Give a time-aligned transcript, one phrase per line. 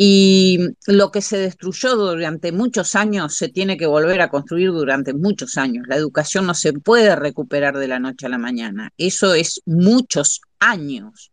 [0.00, 5.12] Y lo que se destruyó durante muchos años se tiene que volver a construir durante
[5.12, 5.88] muchos años.
[5.88, 8.92] La educación no se puede recuperar de la noche a la mañana.
[8.96, 11.32] Eso es muchos años.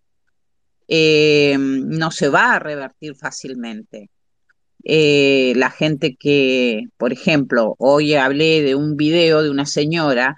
[0.88, 4.10] Eh, no se va a revertir fácilmente.
[4.84, 10.38] Eh, la gente que, por ejemplo, hoy hablé de un video de una señora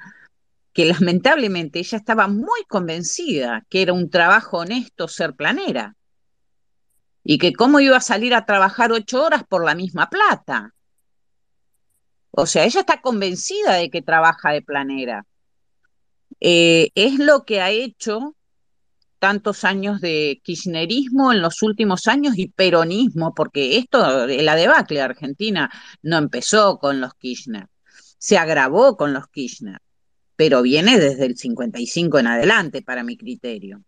[0.73, 5.96] que lamentablemente ella estaba muy convencida que era un trabajo honesto ser planera
[7.29, 10.73] y que cómo iba a salir a trabajar ocho horas por la misma plata.
[12.31, 15.25] O sea, ella está convencida de que trabaja de planera.
[16.39, 18.33] Eh, es lo que ha hecho
[19.19, 25.03] tantos años de kirchnerismo en los últimos años y peronismo, porque esto, la debacle de
[25.03, 25.69] Argentina
[26.01, 27.67] no empezó con los Kirchner,
[28.17, 29.81] se agravó con los Kirchner,
[30.37, 33.83] pero viene desde el 55 en adelante, para mi criterio.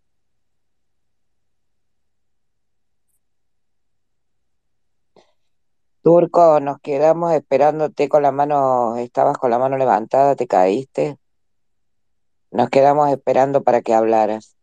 [6.02, 11.18] Turco, nos quedamos esperándote con la mano, estabas con la mano levantada, te caíste.
[12.50, 14.56] Nos quedamos esperando para que hablaras.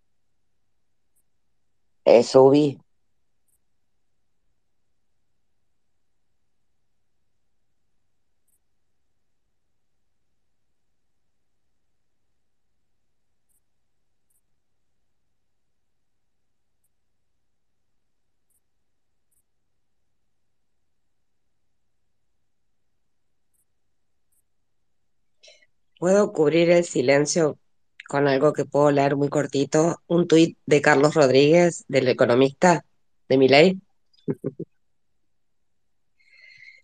[2.06, 2.80] Eh, subí.
[26.00, 27.58] ¿Puedo cubrir el silencio
[28.08, 30.02] con algo que puedo leer muy cortito?
[30.08, 32.86] Un tuit de Carlos Rodríguez, del economista
[33.28, 33.80] de Milei.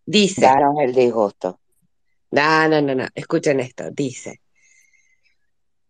[0.06, 1.60] Dice, Danos el disgusto.
[2.32, 4.42] no, no, no, no, escuchen esto, dice,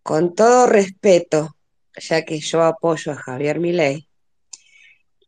[0.03, 1.55] con todo respeto,
[1.95, 4.07] ya que yo apoyo a Javier Milei,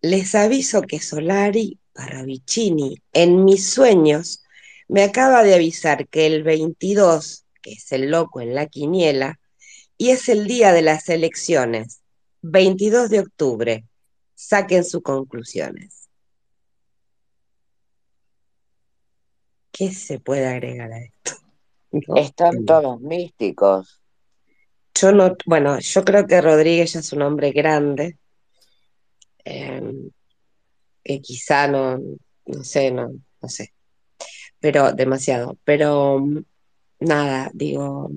[0.01, 4.43] les aviso que Solari Parravicini en mis sueños
[4.87, 9.39] me acaba de avisar que el 22, que es el loco en la quiniela,
[9.97, 12.03] y es el día de las elecciones,
[12.43, 13.85] 22 de octubre.
[14.35, 16.07] Saquen sus conclusiones.
[19.71, 21.31] ¿Qué se puede agregar a esto?
[22.07, 24.01] No Están todos místicos.
[24.93, 28.17] Yo no, bueno, yo creo que Rodríguez ya es un hombre grande,
[29.45, 29.81] eh,
[31.03, 31.97] que quizá no,
[32.45, 33.73] no sé, no, no sé,
[34.59, 35.57] pero demasiado.
[35.63, 36.43] Pero mm,
[36.99, 38.11] nada, digo,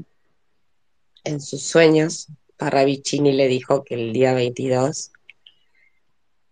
[1.25, 5.13] en sus sueños, Parravicini le dijo que el día 22,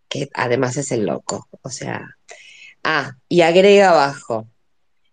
[0.09, 2.17] que además es el loco, o sea,
[2.85, 4.47] ah, y agrega abajo,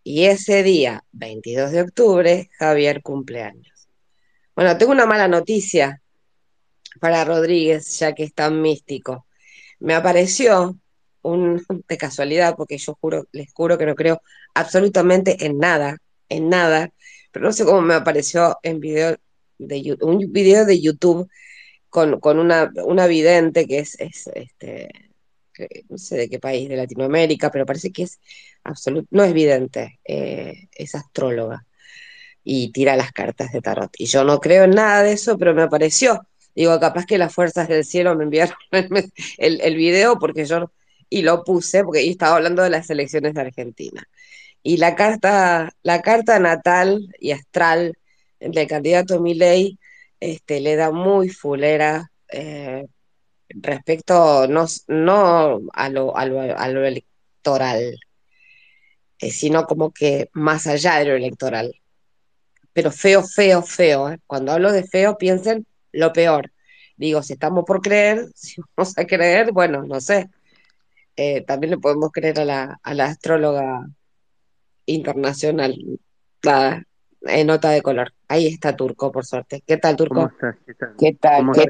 [0.04, 3.88] y ese día, 22 de octubre, Javier cumpleaños.
[4.56, 6.02] Bueno, tengo una mala noticia
[7.00, 9.26] para Rodríguez, ya que es tan místico.
[9.80, 10.78] Me apareció
[11.22, 14.22] un, de casualidad, porque yo juro, les juro que no creo
[14.54, 15.98] absolutamente en nada,
[16.30, 16.92] en nada,
[17.34, 19.18] pero no sé cómo me apareció en video
[19.58, 21.30] de un video de YouTube
[21.90, 24.90] con, con una, una vidente que es, es, este,
[25.90, 28.20] no sé de qué país de Latinoamérica, pero parece que es
[28.64, 31.66] absoluto, no es vidente, eh, es astróloga
[32.44, 33.92] y tira las cartas de tarot.
[33.98, 36.28] Y yo no creo en nada de eso, pero me apareció.
[36.56, 38.56] Digo, capaz que las fuerzas del cielo me enviaron
[39.38, 40.72] el, el, video porque yo,
[41.10, 44.08] y lo puse, porque estaba hablando de las elecciones de Argentina.
[44.64, 47.98] Y la carta, la carta natal y astral
[48.40, 49.78] del candidato Milei
[50.20, 52.88] este, le da muy fulera eh,
[53.50, 56.16] respecto no, no a, lo,
[56.86, 58.00] electoral,
[59.20, 61.74] eh, sino como que más allá de lo electoral.
[62.74, 64.10] Pero feo, feo, feo.
[64.10, 64.20] ¿eh?
[64.28, 66.52] Cuando hablo de feo, piensen lo peor.
[66.96, 70.30] Digo, si estamos por creer, si vamos a creer, bueno, no sé.
[71.46, 73.88] También le podemos creer a la, a la astróloga
[74.86, 75.76] internacional,
[76.42, 76.84] la
[77.26, 78.12] en nota de color.
[78.28, 79.64] Ahí está Turco, por suerte.
[79.66, 80.16] ¿Qué tal, Turco?
[80.16, 80.56] ¿Cómo estás?
[80.66, 80.96] ¿Qué tal?
[80.98, 81.38] ¿Qué tal?
[81.40, 81.68] ¿Cómo ¿Qué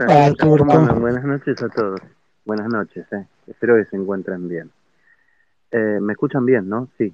[0.65, 0.99] Turco?
[0.99, 1.99] Buenas noches a todos.
[2.45, 3.25] Buenas noches, eh.
[3.47, 4.71] Espero que se encuentren bien.
[5.71, 6.89] Eh, ¿Me escuchan bien, no?
[6.97, 7.13] Sí.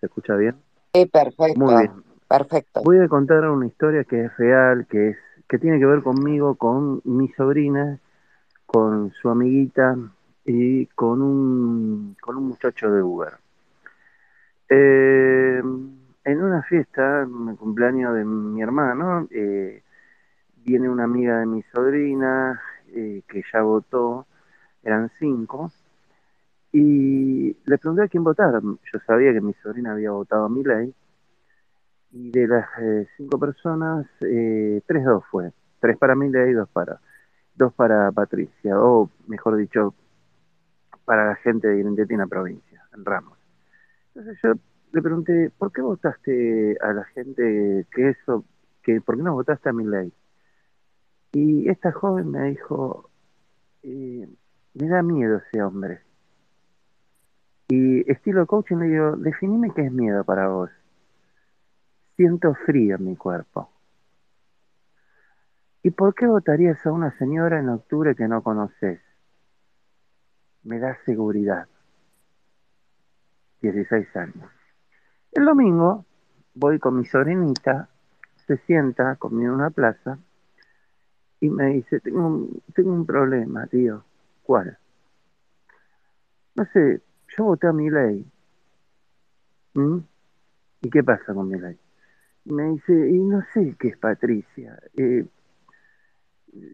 [0.00, 0.56] ¿Se escucha bien?
[0.92, 1.58] Sí, perfecto.
[1.58, 1.92] Muy bien.
[2.28, 2.82] Perfecto.
[2.82, 5.16] Voy a contar una historia que es real, que es
[5.48, 8.00] que tiene que ver conmigo, con mi sobrina,
[8.66, 9.96] con su amiguita
[10.44, 13.34] y con un, con un muchacho de Uber.
[14.68, 15.62] Eh,
[16.24, 19.82] en una fiesta, en el cumpleaños de mi hermano, eh,
[20.64, 24.26] viene una amiga de mi sobrina eh, que ya votó,
[24.82, 25.70] eran cinco,
[26.72, 28.60] y le pregunté a quién votar.
[28.62, 30.94] Yo sabía que mi sobrina había votado a mi ley,
[32.12, 37.00] y de las eh, cinco personas, tres dos fue, tres para mi ley dos para,
[37.54, 39.94] dos para Patricia, o mejor dicho,
[41.04, 43.33] para la gente de Grindetina provincia, en Ramos.
[44.14, 44.52] Entonces yo
[44.92, 48.44] le pregunté, ¿por qué votaste a la gente que eso,
[48.82, 50.12] que por qué no votaste a mi ley?
[51.32, 53.10] Y esta joven me dijo,
[53.82, 54.28] eh,
[54.74, 56.02] me da miedo ese hombre.
[57.68, 60.70] Y estilo coaching le digo, definime qué es miedo para vos.
[62.16, 63.68] Siento frío en mi cuerpo.
[65.82, 69.00] ¿Y por qué votarías a una señora en octubre que no conoces?
[70.62, 71.66] Me da seguridad.
[73.64, 74.50] 16 años.
[75.32, 76.04] El domingo
[76.54, 77.88] voy con mi sobrinita,
[78.46, 80.18] se sienta conmigo en una plaza
[81.40, 84.04] y me dice, tengo un, tengo un problema, tío.
[84.42, 84.78] ¿Cuál?
[86.54, 87.00] No sé,
[87.36, 88.24] yo voté a mi ley.
[89.74, 89.98] ¿Mm?
[90.82, 91.78] ¿Y qué pasa con mi ley?
[92.44, 94.78] Me dice, y no sé qué es Patricia.
[94.96, 95.26] Eh,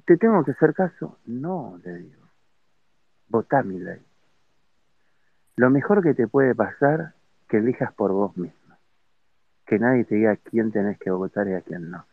[0.05, 1.19] ¿Te tengo que hacer caso?
[1.27, 2.23] No, le digo.
[3.29, 4.10] Votá mi ley.
[5.61, 7.13] Lo mejor que te puede pasar,
[7.47, 8.79] que elijas por vos mismo.
[9.67, 12.07] Que nadie te diga quién tenés que votar y a quién no.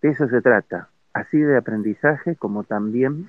[0.00, 3.28] De eso se trata, así de aprendizaje como también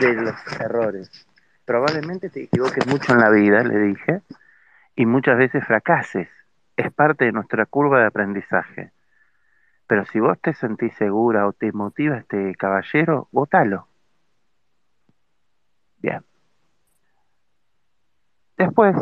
[0.00, 1.26] de los errores.
[1.64, 4.20] Probablemente te equivoques mucho en la vida, le dije,
[4.94, 6.28] y muchas veces fracases.
[6.76, 8.92] Es parte de nuestra curva de aprendizaje.
[9.86, 13.88] Pero si vos te sentís segura o te motiva este caballero, votalo.
[15.96, 16.22] Bien.
[18.56, 18.96] Después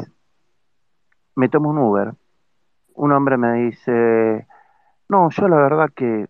[1.36, 2.12] me tomo un Uber.
[2.94, 4.46] Un hombre me dice,
[5.08, 6.28] no, yo la verdad que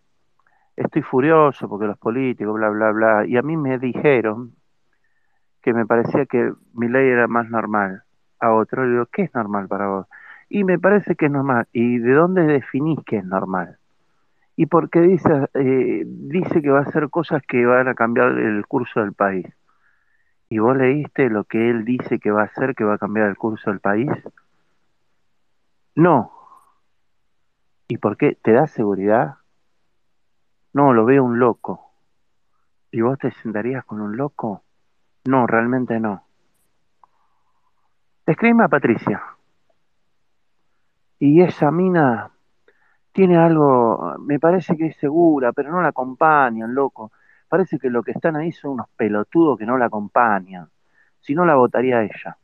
[0.76, 3.26] estoy furioso porque los políticos, bla, bla, bla.
[3.26, 4.54] Y a mí me dijeron
[5.62, 8.02] que me parecía que mi ley era más normal.
[8.38, 10.06] A otro le digo, ¿qué es normal para vos?
[10.48, 11.66] Y me parece que es normal.
[11.72, 13.78] ¿Y de dónde definís que es normal?
[14.56, 18.66] Y porque dice, eh, dice que va a hacer cosas que van a cambiar el
[18.66, 19.46] curso del país.
[20.52, 23.28] ¿Y vos leíste lo que él dice que va a hacer, que va a cambiar
[23.28, 24.10] el curso del país?
[25.94, 26.32] No.
[27.86, 28.36] ¿Y por qué?
[28.42, 29.36] ¿Te da seguridad?
[30.72, 31.92] No, lo veo un loco.
[32.90, 34.64] ¿Y vos te sentarías con un loco?
[35.24, 36.24] No, realmente no.
[38.26, 39.22] Escribe a Patricia.
[41.20, 42.32] Y esa mina
[43.12, 47.12] tiene algo, me parece que es segura, pero no la acompañan, loco.
[47.50, 50.70] Parece que lo que están ahí son unos pelotudos que no la acompañan.
[51.18, 52.38] Si no, la votaría ella.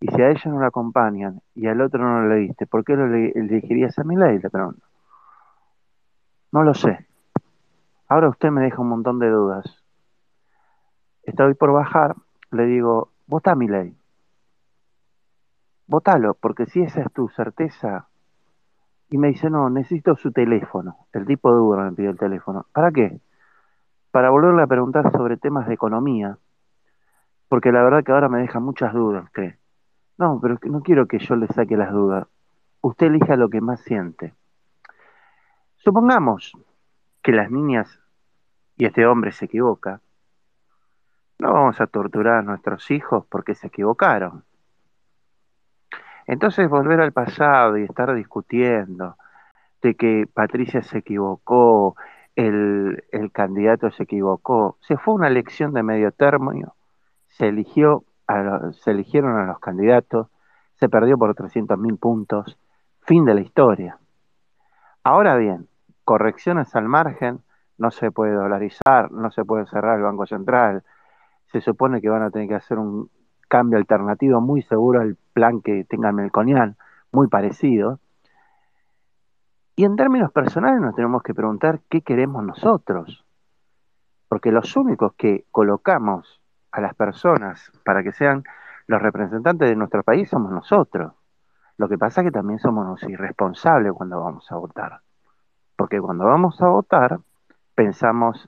[0.00, 2.96] Y si a ella no la acompañan y al otro no lo leíste, ¿por qué
[2.96, 4.38] lo elegirías a mi ley?
[4.38, 4.86] Le pregunto.
[6.52, 7.06] No lo sé.
[8.06, 9.82] Ahora usted me deja un montón de dudas.
[11.22, 12.16] Estoy por bajar,
[12.50, 13.96] le digo, vota mi ley.
[15.86, 18.09] Votalo, porque si esa es tu certeza.
[19.10, 21.06] Y me dice, no, necesito su teléfono.
[21.12, 22.66] El tipo de Uber me pidió el teléfono.
[22.72, 23.20] ¿Para qué?
[24.12, 26.38] Para volverle a preguntar sobre temas de economía.
[27.48, 29.56] Porque la verdad que ahora me deja muchas dudas usted.
[30.16, 32.28] No, pero no quiero que yo le saque las dudas.
[32.82, 34.32] Usted elija lo que más siente.
[35.76, 36.52] Supongamos
[37.22, 38.00] que las niñas
[38.76, 40.00] y este hombre se equivoca.
[41.38, 44.44] No vamos a torturar a nuestros hijos porque se equivocaron.
[46.30, 49.16] Entonces volver al pasado y estar discutiendo
[49.82, 51.96] de que Patricia se equivocó,
[52.36, 56.76] el, candidato se equivocó, se fue una elección de medio término,
[57.26, 58.04] se eligió
[58.74, 60.28] se eligieron a los candidatos,
[60.76, 62.56] se perdió por 300.000 puntos,
[63.00, 63.98] fin de la historia.
[65.02, 65.66] Ahora bien,
[66.04, 67.40] correcciones al margen,
[67.76, 70.84] no se puede dolarizar, no se puede cerrar el Banco Central,
[71.50, 73.10] se supone que van a tener que hacer un
[73.48, 76.76] cambio alternativo muy seguro al plan que tenga Melconian,
[77.12, 77.98] muy parecido.
[79.74, 83.24] Y en términos personales nos tenemos que preguntar qué queremos nosotros,
[84.28, 86.42] porque los únicos que colocamos
[86.72, 88.44] a las personas para que sean
[88.86, 91.14] los representantes de nuestro país somos nosotros.
[91.78, 95.00] Lo que pasa es que también somos irresponsables cuando vamos a votar.
[95.74, 97.18] Porque cuando vamos a votar,
[97.74, 98.46] pensamos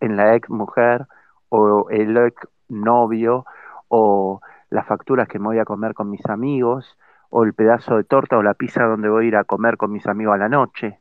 [0.00, 1.06] en la ex mujer
[1.48, 3.46] o el ex novio
[3.88, 6.96] o las facturas que me voy a comer con mis amigos
[7.28, 9.92] o el pedazo de torta o la pizza donde voy a ir a comer con
[9.92, 11.00] mis amigos a la noche.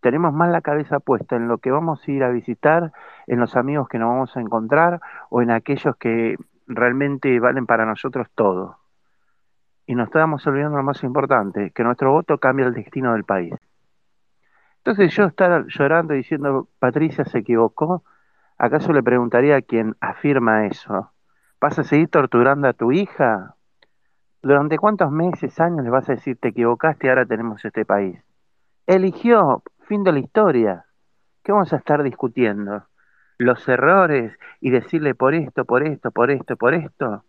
[0.00, 2.92] Tenemos más la cabeza puesta en lo que vamos a ir a visitar,
[3.26, 7.86] en los amigos que nos vamos a encontrar o en aquellos que realmente valen para
[7.86, 8.78] nosotros todo.
[9.86, 13.54] Y nos estamos olvidando lo más importante, que nuestro voto cambia el destino del país.
[14.78, 18.04] Entonces yo estar llorando diciendo Patricia se equivocó,
[18.58, 21.13] ¿acaso le preguntaría a quien afirma eso?
[21.64, 23.56] ¿Vas a seguir torturando a tu hija?
[24.42, 28.22] ¿Durante cuántos meses, años le vas a decir te equivocaste y ahora tenemos este país?
[28.86, 30.84] Eligió, fin de la historia.
[31.42, 32.86] ¿Qué vamos a estar discutiendo?
[33.38, 37.24] los errores y decirle por esto, por esto, por esto, por esto,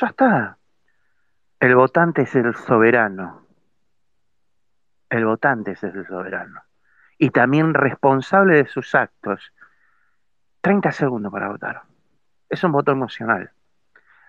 [0.00, 0.56] ya está.
[1.60, 3.46] El votante es el soberano.
[5.10, 6.62] El votante es el soberano.
[7.18, 9.52] Y también responsable de sus actos.
[10.62, 11.91] 30 segundos para votar.
[12.52, 13.50] Es un voto emocional.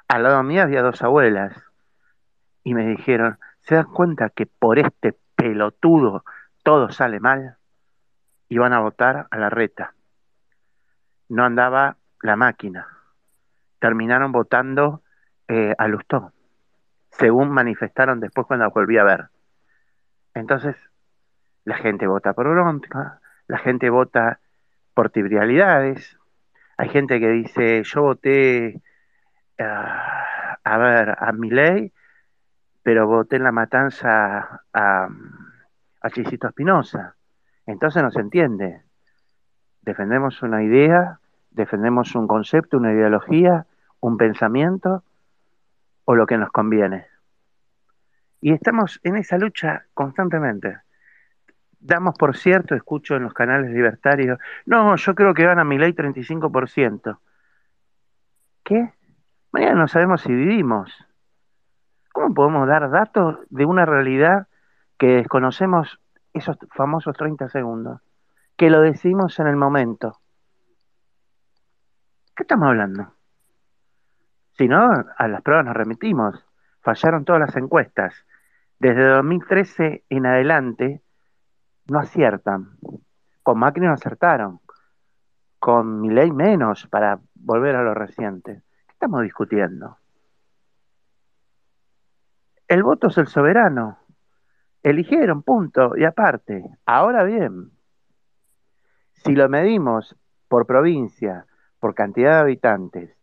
[0.07, 1.61] Al lado mío había dos abuelas
[2.63, 6.23] y me dijeron, ¿se dan cuenta que por este pelotudo
[6.63, 7.57] todo sale mal?
[8.47, 9.93] Y van a votar a la reta.
[11.27, 12.87] No andaba la máquina.
[13.79, 15.01] Terminaron votando
[15.49, 16.31] eh, a Lustó,
[17.09, 19.27] según manifestaron después cuando volví a ver.
[20.33, 20.77] Entonces,
[21.65, 24.39] la gente vota por bronca, la gente vota
[24.93, 26.17] por trivialidades,
[26.77, 28.81] hay gente que dice, yo voté,
[29.59, 31.91] ah, a ver, a mi ley,
[32.81, 35.09] pero voté en la matanza a,
[36.01, 37.15] a Chisito Espinosa.
[37.65, 38.81] Entonces no se entiende.
[39.81, 41.19] Defendemos una idea,
[41.51, 43.65] defendemos un concepto, una ideología,
[43.99, 45.03] un pensamiento,
[46.05, 47.07] o lo que nos conviene.
[48.41, 50.82] Y estamos en esa lucha constantemente.
[51.85, 55.91] Damos por cierto, escucho en los canales libertarios, no, yo creo que gana mi ley
[55.91, 57.19] 35%.
[58.63, 58.93] ¿Qué?
[59.51, 61.05] Mañana no sabemos si vivimos.
[62.13, 64.47] ¿Cómo podemos dar datos de una realidad
[64.97, 65.99] que desconocemos
[66.31, 67.99] esos famosos 30 segundos?
[68.55, 70.21] Que lo decimos en el momento.
[72.33, 73.13] ¿Qué estamos hablando?
[74.53, 76.45] Si no, a las pruebas nos remitimos.
[76.81, 78.25] Fallaron todas las encuestas.
[78.79, 81.02] Desde 2013 en adelante
[81.87, 82.77] no aciertan.
[83.41, 84.59] Con Macri no acertaron.
[85.59, 88.63] Con mi ley menos para volver a lo reciente.
[88.87, 89.97] ¿Qué estamos discutiendo?
[92.67, 93.99] El voto es el soberano.
[94.81, 95.95] Eligieron, punto.
[95.97, 97.71] Y aparte, ahora bien,
[99.13, 100.15] si lo medimos
[100.47, 101.45] por provincia,
[101.79, 103.17] por cantidad de habitantes,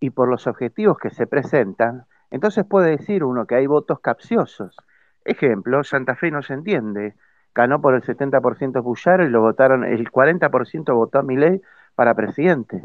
[0.00, 4.76] y por los objetivos que se presentan, entonces puede decir uno que hay votos capciosos.
[5.24, 7.14] Ejemplo, Santa Fe no se entiende.
[7.54, 11.60] Ganó por el 70% Puyaro y lo votaron, el 40% votó a ley
[11.94, 12.82] para presidente.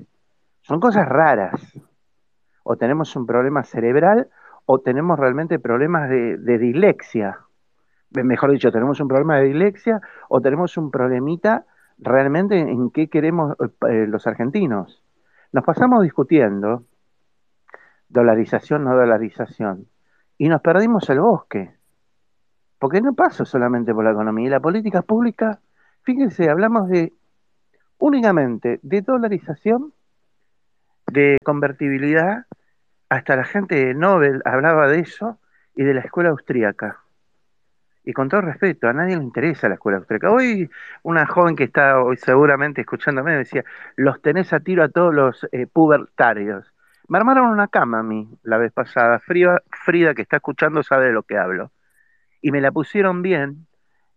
[0.61, 1.61] Son cosas raras.
[2.63, 4.29] O tenemos un problema cerebral
[4.65, 7.39] o tenemos realmente problemas de, de dislexia.
[8.11, 11.65] Mejor dicho, tenemos un problema de dislexia o tenemos un problemita
[11.97, 13.55] realmente en qué queremos
[13.87, 15.03] eh, los argentinos.
[15.51, 16.83] Nos pasamos discutiendo
[18.09, 19.87] dolarización, no dolarización.
[20.37, 21.75] Y nos perdimos el bosque.
[22.79, 24.47] Porque no pasa solamente por la economía.
[24.47, 25.59] Y la política pública,
[26.03, 27.13] fíjense, hablamos de
[27.97, 29.93] únicamente de dolarización,
[31.07, 32.45] de convertibilidad,
[33.09, 35.39] hasta la gente de Nobel hablaba de eso,
[35.75, 37.01] y de la escuela austríaca.
[38.03, 40.31] Y con todo respeto, a nadie le interesa la escuela austríaca.
[40.31, 40.69] Hoy
[41.03, 43.65] una joven que está hoy seguramente escuchándome decía,
[43.95, 46.71] los tenés a tiro a todos los eh, pubertarios.
[47.07, 49.19] Me armaron una cama a mí la vez pasada.
[49.19, 51.71] Frida, Frida, que está escuchando, sabe de lo que hablo.
[52.45, 53.65] Y me la pusieron bien,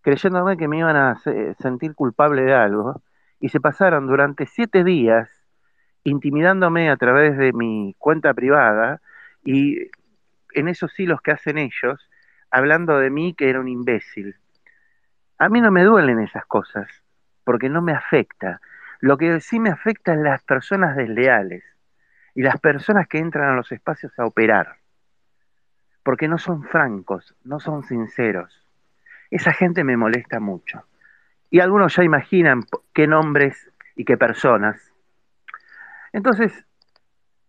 [0.02, 1.18] creyéndome que me iban a
[1.62, 3.00] sentir culpable de algo.
[3.40, 5.30] Y se pasaron durante siete días
[6.04, 9.00] intimidándome a través de mi cuenta privada
[9.42, 9.78] y
[10.52, 12.10] en esos hilos que hacen ellos,
[12.50, 14.36] hablando de mí que era un imbécil.
[15.38, 16.86] A mí no me duelen esas cosas,
[17.44, 18.60] porque no me afecta.
[19.00, 21.64] Lo que sí me afecta es las personas desleales
[22.34, 24.76] y las personas que entran a los espacios a operar,
[26.08, 28.66] porque no son francos, no son sinceros.
[29.30, 30.84] Esa gente me molesta mucho.
[31.50, 32.62] Y algunos ya imaginan
[32.94, 34.80] qué nombres y qué personas.
[36.14, 36.64] Entonces,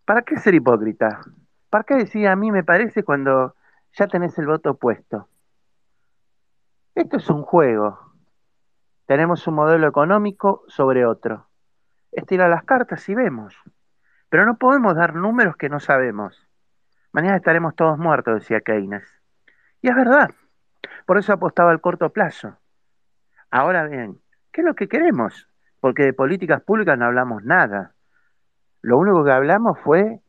[0.04, 1.22] ¿para qué ser hipócrita?
[1.70, 3.56] ¿Para qué decir a mí me parece cuando
[3.94, 5.30] ya tenés el voto puesto?
[6.96, 8.12] Esto es un juego.
[9.06, 11.48] Tenemos un modelo económico sobre otro.
[12.12, 13.56] Estira las cartas y vemos.
[14.28, 16.49] Pero no podemos dar números que no sabemos.
[17.12, 19.04] Mañana estaremos todos muertos, decía Keynes.
[19.82, 20.30] Y es verdad.
[21.06, 22.58] Por eso apostaba al corto plazo.
[23.50, 24.20] Ahora bien,
[24.52, 25.48] ¿qué es lo que queremos?
[25.80, 27.94] Porque de políticas públicas no hablamos nada.
[28.82, 30.20] Lo único que hablamos fue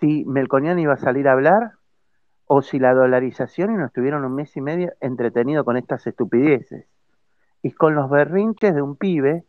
[0.00, 1.72] si Melconian iba a salir a hablar
[2.46, 6.86] o si la dolarización y nos tuvieron un mes y medio entretenido con estas estupideces.
[7.62, 9.44] Y con los berrinches de un pibe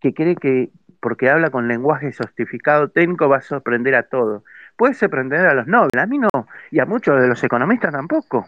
[0.00, 4.42] que cree que porque habla con lenguaje sostificado técnico, va a sorprender a todos.
[4.76, 6.28] Puede sorprender a los nobles, a mí no,
[6.70, 8.46] y a muchos de los economistas tampoco.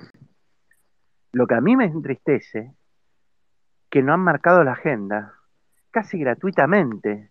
[1.32, 2.74] Lo que a mí me entristece,
[3.90, 5.34] que no han marcado la agenda,
[5.90, 7.30] casi gratuitamente,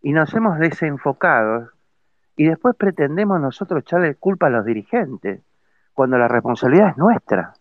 [0.00, 1.70] y nos hemos desenfocado,
[2.36, 5.42] y después pretendemos nosotros echarle culpa a los dirigentes,
[5.92, 7.54] cuando la responsabilidad es nuestra.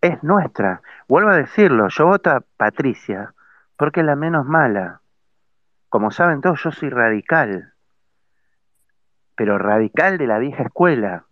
[0.00, 0.80] Es nuestra.
[1.08, 3.34] Vuelvo a decirlo, yo voto a Patricia,
[3.76, 5.00] porque es la menos mala
[5.88, 7.74] Como saben todos, yo soy radical,
[9.38, 11.26] pero radical de la vieja escuela,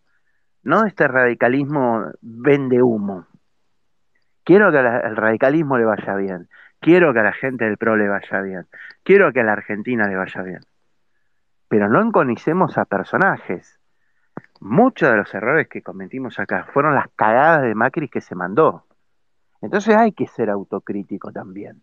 [0.62, 3.26] no este radicalismo vende humo.
[4.44, 6.48] Quiero que al radicalismo le vaya bien,
[6.78, 8.68] quiero que a la gente del PRO le vaya bien,
[9.02, 10.60] quiero que a la Argentina le vaya bien,
[11.66, 13.80] pero no enconicemos a personajes.
[14.60, 18.86] Muchos de los errores que cometimos acá fueron las cagadas de Macri que se mandó.
[19.60, 21.82] Entonces hay que ser autocrítico también.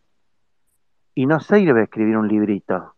[1.15, 2.95] Y no sirve escribir un librito,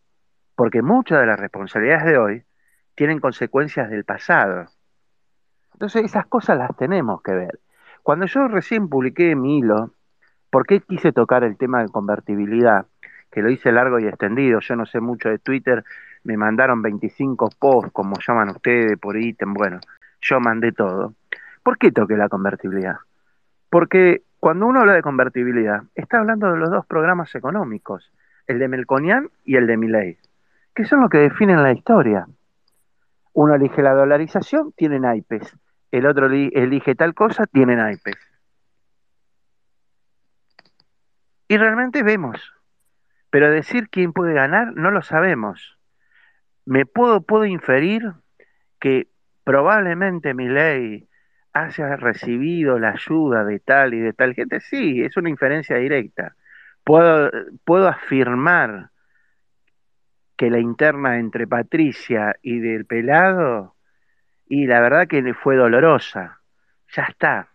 [0.55, 2.45] porque muchas de las responsabilidades de hoy
[2.95, 4.65] tienen consecuencias del pasado.
[5.73, 7.59] Entonces esas cosas las tenemos que ver.
[8.01, 9.91] Cuando yo recién publiqué mi hilo,
[10.49, 12.85] ¿por qué quise tocar el tema de convertibilidad?
[13.31, 15.83] Que lo hice largo y extendido, yo no sé mucho de Twitter,
[16.23, 19.79] me mandaron 25 posts, como llaman ustedes, por ítem, bueno,
[20.21, 21.13] yo mandé todo.
[21.61, 22.97] ¿Por qué toqué la convertibilidad?
[23.69, 28.11] Porque cuando uno habla de convertibilidad, está hablando de los dos programas económicos,
[28.47, 30.17] el de Melconian y el de Milley,
[30.73, 32.27] que son los que definen la historia.
[33.35, 35.53] Uno elige la dolarización, tiene naipes.
[35.91, 38.15] El otro elige tal cosa, tiene naipes.
[41.49, 42.53] Y realmente vemos.
[43.29, 45.77] Pero decir quién puede ganar, no lo sabemos.
[46.63, 48.13] Me puedo, puedo inferir
[48.79, 49.09] que
[49.43, 51.09] probablemente Milley
[51.51, 56.37] haya recibido la ayuda de tal y de tal gente, sí, es una inferencia directa.
[56.85, 57.29] Puedo,
[57.65, 58.91] puedo afirmar
[60.37, 63.75] que la interna entre Patricia y del pelado,
[64.47, 66.41] y la verdad que fue dolorosa,
[66.89, 67.49] ya está,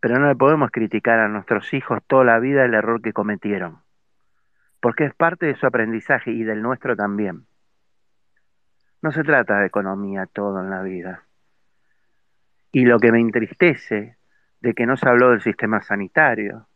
[0.00, 3.82] pero no le podemos criticar a nuestros hijos toda la vida el error que cometieron,
[4.80, 7.46] porque es parte de su aprendizaje y del nuestro también.
[9.02, 11.24] No se trata de economía todo en la vida.
[12.70, 14.18] Y lo que me entristece
[14.60, 16.68] de que no se habló del sistema sanitario,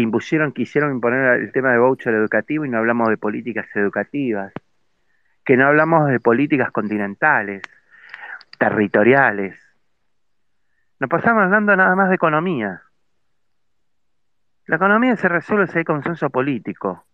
[0.00, 4.52] impusieron, quisieron imponer el tema de voucher educativo y no hablamos de políticas educativas,
[5.44, 7.62] que no hablamos de políticas continentales,
[8.58, 9.58] territoriales.
[10.98, 12.82] Nos pasamos hablando nada más de economía.
[14.66, 17.04] La economía se resuelve si hay consenso político.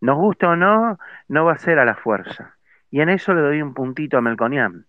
[0.00, 2.56] Nos gusta o no, no va a ser a la fuerza.
[2.90, 4.86] Y en eso le doy un puntito a Melconian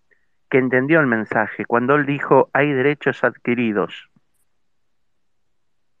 [0.48, 4.10] que entendió el mensaje cuando él dijo hay derechos adquiridos.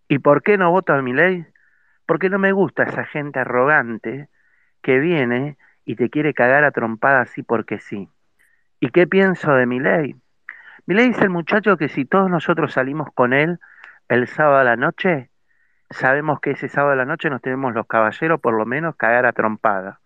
[0.08, 1.46] ¿Y por qué no voto a mi ley?
[2.06, 4.28] Porque no me gusta esa gente arrogante
[4.82, 8.08] que viene y te quiere cagar a trompada así porque sí.
[8.80, 10.16] ¿Y qué pienso de mi ley?
[10.86, 13.58] Mi ley es el muchacho que si todos nosotros salimos con él
[14.08, 15.30] el sábado a la noche,
[15.90, 19.26] sabemos que ese sábado a la noche nos tenemos los caballeros por lo menos cagar
[19.26, 20.00] a trompada,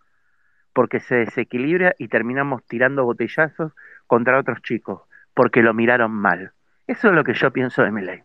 [0.72, 3.72] porque se desequilibra y terminamos tirando botellazos
[4.06, 5.02] contra otros chicos
[5.34, 6.52] porque lo miraron mal.
[6.86, 8.22] Eso es lo que yo pienso de ley,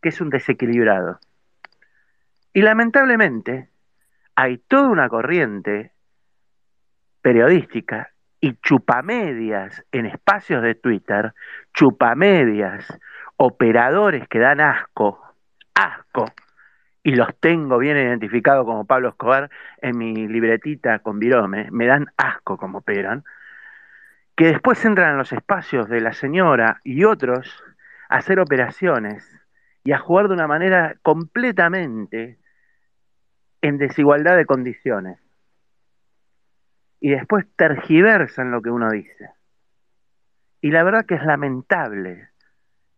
[0.00, 1.18] que es un desequilibrado.
[2.52, 3.68] Y lamentablemente
[4.34, 5.92] hay toda una corriente
[7.20, 11.34] periodística y chupamedias en espacios de Twitter,
[11.74, 12.86] chupamedias,
[13.36, 15.20] operadores que dan asco,
[15.74, 16.26] asco,
[17.02, 22.06] y los tengo bien identificados como Pablo Escobar en mi libretita con Virome, me dan
[22.16, 23.24] asco como operan,
[24.36, 27.62] que después entran en los espacios de la señora y otros
[28.08, 29.37] a hacer operaciones
[29.88, 32.36] y a jugar de una manera completamente
[33.62, 35.18] en desigualdad de condiciones.
[37.00, 39.30] Y después tergiversan lo que uno dice.
[40.60, 42.28] Y la verdad que es lamentable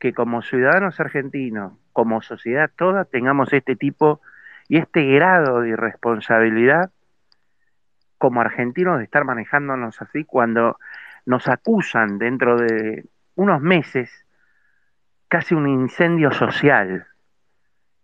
[0.00, 4.20] que como ciudadanos argentinos, como sociedad toda, tengamos este tipo
[4.66, 6.90] y este grado de irresponsabilidad
[8.18, 10.76] como argentinos de estar manejándonos así cuando
[11.24, 13.04] nos acusan dentro de
[13.36, 14.10] unos meses
[15.30, 17.06] casi un incendio social,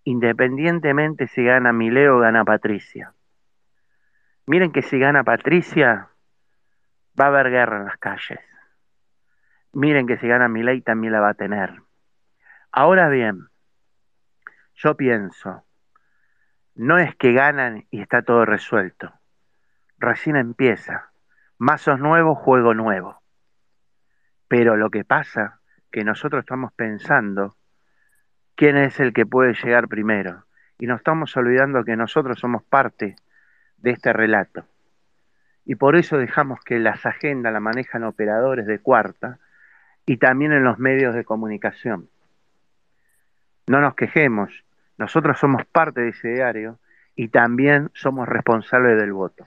[0.04, 3.14] independientemente si gana Mileo o gana Patricia.
[4.46, 6.10] Miren que si gana Patricia,
[7.20, 8.38] va a haber guerra en las calles.
[9.72, 11.82] Miren que si gana Milei también la va a tener.
[12.70, 13.48] Ahora bien,
[14.76, 15.64] yo pienso,
[16.76, 19.12] no es que ganan y está todo resuelto.
[19.98, 21.10] Recién empieza
[21.58, 23.20] mazos nuevos, juego nuevo.
[24.46, 25.55] Pero lo que pasa
[25.90, 27.56] que nosotros estamos pensando
[28.54, 30.44] quién es el que puede llegar primero
[30.78, 33.16] y nos estamos olvidando que nosotros somos parte
[33.78, 34.64] de este relato.
[35.64, 39.38] Y por eso dejamos que las agendas la manejan operadores de cuarta
[40.06, 42.08] y también en los medios de comunicación.
[43.66, 44.64] No nos quejemos,
[44.96, 46.78] nosotros somos parte de ese diario
[47.16, 49.44] y también somos responsables del voto.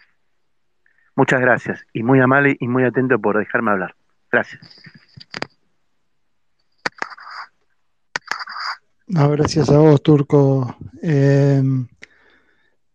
[1.16, 3.96] Muchas gracias y muy amable y muy atento por dejarme hablar.
[4.32, 4.84] Gracias.
[9.10, 10.76] Gracias a vos, Turco.
[11.02, 11.62] Eh,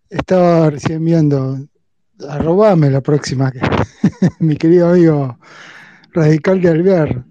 [0.09, 1.57] estaba recién viendo
[2.29, 3.50] Arrobame la próxima,
[4.40, 5.38] mi querido amigo
[6.12, 7.24] Radical de Alvear.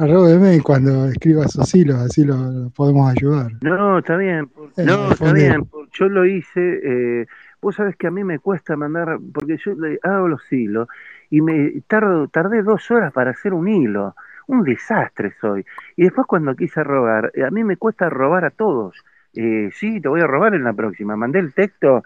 [0.00, 3.50] Arróbeme cuando escribas sus hilos, así lo, lo podemos ayudar.
[3.62, 4.46] No, está bien.
[4.46, 5.64] por- Eh, no, está bien.
[5.64, 6.80] por- Yo lo hice.
[6.84, 7.26] eh,
[7.60, 10.86] vos sabés que a mí me cuesta mandar, porque yo le hago los hilos
[11.30, 14.14] y me tardo, tardé dos horas para hacer un hilo.
[14.48, 15.64] Un desastre soy.
[15.96, 18.96] Y después cuando quise robar, eh, a mí me cuesta robar a todos.
[19.34, 21.16] Eh, sí, te voy a robar en la próxima.
[21.16, 22.02] Mandé el texto,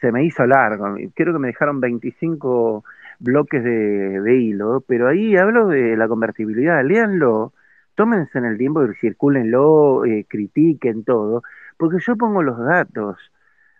[0.00, 0.96] se me hizo largo.
[1.14, 2.84] Creo que me dejaron 25
[3.20, 6.84] bloques de, hilo, pero ahí hablo de la convertibilidad.
[6.84, 7.52] Léanlo,
[7.94, 11.42] tómense en el tiempo y circúlenlo, eh, critiquen todo,
[11.78, 13.18] porque yo pongo los datos,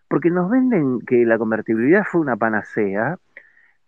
[0.09, 3.18] porque nos venden que la convertibilidad fue una panacea.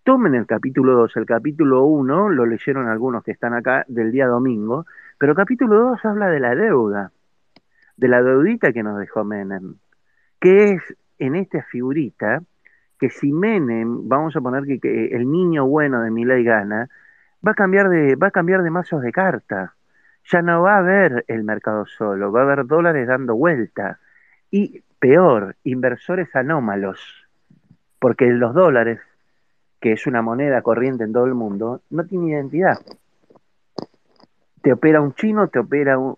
[0.06, 4.28] Tomen el capítulo 2, el capítulo 1, lo leyeron algunos que están acá del día
[4.28, 4.86] domingo,
[5.18, 7.10] pero el capítulo 2 habla de la deuda,
[7.96, 9.74] de la deudita que nos dejó Menem,
[10.38, 12.40] que es en esta figurita
[13.00, 16.88] que si Menem, vamos a poner que, el niño bueno de Milei gana,
[17.44, 19.74] va a cambiar de, va a cambiar de mazos de carta.
[20.30, 23.98] Ya no va a haber el mercado solo, va a haber dólares dando vuelta.
[24.52, 27.26] Y peor, inversores anómalos,
[27.98, 29.00] porque los dólares,
[29.80, 32.78] que es una moneda corriente en todo el mundo, no tiene identidad.
[34.62, 36.16] Te opera un chino, te opera un,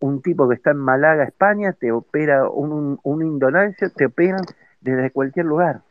[0.00, 3.40] un tipo que está en Málaga, España, te opera un, un,
[3.96, 4.42] te operan
[4.80, 5.82] desde cualquier lugar.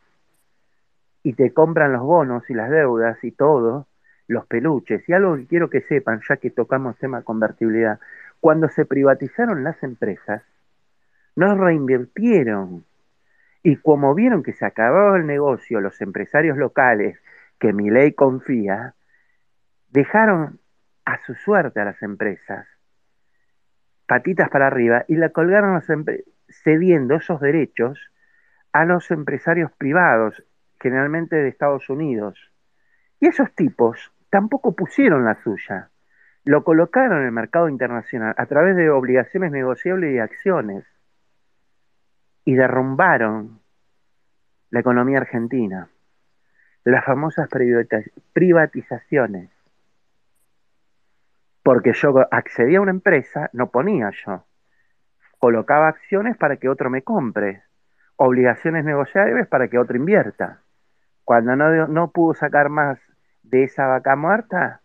[1.23, 3.87] Y te compran los bonos y las deudas y todo,
[4.27, 5.07] los peluches.
[5.09, 7.99] Y algo que quiero que sepan, ya que tocamos tema convertibilidad,
[8.39, 10.43] cuando se privatizaron las empresas,
[11.35, 12.85] no reinvirtieron.
[13.63, 17.19] Y como vieron que se acababa el negocio, los empresarios locales,
[17.59, 18.95] que mi ley confía,
[19.89, 20.59] dejaron
[21.05, 22.67] a su suerte a las empresas,
[24.05, 25.81] patitas para arriba, y la colgaron
[26.49, 27.99] cediendo esos derechos
[28.73, 30.43] a los empresarios privados,
[30.79, 32.37] generalmente de Estados Unidos.
[33.19, 35.89] Y esos tipos tampoco pusieron la suya.
[36.43, 40.85] Lo colocaron en el mercado internacional a través de obligaciones negociables y acciones.
[42.47, 43.59] Y derrumbaron
[44.69, 45.89] la economía argentina.
[46.85, 49.49] Las famosas privatiz- privatizaciones.
[51.61, 54.45] Porque yo accedía a una empresa, no ponía yo.
[55.39, 57.63] Colocaba acciones para que otro me compre.
[58.15, 60.61] Obligaciones negociables para que otro invierta.
[61.25, 62.97] Cuando no, no pudo sacar más
[63.43, 64.79] de esa vaca muerta,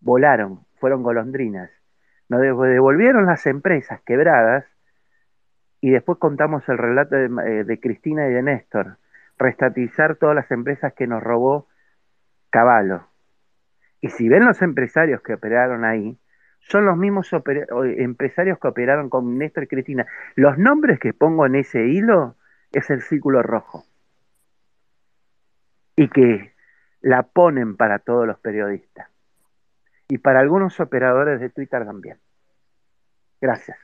[0.00, 1.70] volaron, fueron golondrinas.
[2.30, 4.64] Nos devolvieron las empresas quebradas
[5.80, 8.98] y después contamos el relato de, eh, de Cristina y de Néstor,
[9.38, 11.68] restatizar todas las empresas que nos robó
[12.50, 13.06] Caballo.
[14.00, 16.18] Y si ven los empresarios que operaron ahí,
[16.60, 20.06] son los mismos empresarios que operaron con Néstor y Cristina.
[20.36, 22.36] Los nombres que pongo en ese hilo
[22.72, 23.84] es el círculo rojo.
[25.96, 26.52] Y que
[27.00, 29.08] la ponen para todos los periodistas.
[30.08, 32.18] Y para algunos operadores de Twitter también.
[33.40, 33.78] Gracias.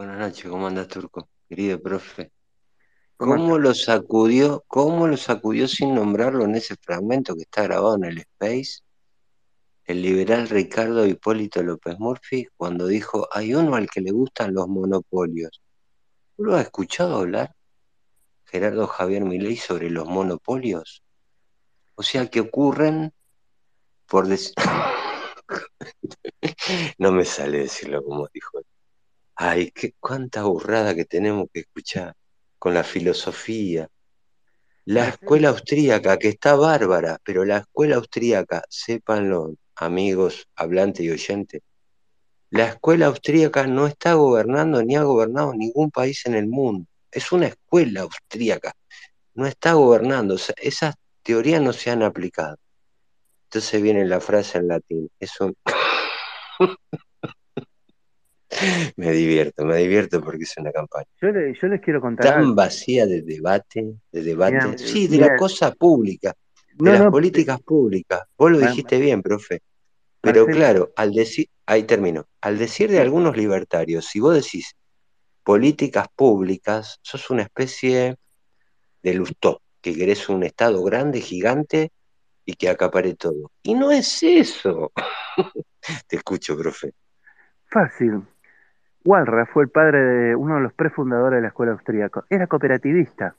[0.00, 1.28] Buenas noches, ¿cómo andas, Turco?
[1.46, 2.32] Querido profe.
[3.18, 7.96] ¿Cómo ¿Cómo lo sacudió, cómo lo sacudió sin nombrarlo en ese fragmento que está grabado
[7.96, 8.80] en el Space?
[9.84, 14.68] El liberal Ricardo Hipólito López Murphy cuando dijo, hay uno al que le gustan los
[14.68, 15.60] monopolios.
[16.34, 17.54] ¿Tú lo has escuchado hablar,
[18.46, 21.04] Gerardo Javier Milei, sobre los monopolios?
[21.94, 23.12] O sea, que ocurren
[24.06, 24.54] por decir...
[26.96, 28.64] no me sale decirlo como dijo él.
[29.42, 32.14] Ay, qué cuánta burrada que tenemos que escuchar
[32.58, 33.88] con la filosofía.
[34.84, 41.62] La escuela austríaca, que está bárbara, pero la escuela austríaca, sépanlo, amigos, hablantes y oyentes,
[42.50, 46.86] la escuela austríaca no está gobernando ni ha gobernado ningún país en el mundo.
[47.10, 48.74] Es una escuela austríaca,
[49.32, 50.34] no está gobernando.
[50.34, 52.58] O sea, esas teorías no se han aplicado.
[53.44, 55.10] Entonces viene la frase en latín.
[55.18, 55.56] Es un...
[58.96, 62.34] me divierto, me divierto porque es una campaña Yo, le- yo les quiero contar tan
[62.34, 62.54] algo.
[62.54, 66.34] vacía de debate, de debate, sí, de la cosa pública,
[66.82, 68.22] de no, las no, políticas públicas.
[68.36, 69.60] Vos lo dijiste bien, profe.
[70.22, 74.72] Pero Marcelo, claro, al decir, ahí termino, al decir de algunos libertarios, si vos decís
[75.44, 78.16] políticas públicas, sos una especie
[79.02, 81.90] de lustó, que querés un Estado grande, gigante
[82.46, 83.52] y que acapare todo.
[83.62, 84.92] Y no es eso.
[86.08, 86.92] Te escucho, profe.
[87.72, 88.26] fácil.
[89.04, 92.24] Walra fue el padre de uno de los prefundadores de la escuela austríaca.
[92.28, 93.34] Era cooperativista.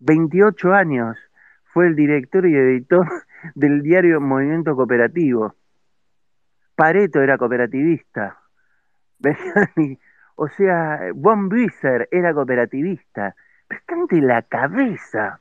[0.00, 1.16] 28 años
[1.72, 3.06] fue el director y editor
[3.54, 5.54] del diario Movimiento Cooperativo.
[6.74, 8.38] Pareto era cooperativista.
[10.34, 13.36] O sea, Von Büser era cooperativista.
[13.68, 15.40] están de la cabeza.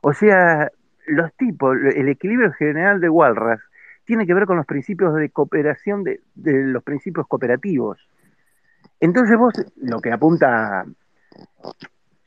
[0.00, 0.70] O sea,
[1.06, 3.60] los tipos, el equilibrio general de Walras
[4.04, 7.98] tiene que ver con los principios de cooperación, de los principios cooperativos.
[9.02, 10.84] Entonces vos, lo que apunta,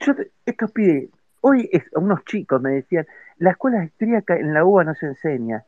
[0.01, 0.13] yo,
[0.45, 1.09] estos pibes,
[1.39, 3.07] hoy es, unos chicos me decían,
[3.37, 5.63] la escuela austríaca en la UBA no se enseña.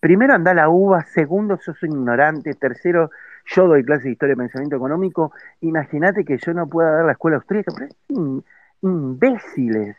[0.00, 3.10] Primero anda la UBA, segundo sos un ignorante, tercero
[3.46, 7.12] yo doy clases de historia y pensamiento económico, imagínate que yo no pueda dar la
[7.12, 8.42] escuela austríaca, pero
[8.82, 9.96] imbéciles.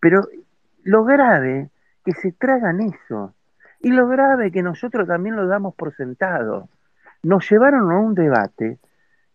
[0.00, 0.22] Pero
[0.84, 1.68] lo grave
[2.02, 3.34] que se tragan eso,
[3.80, 6.70] y lo grave que nosotros también lo damos por sentado.
[7.22, 8.78] Nos llevaron a un debate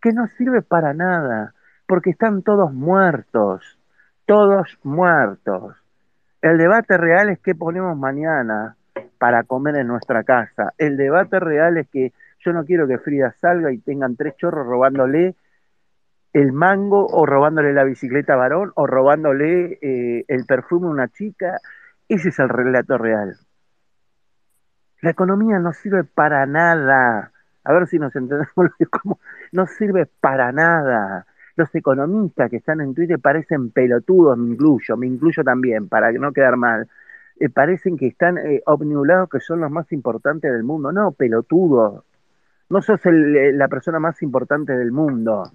[0.05, 1.55] que no sirve para nada,
[1.87, 3.79] porque están todos muertos,
[4.27, 5.75] todos muertos.
[6.43, 8.75] El debate real es qué ponemos mañana
[9.17, 10.73] para comer en nuestra casa.
[10.77, 14.67] El debate real es que yo no quiero que Frida salga y tengan tres chorros
[14.67, 15.33] robándole
[16.33, 21.07] el mango o robándole la bicicleta a varón o robándole eh, el perfume a una
[21.07, 21.57] chica.
[22.07, 23.37] Ese es el relato real.
[25.01, 27.31] La economía no sirve para nada.
[27.65, 28.47] A ver si nos entendemos
[29.01, 29.19] como
[29.51, 31.25] no sirve para nada.
[31.55, 36.31] Los economistas que están en Twitter parecen pelotudos, me incluyo, me incluyo también, para no
[36.31, 36.87] quedar mal.
[37.39, 38.61] Eh, parecen que están eh,
[39.31, 40.91] que son los más importantes del mundo.
[40.91, 42.03] No, pelotudos.
[42.69, 45.51] No sos eh, la persona más importante del mundo.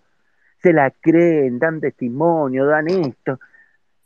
[0.59, 3.38] Se la creen, dan testimonio, dan esto.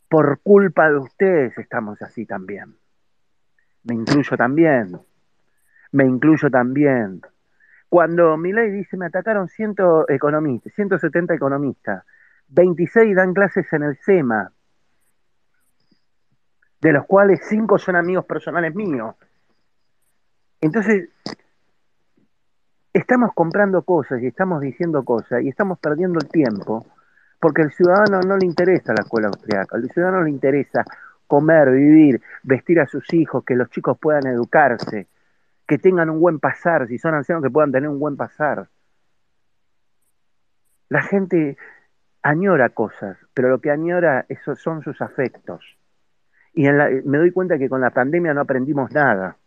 [0.09, 2.75] Por culpa de ustedes estamos así también.
[3.83, 4.99] Me incluyo también.
[5.91, 7.21] Me incluyo también.
[7.95, 9.75] Cuando Milei dice, me atacaron 100
[10.09, 12.03] economistas, 170 economistas,
[12.49, 14.51] 26 dan clases en el SEMA,
[16.81, 19.15] de los cuales 5 son amigos personales míos.
[20.59, 21.07] Entonces,
[22.91, 26.85] estamos comprando cosas y estamos diciendo cosas y estamos perdiendo el tiempo
[27.39, 30.83] porque al ciudadano no le interesa la escuela austriaca, al ciudadano le interesa
[31.27, 35.07] comer, vivir, vestir a sus hijos, que los chicos puedan educarse,
[35.67, 38.69] que tengan un buen pasar, si son ancianos que puedan tener un buen pasar.
[40.89, 41.57] La gente
[42.21, 45.77] añora cosas, pero lo que añora eso son sus afectos.
[46.53, 49.37] Y en la- me doy cuenta que con la pandemia no aprendimos nada.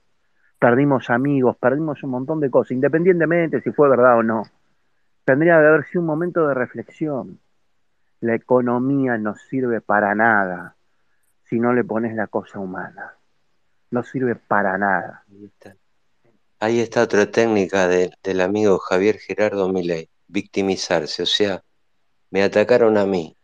[0.59, 4.43] Perdimos amigos, perdimos un montón de cosas, independientemente si fue verdad o no.
[5.25, 7.39] Tendría que haber sido un momento de reflexión.
[8.21, 10.75] La economía no sirve para nada
[11.45, 13.15] si no le pones la cosa humana.
[13.91, 15.25] No sirve para nada.
[16.61, 17.03] Ahí está.
[17.03, 21.64] Otra técnica de- del amigo Javier Gerardo Milei, victimizarse, o sea,
[22.31, 23.37] me atacaron a mí.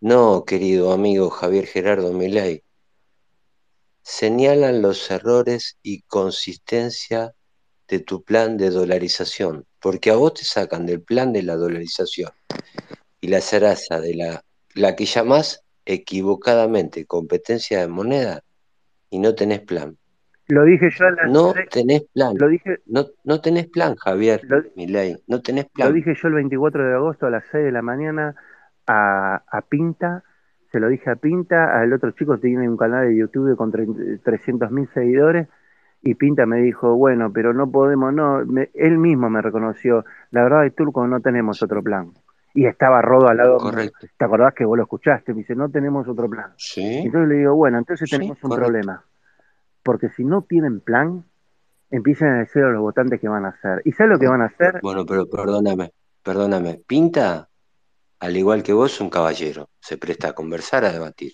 [0.00, 2.62] No, querido amigo Javier Gerardo Milei,
[4.02, 7.34] señalan los errores y consistencia
[7.88, 12.30] de tu plan de dolarización, porque a vos te sacan del plan de la dolarización
[13.20, 14.44] y la zaraza de la,
[14.74, 18.44] la que llamás equivocadamente competencia de moneda
[19.10, 19.97] y no tenés plan.
[20.48, 22.34] Lo dije yo a las No seis- tenés plan.
[22.38, 25.16] lo dije, No, no tenés plan, Javier lo, Milei.
[25.26, 25.92] No tenés lo plan.
[25.94, 28.34] dije yo el 24 de agosto a las 6 de la mañana
[28.86, 30.22] a, a Pinta,
[30.72, 34.70] se lo dije a Pinta, al otro chico tiene un canal de YouTube con 300
[34.70, 35.48] mil seguidores
[36.02, 40.42] y Pinta me dijo, bueno, pero no podemos, no, me- él mismo me reconoció, la
[40.44, 42.12] verdad de Turco no tenemos otro plan.
[42.54, 43.58] Y estaba Rodo al lado.
[43.58, 44.06] Correcto.
[44.16, 45.32] ¿Te acordás que vos lo escuchaste?
[45.32, 46.52] Me dice, no tenemos otro plan.
[46.56, 48.70] Sí, Entonces le digo, bueno, entonces sí, tenemos un correcto.
[48.72, 49.04] problema.
[49.88, 51.24] Porque si no tienen plan,
[51.88, 53.80] empiezan a decir a los votantes qué van a hacer.
[53.86, 54.80] ¿Y sabes lo que van a hacer?
[54.82, 56.82] Bueno, pero perdóname, perdóname.
[56.86, 57.48] Pinta,
[58.18, 59.70] al igual que vos, un caballero.
[59.80, 61.32] Se presta a conversar, a debatir.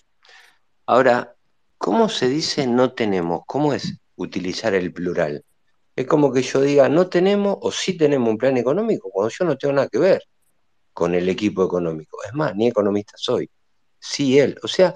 [0.85, 1.35] Ahora,
[1.77, 3.41] ¿cómo se dice no tenemos?
[3.45, 5.43] ¿Cómo es utilizar el plural?
[5.93, 9.43] Es como que yo diga no tenemos o sí tenemos un plan económico, cuando yo
[9.43, 10.23] no tengo nada que ver
[10.93, 12.19] con el equipo económico.
[12.25, 13.49] Es más, ni economista soy.
[13.99, 14.57] Sí, él.
[14.63, 14.95] O sea,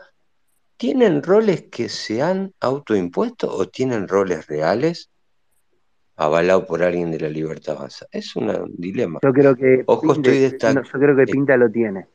[0.79, 5.11] ¿tienen roles que se han autoimpuesto o tienen roles reales
[6.15, 8.05] avalados por alguien de la libertad avanza?
[8.11, 9.19] Es un dilema.
[9.21, 12.07] Yo creo que Ojo, Pinta, estoy no, yo creo que Pinta lo tiene.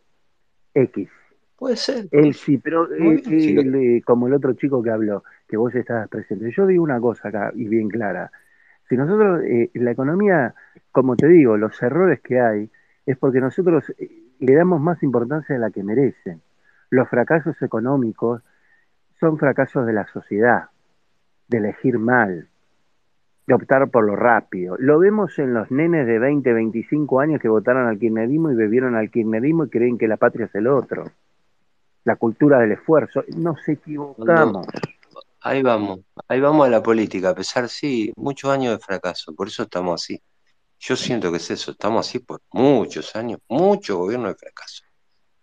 [0.72, 1.08] X.
[1.56, 2.08] Puede ser.
[2.10, 6.08] Él sí, pero eh, él, eh, como el otro chico que habló, que vos estabas
[6.08, 6.50] presente.
[6.56, 8.32] Yo digo una cosa acá y bien clara.
[8.88, 10.54] Si nosotros, eh, la economía,
[10.90, 12.70] como te digo, los errores que hay,
[13.04, 13.84] es porque nosotros
[14.38, 16.40] le damos más importancia de la que merecen.
[16.88, 18.42] Los fracasos económicos
[19.24, 20.64] son fracasos de la sociedad,
[21.48, 22.46] de elegir mal,
[23.46, 24.76] de optar por lo rápido.
[24.78, 28.94] Lo vemos en los nenes de 20, 25 años que votaron al kirchnerismo y bebieron
[28.94, 31.10] al kirchnerismo y creen que la patria es el otro.
[32.04, 33.24] La cultura del esfuerzo.
[33.34, 34.66] Nos equivocamos.
[35.40, 39.48] ahí vamos, ahí vamos a la política, a pesar, sí, muchos años de fracaso, por
[39.48, 40.22] eso estamos así.
[40.78, 44.84] Yo siento que es eso, estamos así por muchos años, mucho gobierno de fracaso.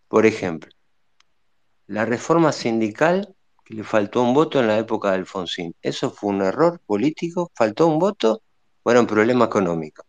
[0.07, 0.69] Por ejemplo,
[1.87, 3.35] la reforma sindical,
[3.71, 5.75] le faltó un voto en la época de Alfonsín.
[5.81, 7.51] ¿Eso fue un error político?
[7.55, 8.41] ¿Faltó un voto
[8.83, 10.03] o un problema económico?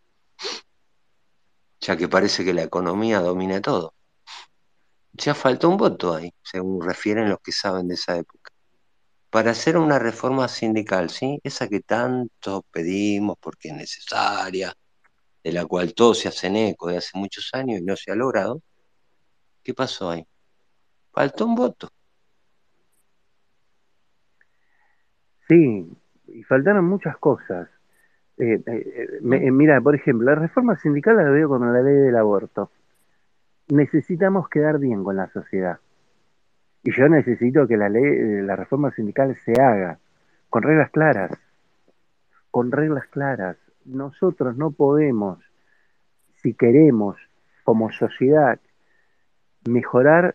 [1.80, 3.94] Ya que parece que la economía domina todo.
[5.12, 8.50] Ya faltó un voto ahí, según refieren los que saben de esa época.
[9.30, 11.38] Para hacer una reforma sindical, ¿sí?
[11.42, 14.74] Esa que tanto pedimos porque es necesaria,
[15.44, 18.14] de la cual todos se hacen eco de hace muchos años y no se ha
[18.14, 18.60] logrado.
[19.62, 20.26] ¿Qué pasó ahí?
[21.12, 21.90] Faltó un voto.
[25.52, 25.86] Sí,
[26.28, 27.68] y faltaron muchas cosas.
[28.38, 32.16] Eh, eh, eh, mira, por ejemplo, la reforma sindical la veo con la ley del
[32.16, 32.70] aborto.
[33.68, 35.78] Necesitamos quedar bien con la sociedad.
[36.82, 39.98] Y yo necesito que la ley, la reforma sindical se haga
[40.48, 41.32] con reglas claras.
[42.50, 43.58] Con reglas claras.
[43.84, 45.38] Nosotros no podemos,
[46.36, 47.18] si queremos,
[47.62, 48.58] como sociedad,
[49.68, 50.34] mejorar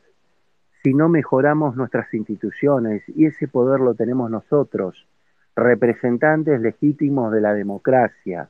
[0.88, 3.04] si no mejoramos nuestras instituciones.
[3.10, 5.06] Y ese poder lo tenemos nosotros,
[5.54, 8.48] representantes legítimos de la democracia.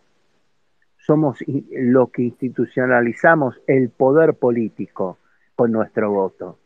[1.00, 1.40] Somos
[1.72, 5.18] lo que institucionalizamos el poder político
[5.56, 6.60] con nuestro voto.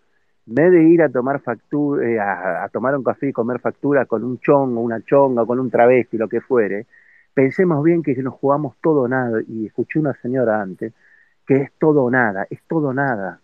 [0.46, 3.62] En vez de ir a tomar factura, eh, a, a tomar un café y comer
[3.62, 6.86] factura con un chongo, una chonga, con un travesti, lo que fuere,
[7.34, 9.40] pensemos bien que nos jugamos todo nada.
[9.48, 10.92] Y escuché una señora antes
[11.48, 13.40] que es todo o nada, es todo nada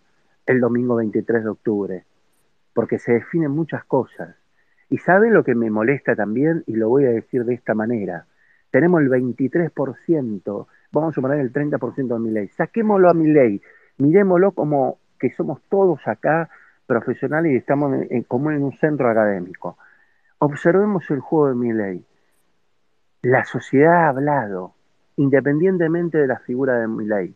[0.48, 2.04] el domingo 23 de octubre,
[2.72, 4.36] porque se definen muchas cosas.
[4.90, 6.64] Y ¿saben lo que me molesta también?
[6.66, 8.26] Y lo voy a decir de esta manera.
[8.70, 12.48] Tenemos el 23%, vamos a suponer el 30% de mi ley.
[12.48, 13.60] Saquémoslo a mi ley,
[13.98, 16.48] miremoslo como que somos todos acá
[16.86, 19.76] profesionales y estamos en- como en un centro académico.
[20.38, 22.04] Observemos el juego de mi ley.
[23.22, 24.74] La sociedad ha hablado,
[25.16, 27.34] independientemente de la figura de mi ley.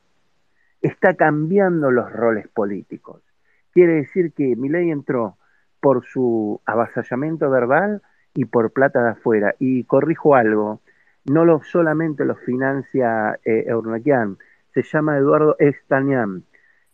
[0.80, 3.22] Está cambiando los roles políticos.
[3.72, 5.36] Quiere decir que mi ley entró
[5.80, 8.02] por su avasallamiento verbal
[8.34, 9.54] y por plata de afuera.
[9.58, 10.80] Y corrijo algo,
[11.24, 13.66] no lo solamente lo financia eh,
[14.74, 16.44] se llama Eduardo Estanian,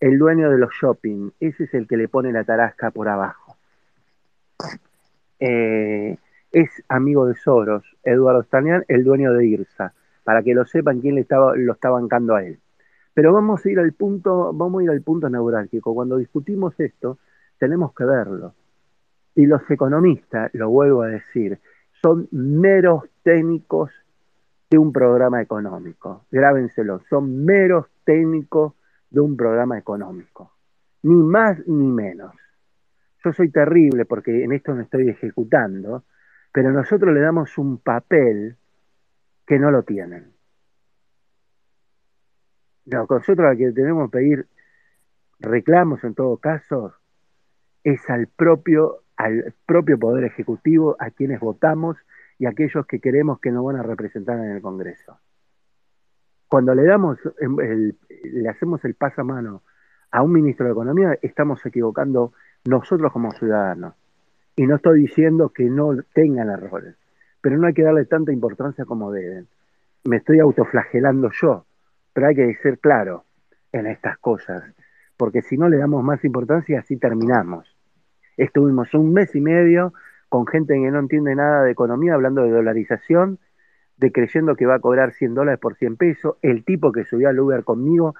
[0.01, 1.31] el dueño de los shopping.
[1.38, 3.57] Ese es el que le pone la tarasca por abajo.
[5.38, 6.17] Eh,
[6.51, 9.93] es amigo de Soros, Eduardo Estanian, el dueño de IRSA,
[10.25, 12.59] para que lo sepan quién le estaba, lo está bancando a él.
[13.18, 15.92] Pero vamos a ir al punto, vamos a ir al punto neurálgico.
[15.92, 17.18] Cuando discutimos esto,
[17.59, 18.54] tenemos que verlo.
[19.35, 21.59] Y los economistas, lo vuelvo a decir,
[22.00, 23.90] son meros técnicos
[24.70, 26.26] de un programa económico.
[26.31, 28.74] Grábenselo, son meros técnicos
[29.11, 30.52] de un programa económico.
[31.02, 32.37] Ni más ni menos.
[33.24, 36.04] Yo soy terrible porque en esto me estoy ejecutando,
[36.52, 38.54] pero nosotros le damos un papel
[39.44, 40.38] que no lo tienen.
[42.90, 44.46] No, nosotros al que tenemos que pedir
[45.40, 46.94] reclamos en todo caso
[47.85, 51.98] es al propio, al propio Poder Ejecutivo, a quienes votamos
[52.38, 55.18] y a aquellos que queremos que nos van a representar en el Congreso.
[56.48, 59.62] Cuando le damos, el- le hacemos el pasamano
[60.11, 62.33] a un ministro de Economía, estamos equivocando
[62.64, 63.94] nosotros como ciudadanos.
[64.57, 66.96] Y no estoy diciendo que no tengan errores,
[67.42, 69.46] pero no hay que darle tanta importancia como deben.
[70.05, 71.66] Me estoy autoflagelando yo,
[72.12, 73.25] pero hay que ser claro
[73.73, 74.64] en estas cosas,
[75.16, 77.77] porque si no le damos más importancia, así terminamos.
[78.37, 79.92] Estuvimos un mes y medio
[80.29, 83.38] con gente que no entiende nada de economía, hablando de dolarización,
[83.97, 86.37] de creyendo que va a cobrar 100 dólares por 100 pesos.
[86.42, 88.14] El tipo que subió al Uber conmigo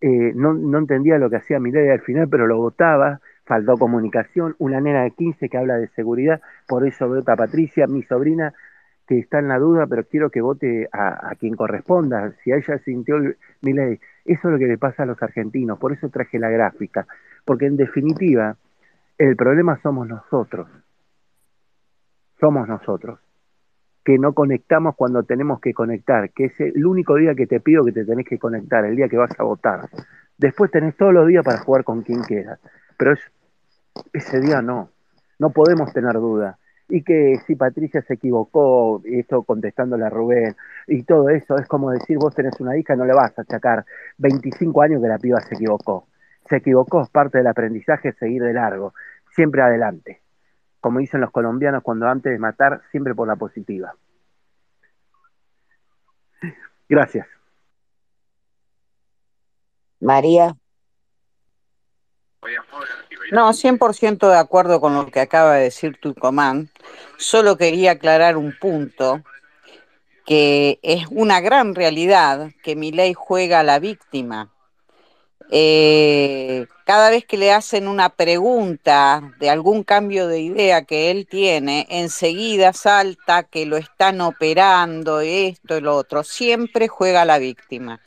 [0.00, 3.20] eh, no, entendía lo que hacía mi ley al final, pero lo votaba.
[3.46, 4.54] Faltó comunicación.
[4.58, 8.52] Una nena de 15 que habla de seguridad, por eso vota a Patricia, mi sobrina,
[9.06, 12.32] que está en la duda, pero quiero que vote a, quien corresponda.
[12.42, 13.16] Si a ella sintió
[13.60, 15.78] mi ley, eso es lo que le pasa a los argentinos.
[15.78, 17.06] Por eso traje la gráfica.
[17.44, 18.56] Porque en definitiva,
[19.18, 20.68] el problema somos nosotros.
[22.40, 23.20] Somos nosotros.
[24.02, 26.30] Que no conectamos cuando tenemos que conectar.
[26.30, 29.08] Que es el único día que te pido que te tenés que conectar, el día
[29.08, 29.88] que vas a votar.
[30.38, 32.58] Después tenés todos los días para jugar con quien quieras.
[32.96, 33.20] Pero es,
[34.14, 34.88] ese día no.
[35.38, 36.58] No podemos tener duda.
[36.94, 40.54] Y que si Patricia se equivocó, y esto contestándole a Rubén,
[40.86, 43.84] y todo eso, es como decir, vos tenés una hija, no le vas a achacar
[44.18, 46.06] 25 años que la piba se equivocó.
[46.48, 48.94] Se equivocó, es parte del aprendizaje, seguir de largo,
[49.34, 50.22] siempre adelante.
[50.78, 53.96] Como dicen los colombianos, cuando antes de matar, siempre por la positiva.
[56.88, 57.26] Gracias.
[59.98, 60.54] María,
[63.30, 66.70] No, 100% de acuerdo con lo que acaba de decir Tucumán.
[67.16, 69.24] Solo quería aclarar un punto,
[70.26, 74.50] que es una gran realidad que mi ley juega a la víctima.
[75.50, 81.26] eh, cada vez que le hacen una pregunta de algún cambio de idea que él
[81.28, 86.24] tiene, enseguida salta que lo están operando, esto y lo otro.
[86.24, 88.00] Siempre juega la víctima.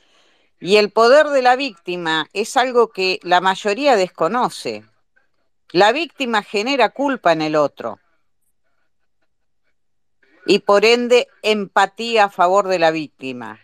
[0.59, 4.85] Y el poder de la víctima es algo que la mayoría desconoce.
[5.73, 7.99] La víctima genera culpa en el otro
[10.47, 13.59] y por ende empatía a favor de la víctima.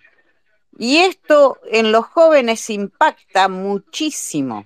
[0.78, 4.66] Y esto en los jóvenes impacta muchísimo.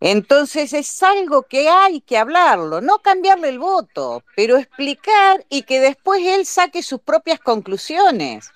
[0.00, 5.80] Entonces es algo que hay que hablarlo, no cambiarle el voto, pero explicar y que
[5.80, 8.50] después él saque sus propias conclusiones.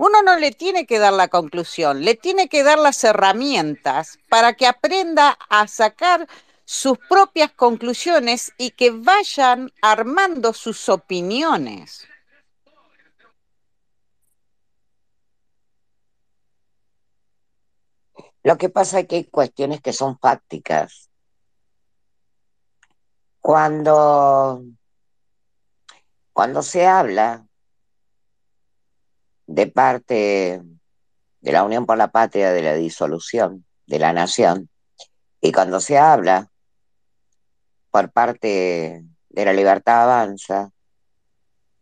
[0.00, 4.54] Uno no le tiene que dar la conclusión, le tiene que dar las herramientas para
[4.54, 6.26] que aprenda a sacar
[6.64, 12.08] sus propias conclusiones y que vayan armando sus opiniones.
[18.42, 21.10] Lo que pasa es que hay cuestiones que son fácticas.
[23.38, 24.64] Cuando,
[26.32, 27.49] cuando se habla
[29.50, 30.62] de parte
[31.40, 34.70] de la Unión por la Patria de la disolución de la nación,
[35.40, 36.48] y cuando se habla
[37.90, 40.70] por parte de la Libertad Avanza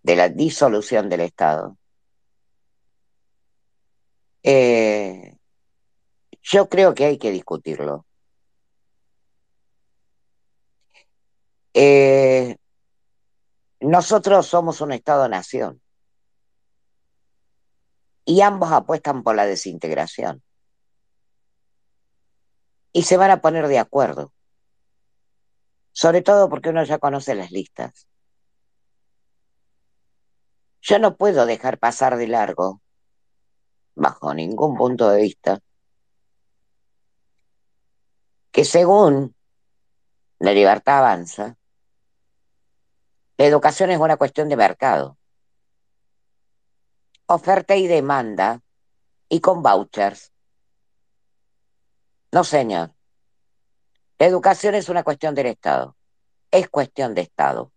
[0.02, 1.76] de la disolución del Estado,
[4.42, 5.36] eh,
[6.40, 8.06] yo creo que hay que discutirlo.
[11.74, 12.56] Eh,
[13.80, 15.82] nosotros somos un Estado-nación
[18.28, 20.42] y ambos apuestan por la desintegración.
[22.92, 24.34] Y se van a poner de acuerdo,
[25.92, 28.06] sobre todo porque uno ya conoce las listas.
[30.82, 32.82] Yo no puedo dejar pasar de largo,
[33.94, 35.60] bajo ningún punto de vista,
[38.52, 39.34] que según
[40.38, 41.56] la libertad avanza,
[43.38, 45.17] la educación es una cuestión de mercado.
[47.30, 48.62] Oferta y demanda
[49.28, 50.32] y con vouchers.
[52.32, 52.94] No, señor.
[54.18, 55.94] La educación es una cuestión del Estado.
[56.50, 57.70] Es cuestión de Estado.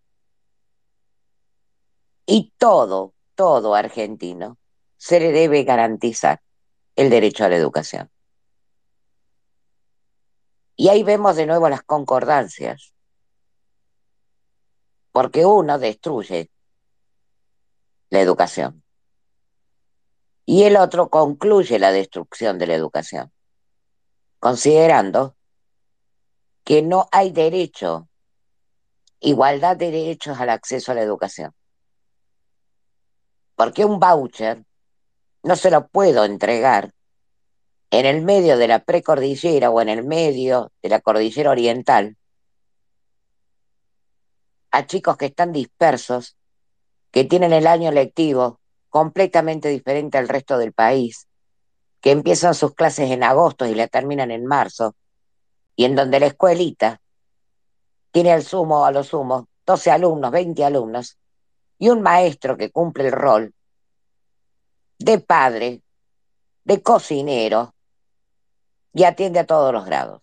[2.26, 4.58] Y todo, todo argentino
[4.96, 6.42] se le debe garantizar
[6.96, 8.10] el derecho a la educación.
[10.78, 12.94] Y ahí vemos de nuevo las concordancias,
[15.12, 16.50] porque uno destruye
[18.10, 18.82] la educación
[20.52, 23.32] y el otro concluye la destrucción de la educación,
[24.38, 25.38] considerando
[26.66, 28.10] que no hay derecho,
[29.22, 31.56] igualdad de derechos al acceso a la educación.
[33.56, 34.66] Porque un voucher
[35.42, 36.94] no se lo puedo entregar
[37.90, 42.18] en el medio de la precordillera o en el medio de la cordillera oriental
[44.72, 46.36] a chicos que están dispersos,
[47.10, 48.61] que tienen el año lectivo
[48.92, 51.28] completamente diferente al resto del país,
[52.02, 54.96] que empiezan sus clases en agosto y la terminan en marzo,
[55.76, 57.02] y en donde la escuelita
[58.12, 61.18] tiene al sumo a lo sumo 12 alumnos, 20 alumnos,
[61.80, 63.54] y un maestro que cumple el rol
[65.00, 65.82] de padre,
[66.66, 67.74] de cocinero,
[68.94, 70.22] y atiende a todos los grados.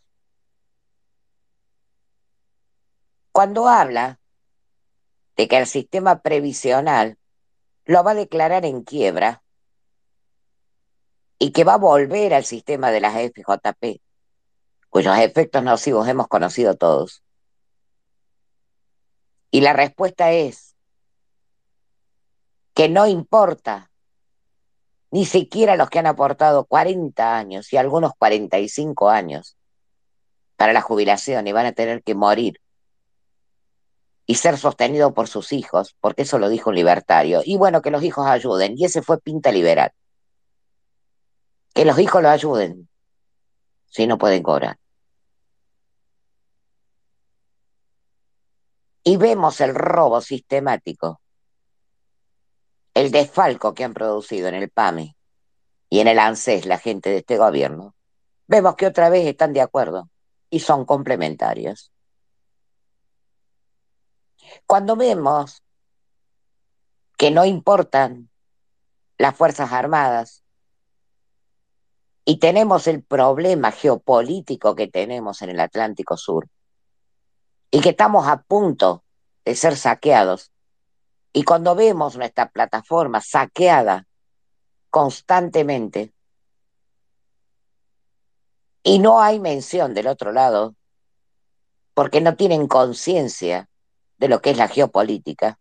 [3.33, 4.21] Cuando habla
[5.37, 7.17] de que el sistema previsional
[7.89, 9.43] lo va a declarar en quiebra
[11.39, 14.03] y que va a volver al sistema de las FJP,
[14.91, 17.23] cuyos efectos nocivos hemos conocido todos.
[19.51, 20.77] Y la respuesta es
[22.75, 23.91] que no importa
[25.11, 29.57] ni siquiera los que han aportado 40 años y algunos 45 años
[30.57, 32.61] para la jubilación y van a tener que morir
[34.29, 37.41] y ser sostenidos por sus hijos, porque eso lo dijo un libertario.
[37.45, 38.75] Y bueno, que los hijos ayuden.
[38.77, 39.91] Y ese fue Pinta Liberal.
[41.75, 42.89] Que los hijos lo ayuden,
[43.87, 44.79] si no pueden cobrar.
[49.03, 51.21] Y vemos el robo sistemático
[52.99, 55.17] el desfalco que han producido en el PAMI
[55.89, 57.95] y en el ANSES la gente de este gobierno,
[58.49, 60.11] vemos que otra vez están de acuerdo
[60.51, 61.93] y son complementarios.
[64.67, 65.63] Cuando vemos
[67.17, 68.31] que no importan
[69.17, 70.45] las Fuerzas Armadas
[72.25, 76.49] y tenemos el problema geopolítico que tenemos en el Atlántico Sur
[77.71, 79.05] y que estamos a punto
[79.45, 80.53] de ser saqueados
[81.33, 84.07] y cuando vemos nuestra plataforma saqueada
[84.91, 86.13] constantemente,
[88.83, 90.75] Y no hay mención del otro lado
[91.93, 93.69] porque no tienen conciencia
[94.19, 95.59] de lo que es la geopolítica.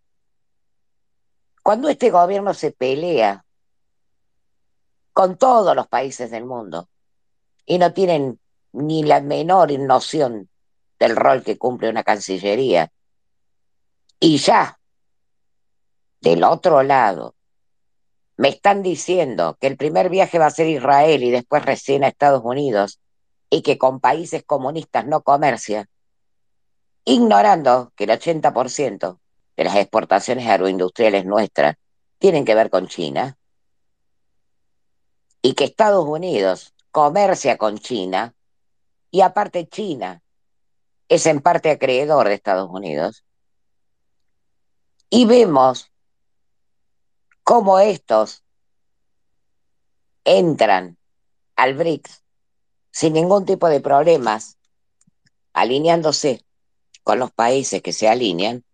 [1.63, 3.45] Cuando este gobierno se pelea
[5.13, 6.89] con todos los países del mundo
[7.65, 8.39] y no tienen
[8.73, 10.49] ni la menor noción
[10.99, 12.91] del rol que cumple una cancillería,
[14.19, 14.79] y ya,
[16.21, 17.35] del otro lado,
[18.35, 22.07] me están diciendo que el primer viaje va a ser Israel y después recién a
[22.07, 22.99] Estados Unidos
[23.49, 25.89] y que con países comunistas no comercia,
[27.09, 29.19] ignorando que el 80%
[29.55, 31.77] de las exportaciones agroindustriales nuestras
[32.17, 33.37] tienen que ver con China
[35.41, 38.35] y que Estados Unidos comercia con China
[39.09, 40.21] y aparte China
[41.07, 43.23] es en parte acreedor de Estados Unidos.
[45.09, 45.89] Y vemos
[47.43, 48.43] cómo estos
[50.25, 50.97] entran
[51.55, 52.21] al BRICS
[52.91, 54.57] sin ningún tipo de problemas,
[55.53, 56.43] alineándose
[57.07, 58.65] con los países que se alinean,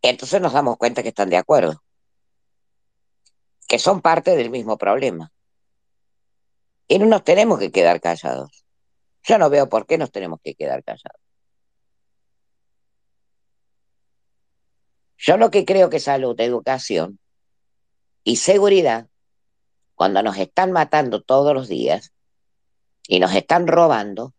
[0.00, 1.82] entonces nos damos cuenta que están de acuerdo,
[3.66, 5.32] que son parte del mismo problema.
[6.86, 8.64] Y no nos tenemos que quedar callados.
[9.24, 11.20] Yo no veo por qué nos tenemos que quedar callados.
[15.16, 17.18] Yo lo que creo que salud, educación
[18.22, 19.08] y seguridad,
[19.96, 22.12] cuando nos están matando todos los días
[23.08, 24.32] y nos están robando,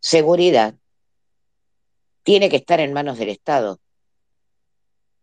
[0.00, 0.74] seguridad
[2.24, 3.78] tiene que estar en manos del Estado.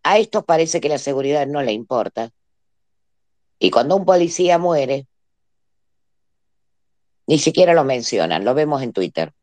[0.03, 2.31] A estos parece que la seguridad no le importa.
[3.59, 5.07] Y cuando un policía muere,
[7.27, 9.33] ni siquiera lo mencionan, lo vemos en Twitter.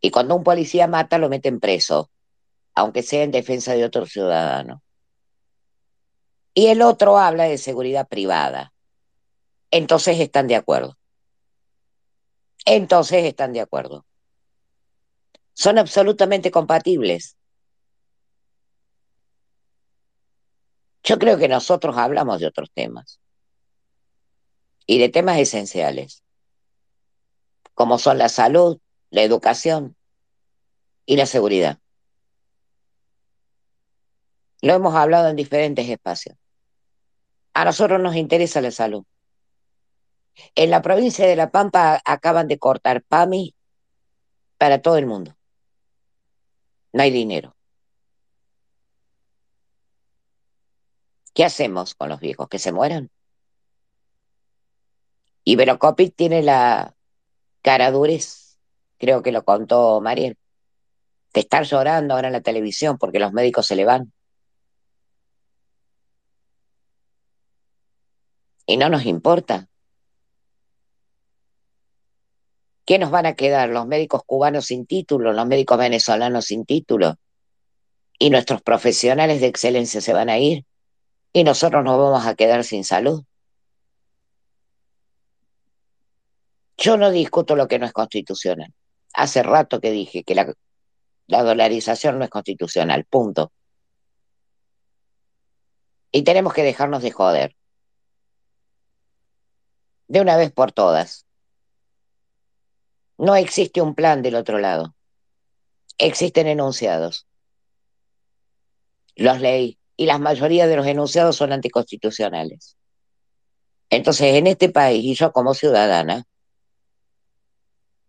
[0.00, 2.10] Y cuando un policía mata, lo meten preso,
[2.74, 4.82] aunque sea en defensa de otro ciudadano.
[6.54, 8.72] Y el otro habla de seguridad privada.
[9.70, 10.96] Entonces están de acuerdo.
[12.64, 14.04] Entonces están de acuerdo
[15.54, 17.38] son absolutamente compatibles.
[21.04, 23.20] Yo creo que nosotros hablamos de otros temas
[24.86, 26.22] y de temas esenciales,
[27.74, 28.78] como son la salud,
[29.10, 29.96] la educación
[31.06, 31.78] y la seguridad.
[34.60, 36.36] Lo hemos hablado en diferentes espacios.
[37.52, 39.04] A nosotros nos interesa la salud.
[40.54, 43.54] En la provincia de La Pampa acaban de cortar PAMI
[44.58, 45.36] para todo el mundo
[46.94, 47.56] no hay dinero.
[51.34, 52.48] ¿Qué hacemos con los viejos?
[52.48, 53.10] ¿Que se mueran?
[55.42, 56.94] Iberocopic tiene la
[57.62, 58.58] cara durez,
[58.98, 60.38] creo que lo contó Mariel,
[61.34, 64.12] de estar llorando ahora en la televisión porque los médicos se le van.
[68.66, 69.68] Y no nos importa.
[72.84, 73.70] ¿Qué nos van a quedar?
[73.70, 75.32] ¿Los médicos cubanos sin título?
[75.32, 77.16] ¿Los médicos venezolanos sin título?
[78.18, 80.64] ¿Y nuestros profesionales de excelencia se van a ir?
[81.32, 83.24] ¿Y nosotros nos vamos a quedar sin salud?
[86.76, 88.72] Yo no discuto lo que no es constitucional.
[89.14, 90.52] Hace rato que dije que la,
[91.26, 93.52] la dolarización no es constitucional, punto.
[96.12, 97.56] Y tenemos que dejarnos de joder.
[100.06, 101.23] De una vez por todas.
[103.18, 104.94] No existe un plan del otro lado.
[105.98, 107.26] Existen enunciados.
[109.14, 112.76] Los leí y la mayoría de los enunciados son anticonstitucionales.
[113.90, 116.24] Entonces, en este país, y yo como ciudadana,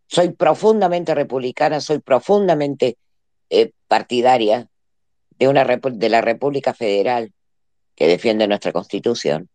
[0.08, 2.98] soy profundamente republicana, soy profundamente
[3.52, 4.68] eh, partidaria
[5.38, 7.34] de, una, de la República Federal
[7.96, 9.50] que defiende nuestra Constitución.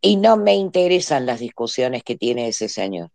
[0.00, 3.10] Y no me interesan las discusiones que tiene ese señor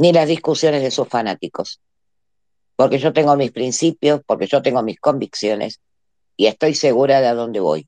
[0.00, 1.78] ni las discusiones de sus fanáticos.
[2.74, 5.82] Porque yo tengo mis principios, porque yo tengo mis convicciones
[6.38, 7.86] y estoy segura de a dónde voy.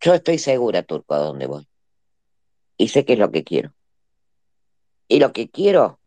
[0.00, 1.66] Yo estoy segura, Turco, a dónde voy.
[2.76, 3.74] Y sé qué es lo que quiero.
[5.08, 5.98] Y lo que quiero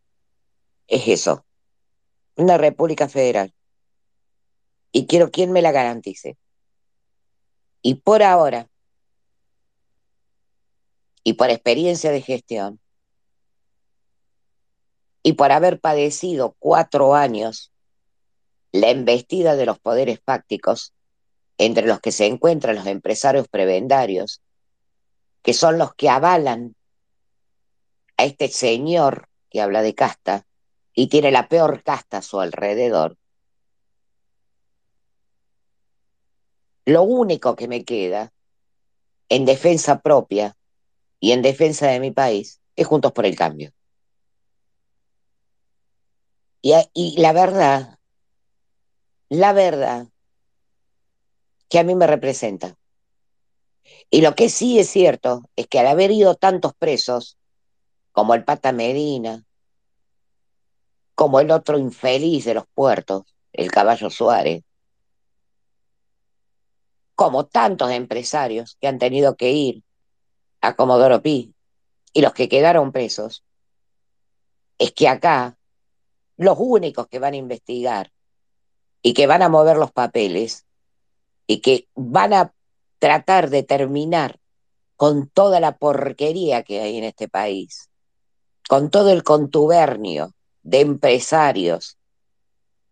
[0.87, 1.45] es eso,
[2.37, 3.53] una república federal.
[4.93, 6.37] Y quiero quien me la garantice.
[7.81, 8.69] Y por ahora,
[11.21, 12.79] y por experiencia de gestión,
[15.25, 17.71] y por haber padecido cuatro años
[18.71, 20.93] la embestida de los poderes fácticos,
[21.57, 24.43] entre los que se encuentran los empresarios prebendarios,
[25.41, 26.75] que son los que avalan
[28.17, 30.45] a este señor que habla de casta
[30.93, 33.17] y tiene la peor casta a su alrededor,
[36.85, 38.31] lo único que me queda
[39.29, 40.55] en defensa propia
[41.19, 43.74] y en defensa de mi país es Juntos por el Cambio.
[46.67, 47.99] Y, la verdad,
[49.29, 50.07] la verdad,
[51.69, 52.75] que a mí me representa.
[54.09, 57.37] Y lo que sí es cierto es que al haber ido tantos presos,
[58.13, 59.45] como el Pata Medina,
[61.13, 64.63] como el otro infeliz de los puertos, el Caballo Suárez,
[67.13, 69.83] como tantos empresarios que han tenido que ir
[70.61, 71.53] a Comodoro Pi
[72.11, 73.43] y los que quedaron presos,
[74.79, 75.59] es que acá
[76.37, 78.11] los únicos que van a investigar
[79.01, 80.65] y que van a mover los papeles
[81.47, 82.53] y que van a
[82.99, 84.39] tratar de terminar
[84.95, 87.89] con toda la porquería que hay en este país,
[88.67, 90.33] con todo el contubernio
[90.63, 91.97] de empresarios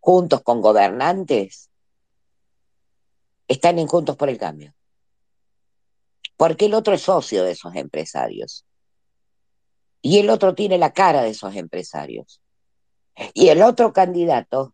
[0.04, 1.70] juntos con gobernantes,
[3.48, 4.74] están en Juntos por el Cambio.
[6.36, 8.66] Porque el otro es socio de esos empresarios.
[10.02, 12.42] Y el otro tiene la cara de esos empresarios.
[13.34, 14.74] Y el otro candidato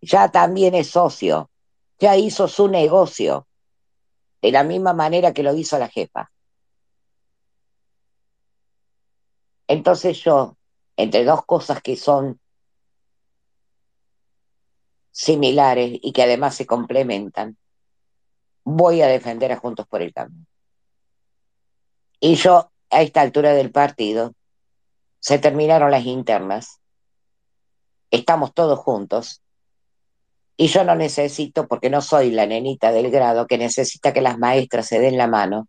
[0.00, 1.50] ya también es socio,
[1.98, 3.46] ya hizo su negocio,
[4.40, 6.30] de la misma manera que lo hizo la jefa.
[9.66, 10.56] Entonces yo,
[10.96, 12.40] entre dos cosas que son
[15.10, 17.58] similares y que además se complementan,
[18.64, 20.46] voy a defender a Juntos por el Cambio.
[22.20, 24.34] Y yo, a esta altura del partido,
[25.20, 26.80] se terminaron las internas,
[28.10, 29.42] estamos todos juntos,
[30.60, 34.38] y yo no necesito, porque no soy la nenita del grado, que necesita que las
[34.38, 35.68] maestras se den la mano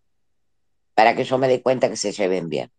[0.96, 2.72] para que yo me dé cuenta que se lleven bien.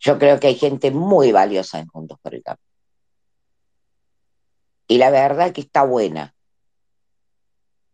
[0.00, 2.66] Yo creo que hay gente muy valiosa en Juntos por el Cambio.
[4.88, 6.34] Y la verdad que está buena.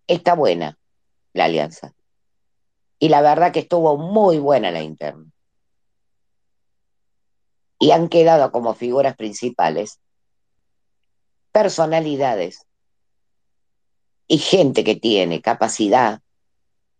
[0.06, 0.78] Está buena
[1.34, 1.92] la alianza.
[2.98, 5.30] Y la verdad que estuvo muy buena la interna.
[7.78, 10.00] Y han quedado como figuras principales
[11.52, 12.66] personalidades
[14.26, 16.20] y gente que tiene capacidad,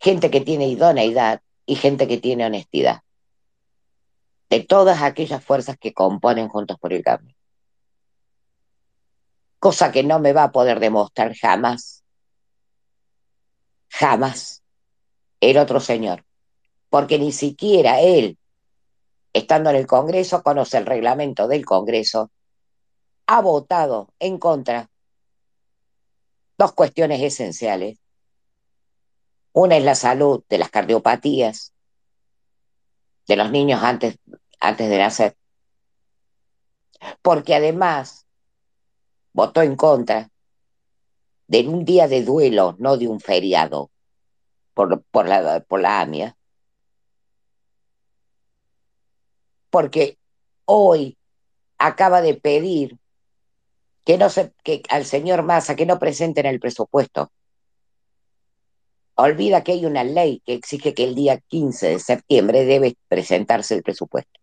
[0.01, 3.03] gente que tiene idoneidad y gente que tiene honestidad.
[4.49, 7.37] De todas aquellas fuerzas que componen Juntos por el Cambio.
[9.59, 12.03] Cosa que no me va a poder demostrar jamás,
[13.91, 14.63] jamás,
[15.41, 16.25] el otro señor,
[16.89, 18.38] porque ni siquiera él,
[19.33, 22.31] estando en el Congreso, conoce el reglamento del Congreso,
[23.27, 24.91] ha votado en contra
[26.57, 27.99] dos cuestiones esenciales.
[29.53, 31.73] Una es la salud de las cardiopatías
[33.27, 34.19] de los niños antes,
[34.59, 35.37] antes de nacer.
[37.23, 38.27] Porque además
[39.33, 40.31] votó en contra
[41.47, 43.91] de un día de duelo, no de un feriado,
[44.75, 46.38] por, por, la, por la AMIA.
[49.79, 50.19] Porque
[50.65, 51.17] hoy
[51.79, 52.99] acaba de pedir
[54.05, 57.31] que no se, que al señor Massa que no presenten el presupuesto.
[59.15, 63.77] Olvida que hay una ley que exige que el día 15 de septiembre debe presentarse
[63.77, 64.41] el presupuesto.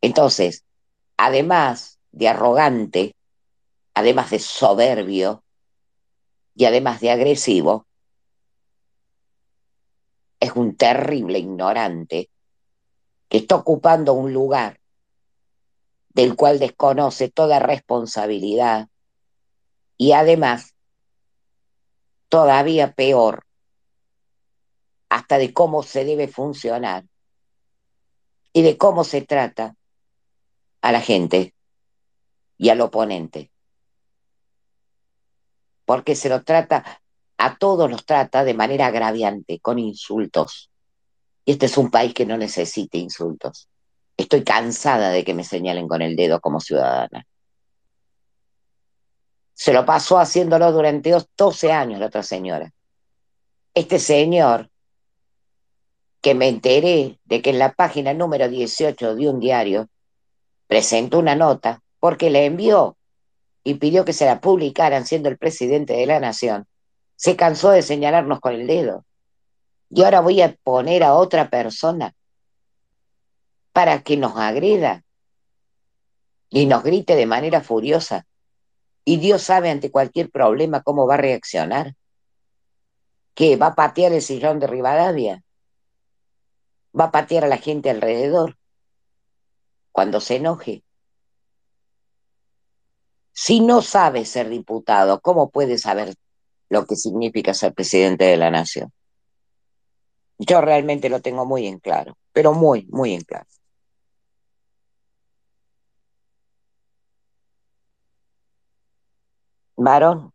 [0.00, 0.62] Entonces,
[1.16, 3.16] además de arrogante,
[3.94, 5.42] además de soberbio
[6.54, 7.84] y además de agresivo,
[10.38, 12.30] es un terrible ignorante
[13.28, 14.80] que está ocupando un lugar
[16.10, 18.88] del cual desconoce toda responsabilidad
[19.96, 20.74] y además,
[22.28, 23.44] todavía peor,
[25.08, 27.04] hasta de cómo se debe funcionar
[28.52, 29.76] y de cómo se trata
[30.80, 31.54] a la gente
[32.56, 33.50] y al oponente
[35.88, 37.00] porque se lo trata,
[37.38, 40.67] a todos los trata de manera agraviante, con insultos.
[41.48, 43.70] Y este es un país que no necesita insultos.
[44.18, 47.26] Estoy cansada de que me señalen con el dedo como ciudadana.
[49.54, 52.70] Se lo pasó haciéndolo durante 12 años la otra señora.
[53.72, 54.68] Este señor,
[56.20, 59.88] que me enteré de que en la página número 18 de un diario
[60.66, 62.98] presentó una nota porque le envió
[63.64, 66.66] y pidió que se la publicaran siendo el presidente de la nación,
[67.16, 69.06] se cansó de señalarnos con el dedo.
[69.90, 72.14] Y ahora voy a poner a otra persona
[73.72, 75.04] para que nos agreda
[76.50, 78.26] y nos grite de manera furiosa.
[79.04, 81.94] Y Dios sabe ante cualquier problema cómo va a reaccionar.
[83.34, 83.56] ¿Qué?
[83.56, 85.42] ¿Va a patear el sillón de Rivadavia?
[86.98, 88.58] ¿Va a patear a la gente alrededor?
[89.92, 90.82] Cuando se enoje.
[93.32, 96.14] Si no sabe ser diputado, ¿cómo puede saber
[96.68, 98.92] lo que significa ser presidente de la nación?
[100.38, 103.46] Yo realmente lo tengo muy en claro, pero muy, muy en claro.
[109.76, 110.32] Varón.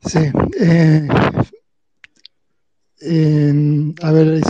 [0.00, 0.30] Sí.
[0.60, 1.08] Eh,
[4.02, 4.40] a ver,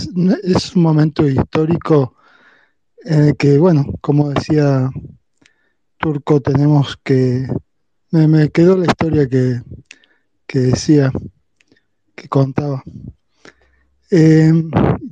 [0.43, 2.15] es, un momento histórico
[3.03, 4.89] en el que, bueno, como decía
[5.97, 7.47] Turco, tenemos que...
[8.11, 9.61] Me, me quedó la historia que,
[10.45, 11.11] que decía,
[12.17, 12.83] que contaba.
[14.09, 14.51] Eh,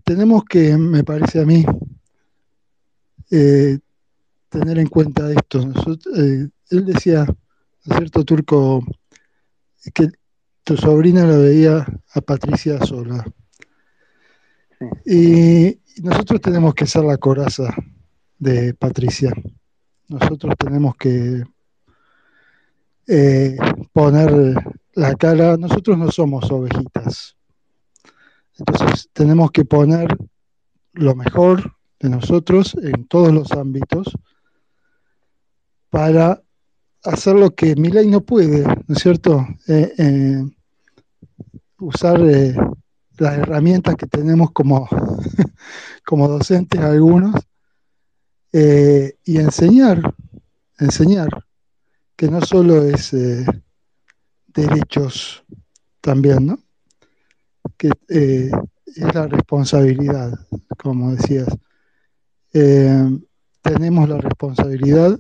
[0.04, 1.64] tenemos que, me parece a mí,
[3.30, 3.78] eh,
[4.50, 5.62] tener en cuenta esto.
[6.18, 7.26] Eh, él decía,
[7.84, 8.84] cierto turco,
[9.94, 10.10] que
[10.64, 13.24] tu sobrina la veía a Patricia sola.
[15.06, 17.70] Y nosotros tenemos que ser la coraza
[18.40, 19.32] de Patricia.
[20.08, 21.44] Nosotros tenemos que
[23.08, 23.58] eh,
[23.94, 24.56] poner
[24.96, 25.58] la cara.
[25.58, 27.36] Nosotros no somos ovejitas.
[28.58, 30.18] Entonces tenemos que poner
[30.94, 34.18] lo mejor de nosotros en todos los ámbitos
[35.90, 36.42] para
[37.04, 39.46] hacer lo que mi ley no puede, ¿no es cierto?
[39.68, 40.44] Eh, eh,
[41.80, 42.56] usar eh,
[43.18, 44.88] las herramientas que tenemos como,
[46.06, 47.36] como docentes algunos
[48.54, 50.02] y enseñar,
[50.80, 51.28] enseñar
[52.16, 53.14] que no solo es
[54.56, 55.44] derechos
[56.02, 56.60] también, ¿no?
[57.78, 60.34] Que es la responsabilidad,
[60.78, 61.48] como decías.
[63.62, 65.20] tenemos la responsabilidad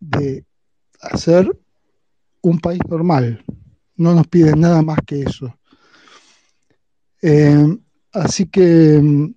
[0.00, 0.44] de
[1.00, 1.50] hacer
[2.42, 3.44] un país normal.
[3.96, 5.54] No nos piden nada más que eso.
[7.20, 7.78] Eh,
[8.12, 9.34] así que, mm,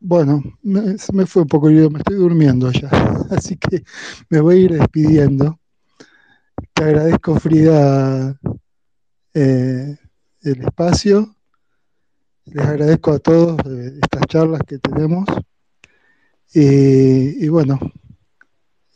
[0.00, 2.90] bueno, me, me, fue un poco, yo me estoy durmiendo ya,
[3.30, 3.82] así que
[4.28, 5.58] me voy a ir despidiendo.
[6.76, 8.38] Te agradezco, Frida,
[9.34, 9.96] eh,
[10.42, 11.34] el espacio.
[12.44, 15.24] Les agradezco a todos eh, estas charlas que tenemos.
[16.54, 17.78] y bueno,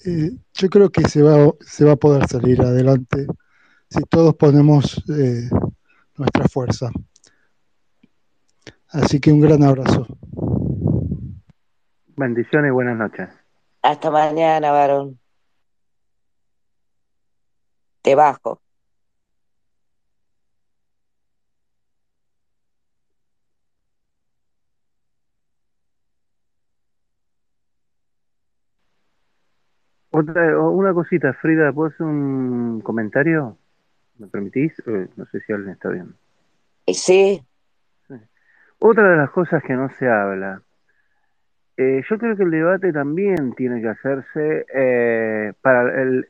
[0.05, 3.27] eh, yo creo que se va, se va a poder salir adelante
[3.91, 5.51] si todos ponemos eh,
[6.17, 6.91] nuestra fuerza.
[8.89, 10.07] Así que un gran abrazo.
[12.17, 13.29] Bendiciones y buenas noches.
[13.83, 15.20] Hasta mañana, varón.
[18.03, 18.61] Te bajo.
[30.11, 33.57] Otra, una cosita, Frida, ¿puedo hacer un comentario?
[34.19, 34.73] ¿Me permitís?
[34.87, 36.15] Eh, no sé si alguien está bien.
[36.87, 37.45] Eh, sí.
[38.81, 40.63] Otra de las cosas que no se habla.
[41.77, 46.29] Eh, yo creo que el debate también tiene que hacerse para el,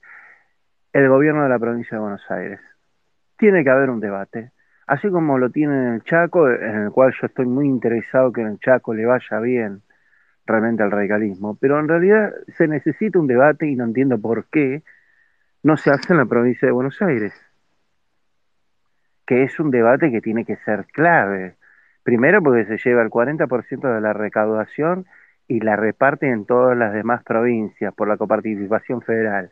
[0.92, 2.60] el gobierno de la provincia de Buenos Aires.
[3.36, 4.50] Tiene que haber un debate.
[4.86, 8.40] Así como lo tiene en el Chaco, en el cual yo estoy muy interesado que
[8.40, 9.82] en el Chaco le vaya bien
[10.46, 14.82] realmente al radicalismo, pero en realidad se necesita un debate y no entiendo por qué
[15.62, 17.32] no se hace en la provincia de Buenos Aires,
[19.26, 21.54] que es un debate que tiene que ser clave.
[22.02, 25.06] Primero porque se lleva el 40% de la recaudación
[25.46, 29.50] y la reparte en todas las demás provincias por la coparticipación federal.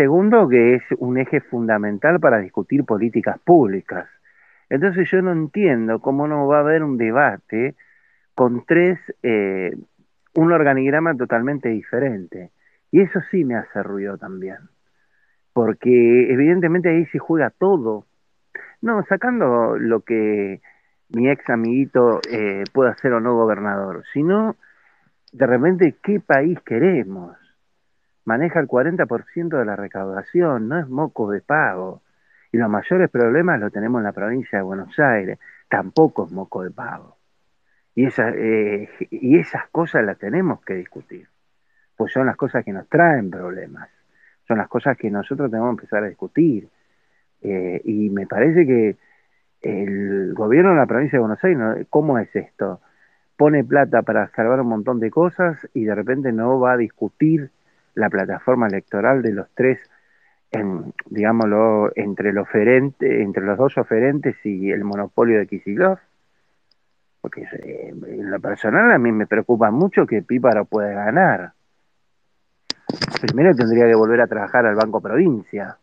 [0.00, 4.08] Segundo, que es un eje fundamental para discutir políticas públicas.
[4.70, 7.74] Entonces yo no entiendo cómo no va a haber un debate
[8.34, 9.76] con tres eh,
[10.36, 12.50] un organigrama totalmente diferente.
[12.90, 14.70] Y eso sí me hace ruido también.
[15.52, 18.06] Porque evidentemente ahí se juega todo.
[18.80, 20.62] No, sacando lo que
[21.10, 24.56] mi ex amiguito eh, pueda ser o no gobernador, sino
[25.30, 27.36] de repente qué país queremos.
[28.24, 32.02] Maneja el 40% de la recaudación, no es moco de pago.
[32.52, 36.62] Y los mayores problemas los tenemos en la provincia de Buenos Aires, tampoco es moco
[36.62, 37.16] de pago.
[37.94, 41.28] Y, eh, y esas cosas las tenemos que discutir,
[41.96, 43.88] pues son las cosas que nos traen problemas,
[44.46, 46.68] son las cosas que nosotros tenemos que empezar a discutir.
[47.42, 48.96] Eh, y me parece que
[49.62, 52.80] el gobierno de la provincia de Buenos Aires, ¿cómo es esto?
[53.36, 57.50] Pone plata para salvar un montón de cosas y de repente no va a discutir
[57.94, 59.78] la plataforma electoral de los tres,
[60.50, 65.98] en, digámoslo, entre los, oferente, entre los dos oferentes y el monopolio de Kisilov
[67.20, 71.52] porque eh, en lo personal a mí me preocupa mucho que Píparo pueda ganar.
[73.20, 75.76] Primero tendría que volver a trabajar al Banco Provincia,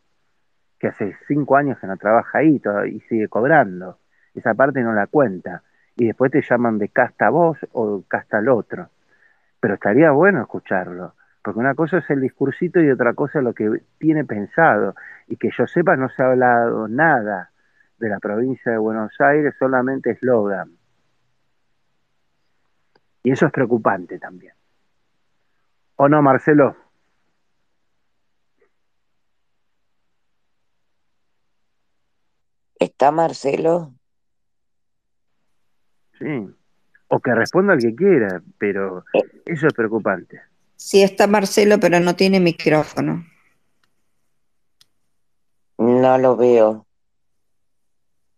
[0.80, 4.00] que hace cinco años que no trabaja ahí y sigue cobrando.
[4.34, 5.64] Esa parte no la cuenta.
[5.96, 8.90] Y después te llaman de casta vos o casta el otro.
[9.60, 13.54] Pero estaría bueno escucharlo, porque una cosa es el discursito y otra cosa es lo
[13.54, 14.96] que tiene pensado.
[15.28, 17.52] Y que yo sepa, no se ha hablado nada
[18.00, 20.72] de la provincia de Buenos Aires solamente eslogan.
[23.24, 24.54] Y eso es preocupante también.
[25.96, 26.76] ¿O no, Marcelo?
[32.80, 33.94] ¿Está Marcelo?
[36.20, 36.50] Sí.
[37.10, 39.04] O que responda el que quiera, pero
[39.46, 40.42] eso es preocupante.
[40.78, 43.26] Sí, está Marcelo, pero no tiene micrófono.
[45.78, 46.86] No lo veo.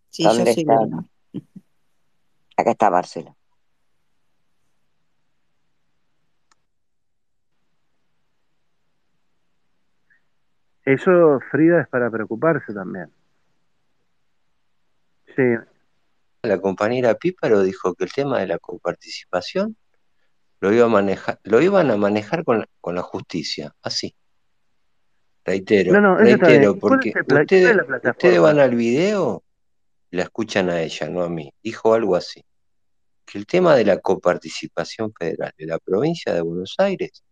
[0.09, 0.73] Sí, yo ¿Dónde sí está?
[0.73, 1.09] lo veo.
[2.57, 3.35] Acá está Marcelo.
[10.85, 13.11] Eso, Frida, es para preocuparse también.
[15.35, 15.43] Sí,
[16.41, 19.75] La compañera Píparo dijo que el tema de la coparticipación
[20.59, 24.15] lo, iba a manejar, lo iban a manejar con la, con la justicia, así.
[25.45, 26.79] Reitero, No, no, reitero, bien.
[26.79, 29.43] ¿Cuál es porque ustedes, ustedes van al video
[30.11, 31.51] y la escuchan a ella, no a mí.
[31.63, 32.43] Dijo algo así,
[33.25, 37.23] que el tema de la coparticipación federal de la provincia de Buenos Aires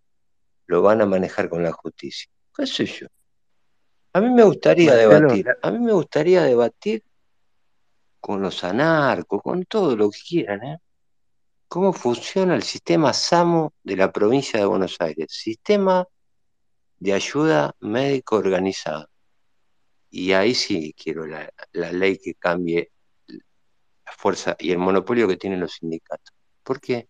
[0.67, 2.30] lo van a manejar con la justicia.
[2.55, 3.07] ¿Qué sé yo?
[4.13, 7.03] A mí me gustaría debatir, a mí me gustaría debatir
[8.19, 10.78] con los anarcos, con todo lo que quieran, ¿eh?
[11.68, 15.28] ¿Cómo funciona el sistema SAMO de la provincia de Buenos Aires?
[15.32, 16.07] Sistema
[16.97, 19.09] de ayuda médico organizado.
[20.09, 22.91] Y ahí sí quiero la, ley que cambie
[23.28, 26.34] la fuerza y el monopolio que tienen los sindicatos.
[26.63, 27.09] ¿Por qué?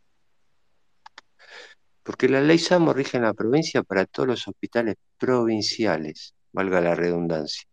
[2.02, 6.96] Porque la ley SAMO rige en la provincia para todos los hospitales provinciales, valga la
[6.96, 7.68] redundancia.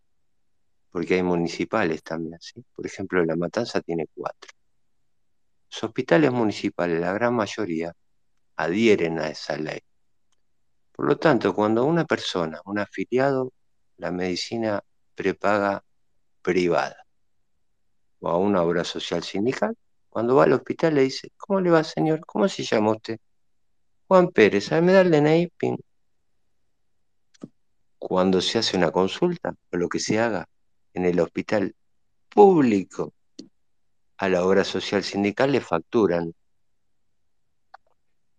[0.90, 2.38] Porque hay municipales también.
[2.76, 4.53] Por ejemplo, La Matanza tiene cuatro.
[5.74, 7.92] Los hospitales municipales, la gran mayoría,
[8.54, 9.80] adhieren a esa ley.
[10.92, 13.52] Por lo tanto, cuando una persona, un afiliado,
[13.96, 14.80] la medicina
[15.16, 15.82] prepaga
[16.42, 17.04] privada
[18.20, 19.76] o a una obra social sindical,
[20.08, 22.20] cuando va al hospital le dice, ¿cómo le va, señor?
[22.24, 23.18] ¿Cómo se llama usted?
[24.06, 25.50] Juan Pérez, ¿sabe me da el.
[27.98, 30.46] Cuando se hace una consulta o lo que se haga
[30.92, 31.74] en el hospital
[32.28, 33.12] público,
[34.18, 36.32] a la obra social sindical le facturan.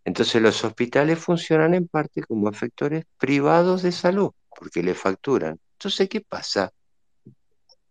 [0.03, 5.59] Entonces los hospitales funcionan en parte como efectores privados de salud, porque le facturan.
[5.73, 6.71] Entonces, ¿qué pasa?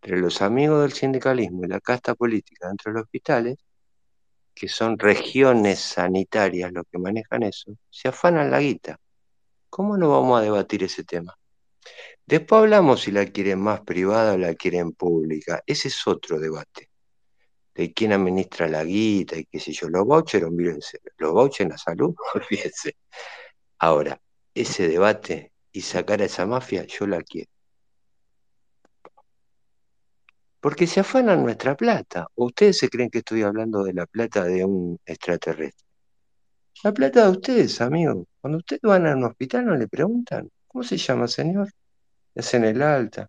[0.00, 3.56] Entre los amigos del sindicalismo y la casta política dentro de los hospitales,
[4.54, 8.98] que son regiones sanitarias los que manejan eso, se afanan la guita.
[9.68, 11.36] ¿Cómo no vamos a debatir ese tema?
[12.26, 15.62] Después hablamos si la quieren más privada o la quieren pública.
[15.66, 16.90] Ese es otro debate.
[17.74, 19.88] De quién administra la guita y qué sé yo.
[19.88, 21.00] Los vouchers, olvídense.
[21.18, 22.96] Los vouchers en la salud, olvídense.
[23.78, 24.20] Ahora,
[24.54, 27.50] ese debate y sacar a esa mafia, yo la quiero.
[30.60, 32.26] Porque se afanan nuestra plata.
[32.36, 35.84] ¿O ustedes se creen que estoy hablando de la plata de un extraterrestre?
[36.82, 38.26] La plata de ustedes, amigos.
[38.40, 41.68] Cuando ustedes van a un hospital no le preguntan, ¿cómo se llama, señor?
[42.34, 43.28] Le hacen el alta.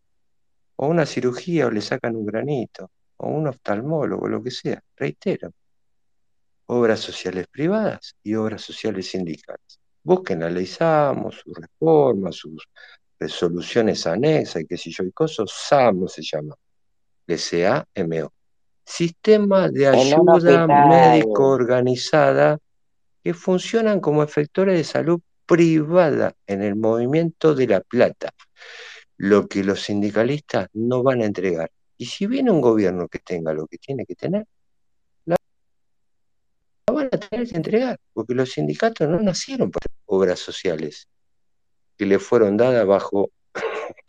[0.78, 2.92] O una cirugía o le sacan un granito.
[3.18, 4.82] O un oftalmólogo, lo que sea.
[4.96, 5.52] Reitero.
[6.68, 9.80] Obras sociales privadas y obras sociales sindicales.
[10.04, 12.68] Busquen la ley SAMO, su reforma, sus
[13.20, 15.52] resoluciones anexas y qué sé yo, y cosas.
[15.52, 16.56] SAMO se llama.
[17.28, 18.32] S-A-M-O.
[18.84, 22.60] Sistema de ayuda médico organizada
[23.24, 28.32] que funcionan como efectores de salud privada en el movimiento de la plata,
[29.18, 31.72] lo que los sindicalistas no van a entregar.
[31.98, 34.46] Y si viene un gobierno que tenga lo que tiene que tener,
[35.26, 35.36] la
[36.92, 41.08] van a tener que entregar, porque los sindicatos no nacieron para obras sociales
[41.98, 43.32] que le fueron dadas bajo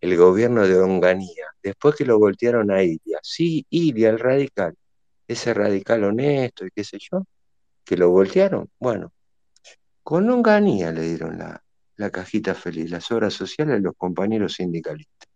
[0.00, 3.18] el gobierno de Onganía, después que lo voltearon a Ilia.
[3.22, 4.74] Sí, Ilia, el radical,
[5.26, 7.24] ese radical honesto y qué sé yo,
[7.84, 8.68] que lo voltearon.
[8.78, 9.12] Bueno,
[10.02, 11.62] con Onganía le dieron la,
[11.96, 15.27] la cajita feliz, las obras sociales a los compañeros sindicalistas.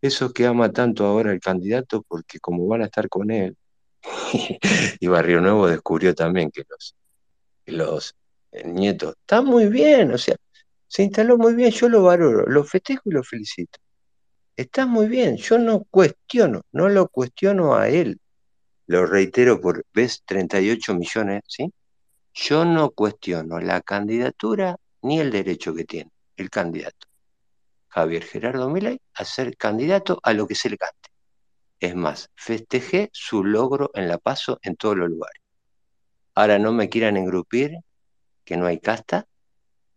[0.00, 3.56] Esos que ama tanto ahora el candidato porque como van a estar con él,
[5.00, 6.94] y Barrio Nuevo descubrió también que los,
[7.66, 8.14] los
[8.52, 10.36] eh, nietos están muy bien, o sea,
[10.86, 13.78] se instaló muy bien, yo lo valoro, lo festejo y lo felicito.
[14.56, 18.18] Está muy bien, yo no cuestiono, no lo cuestiono a él.
[18.86, 21.72] Lo reitero por vez 38 millones, ¿sí?
[22.32, 27.05] Yo no cuestiono la candidatura ni el derecho que tiene el candidato.
[27.96, 31.08] Javier Gerardo Milei a ser candidato a lo que se le cante.
[31.80, 35.42] Es más, festejé su logro en la paso en todos los lugares.
[36.34, 37.78] Ahora no me quieran engrupir,
[38.44, 39.26] que no hay casta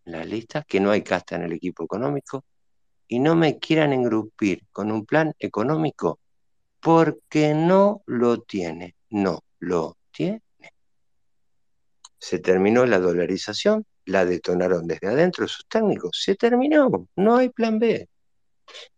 [0.05, 2.45] en las listas, que no hay casta en el equipo económico,
[3.05, 6.21] y no me quieran engrupir con un plan económico
[6.79, 10.41] porque no lo tiene, no lo tiene.
[12.17, 17.80] Se terminó la dolarización, la detonaron desde adentro sus técnicos, se terminó, no hay plan
[17.80, 18.07] B.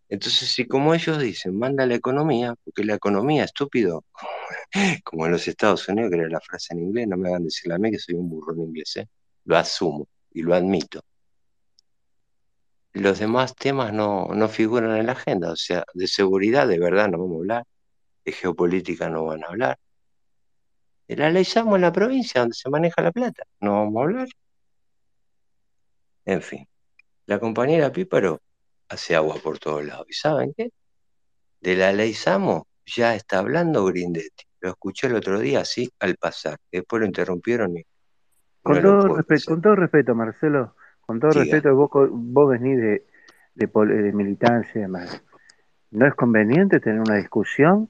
[0.09, 4.03] Entonces, si como ellos dicen, manda la economía, porque la economía, estúpido,
[5.03, 7.75] como en los Estados Unidos, que era la frase en inglés, no me hagan decirle
[7.75, 9.07] a mí que soy un burro en inglés, ¿eh?
[9.45, 11.01] lo asumo y lo admito.
[12.93, 17.07] Los demás temas no, no figuran en la agenda, o sea, de seguridad de verdad
[17.07, 17.63] no vamos a hablar,
[18.25, 19.79] de geopolítica no van a hablar.
[21.07, 24.27] La Samo en la provincia donde se maneja la plata, no vamos a hablar.
[26.25, 26.67] En fin,
[27.25, 28.41] la compañera Píparo
[28.89, 30.05] hace agua por todos lados.
[30.09, 30.71] ¿Y saben qué?
[31.59, 34.45] De la ley Samo ya está hablando Grindetti.
[34.59, 36.57] Lo escuché el otro día así al pasar.
[36.71, 37.83] Después lo interrumpieron y.
[38.61, 41.43] Con, no todo, respeto, con todo respeto, Marcelo, con todo Diga.
[41.43, 43.03] respeto, vos, vos venís de,
[43.55, 45.23] de militancia y demás.
[45.89, 47.89] ¿No es conveniente tener una discusión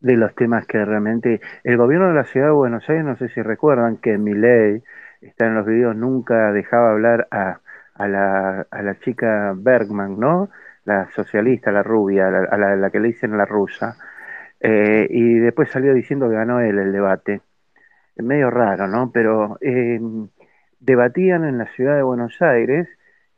[0.00, 1.40] de los temas que realmente...
[1.62, 4.82] El gobierno de la ciudad de Buenos Aires, no sé si recuerdan que mi ley,
[5.26, 7.60] está en los videos, nunca dejaba hablar a,
[7.94, 10.50] a, la, a la chica Bergman, ¿no?
[10.84, 13.96] La socialista, la rubia, la- a la, la que le dicen la rusa.
[14.60, 17.42] Eh, y después salió diciendo que ganó él el debate.
[18.16, 19.10] Es medio raro, ¿no?
[19.12, 20.00] Pero eh,
[20.80, 22.88] debatían en la ciudad de Buenos Aires,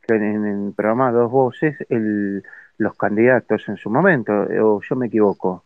[0.07, 2.43] en, el programa Dos Voces, el,
[2.77, 5.63] los candidatos en su momento, eh, o yo me equivoco,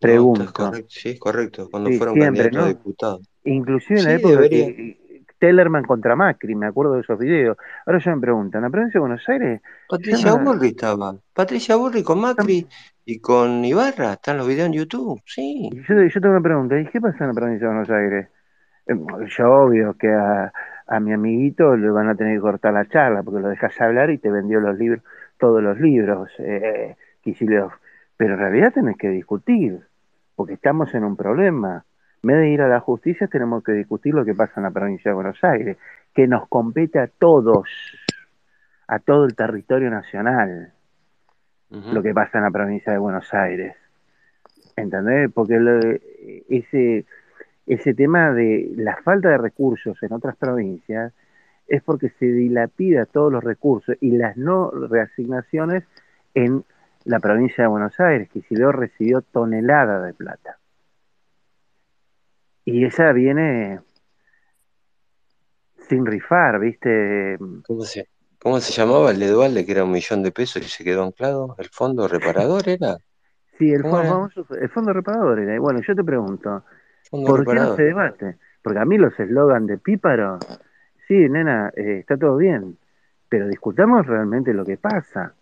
[0.00, 0.52] pregunto.
[0.52, 1.68] correcto, sí, correcto.
[1.70, 2.68] Cuando Sí, fueron siempre, candidatos a ¿no?
[2.68, 3.28] diputados.
[3.44, 4.66] Inclusive en la época debería.
[4.66, 4.96] que
[5.38, 7.56] Tellerman contra Macri, me acuerdo de esos videos.
[7.86, 11.16] Ahora yo me pregunto, en la provincia de Buenos Aires, Patricia no, Burri estaba.
[11.32, 12.66] Patricia Burri con Macri
[13.04, 14.14] y con Ibarra.
[14.14, 15.20] Están los videos en YouTube.
[15.26, 15.70] Sí.
[15.88, 18.28] Yo, yo tengo una pregunta, ¿y qué pasa en la provincia de Buenos Aires?
[18.86, 18.94] Eh,
[19.36, 20.52] Yo obvio que a,
[20.86, 24.10] a mi amiguito le van a tener que cortar la charla porque lo dejas hablar
[24.10, 25.02] y te vendió los libros,
[25.38, 27.74] todos los libros, eh, Kicillof.
[28.16, 29.80] Pero en realidad tenés que discutir,
[30.36, 31.84] porque estamos en un problema.
[32.24, 34.70] En vez de ir a la justicia tenemos que discutir lo que pasa en la
[34.70, 35.76] provincia de Buenos Aires,
[36.14, 37.68] que nos compete a todos,
[38.88, 40.72] a todo el territorio nacional,
[41.92, 43.76] lo que pasa en la provincia de Buenos Aires.
[44.74, 45.30] ¿Entendés?
[45.34, 45.78] Porque lo-
[46.48, 47.04] ese,
[47.66, 51.12] ese tema de la falta de recursos en otras provincias
[51.68, 55.84] es porque se dilapida todos los recursos y las no reasignaciones
[56.32, 56.64] en
[57.04, 60.56] la provincia de Buenos Aires, que si recibió toneladas de plata.
[62.64, 63.80] Y esa viene
[65.88, 67.36] sin rifar, ¿viste?
[67.66, 68.08] ¿Cómo se,
[68.38, 71.04] cómo se llamaba el de Dualde, que era un millón de pesos y se quedó
[71.04, 71.54] anclado?
[71.58, 72.96] ¿El fondo reparador era?
[73.58, 75.54] Sí, el ¿Cómo fondo, famoso, el fondo reparador era.
[75.54, 76.64] Y Bueno, yo te pregunto,
[77.10, 78.36] Fondo ¿por qué no se debate?
[78.62, 80.38] Porque a mí los eslogan de Píparo,
[81.08, 82.78] sí, nena, eh, está todo bien,
[83.28, 85.34] pero discutamos realmente lo que pasa.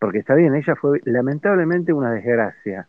[0.00, 2.88] Porque está bien, ella fue lamentablemente una desgracia,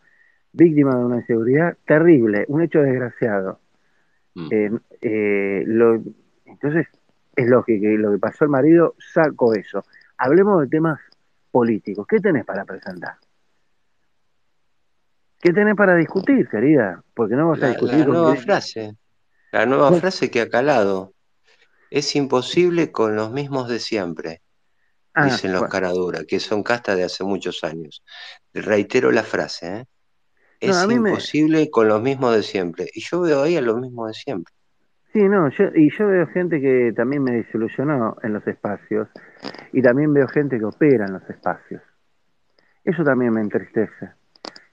[0.53, 3.60] víctima de una inseguridad terrible, un hecho desgraciado.
[4.35, 4.47] Mm.
[4.51, 4.71] Eh,
[5.01, 6.01] eh, lo-
[6.45, 6.87] entonces,
[7.35, 9.83] es lógico que lo que pasó al marido, saco eso.
[10.17, 10.99] Hablemos de temas
[11.51, 12.05] políticos.
[12.07, 13.15] ¿Qué tenés para presentar?
[15.41, 17.03] ¿Qué tenés para discutir, querida?
[17.13, 18.95] Porque no vas a discutir la con nueva frase.
[19.51, 21.13] La nueva frase que ha calado.
[21.89, 24.41] Es imposible con los mismos de siempre,
[25.13, 25.71] ah, dicen los bueno.
[25.71, 28.03] caraduras, que son castas de hace muchos años.
[28.53, 29.85] Reitero la frase, ¿eh?
[30.61, 30.93] Es me...
[30.93, 32.85] imposible con los mismos de siempre.
[32.93, 34.53] Y yo veo ahí a los mismos de siempre.
[35.11, 39.09] Sí, no, yo, y yo veo gente que también me desilusionó en los espacios
[39.73, 41.81] y también veo gente que opera en los espacios.
[42.83, 44.11] Eso también me entristece.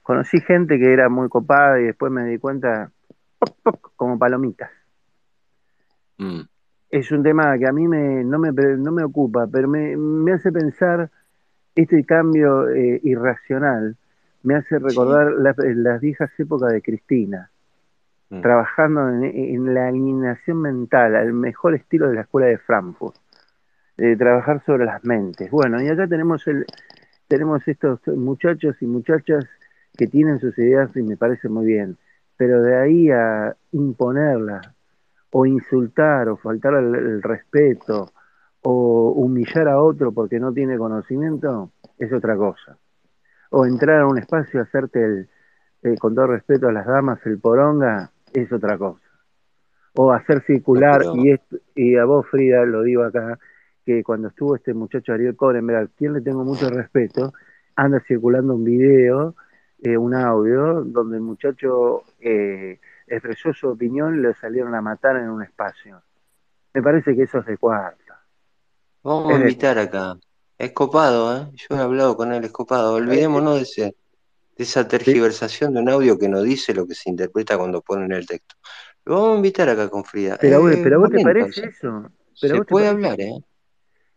[0.01, 2.91] Conocí gente que era muy copada y después me di cuenta,
[3.37, 4.71] poc, poc, como palomitas.
[6.17, 6.41] Mm.
[6.89, 10.33] Es un tema que a mí me, no, me, no me ocupa, pero me, me
[10.33, 11.11] hace pensar
[11.75, 13.97] este cambio eh, irracional,
[14.43, 14.83] me hace Sí.
[14.83, 17.49] recordar las, las viejas épocas de Cristina.
[18.31, 18.41] Mm.
[18.41, 23.15] trabajando en, en la alineación mental, al mejor estilo de la escuela de Frankfurt,
[23.97, 25.49] de trabajar sobre las mentes.
[25.49, 26.63] Bueno, y acá tenemos el,
[27.27, 29.45] tenemos estos muchachos y muchachas
[29.97, 31.97] que tienen sus ideas y me parece muy bien,
[32.37, 34.67] pero de ahí a imponerlas,
[35.31, 38.11] o insultar, o faltar el, el respeto,
[38.61, 42.77] o humillar a otro porque no tiene conocimiento, es otra cosa.
[43.49, 45.29] O entrar a un espacio, hacerte el,
[45.83, 49.01] eh, con todo respeto a las damas, el poronga, es otra cosa.
[49.95, 53.39] O hacer circular, y, esto- y a vos, Frida, lo digo acá,
[53.85, 57.33] que cuando estuvo este muchacho Ariel Corenberg, a quien le tengo mucho respeto,
[57.75, 59.35] anda circulando un video,
[59.81, 65.15] eh, un audio, donde el muchacho eh, expresó su opinión y lo salieron a matar
[65.17, 66.01] en un espacio.
[66.73, 68.21] Me parece que eso es de cuarta.
[69.03, 70.17] vamos a Es de invitar acá.
[70.59, 71.47] Es copado, ¿eh?
[71.55, 72.93] Yo he hablado con él, es copado.
[72.95, 73.81] Olvidémonos de ese,
[74.57, 78.11] de esa tergiversación de un audio que no dice lo que se interpreta cuando ponen
[78.11, 78.55] el texto.
[79.05, 80.37] Lo vamos a invitar acá con Frida.
[80.39, 82.11] Pero, Eh, pero ¿a vos te parece eso?
[82.41, 83.05] Pero se ¿a vos puede parece?
[83.07, 83.39] hablar, ¿eh?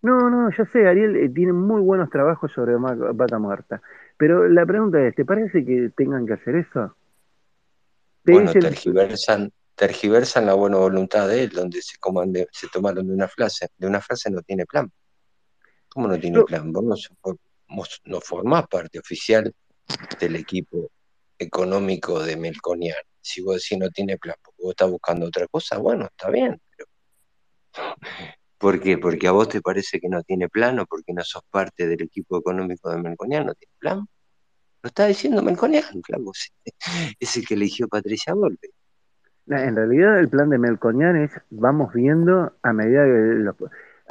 [0.02, 3.80] No, no, yo sé, Ariel eh, tiene muy buenos trabajos sobre vaca muerta.
[4.16, 6.96] Pero la pregunta es, ¿te parece que tengan que hacer eso?
[8.24, 12.66] Te Bueno, dicen- tergiversan, tergiversan la buena voluntad de él, donde se, coman de- se
[12.68, 14.90] tomaron de una frase, de una frase no tiene plan.
[15.92, 16.72] ¿Cómo no tiene plan?
[16.72, 17.36] Vos no, sos-
[17.68, 19.52] vos no formás parte oficial
[20.20, 20.90] del equipo
[21.38, 22.96] económico de Melconian.
[23.20, 26.60] Si vos decís no tiene plan, porque vos estás buscando otra cosa, bueno, está bien,
[26.76, 26.88] pero
[28.58, 28.98] ¿por qué?
[28.98, 32.02] Porque a vos te parece que no tiene plan o porque no sos parte del
[32.02, 33.98] equipo económico de Melconian, no tiene plan.
[34.82, 36.24] Lo está diciendo Melconian, claro,
[37.20, 38.70] es el que eligió Patricia Volpe.
[39.46, 43.56] En realidad el plan de Melconian es vamos viendo a medida que lo-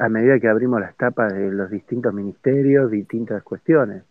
[0.02, 4.02] a medida que abrimos las tapas de los distintos ministerios, distintas cuestiones.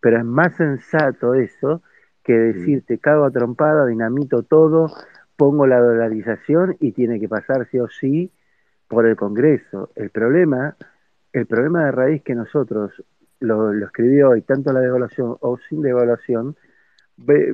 [0.00, 1.80] Pero es más sensato eso
[2.24, 4.92] que decir te cago a trompada, dinamito todo,
[5.36, 8.32] pongo la dolarización y tiene que pasar sí o sí
[8.88, 9.90] por el Congreso.
[9.94, 10.76] El problema,
[11.32, 12.90] el problema de raíz que nosotros
[13.38, 16.56] lo, lo escribió hoy, tanto la devaluación o sin devaluación,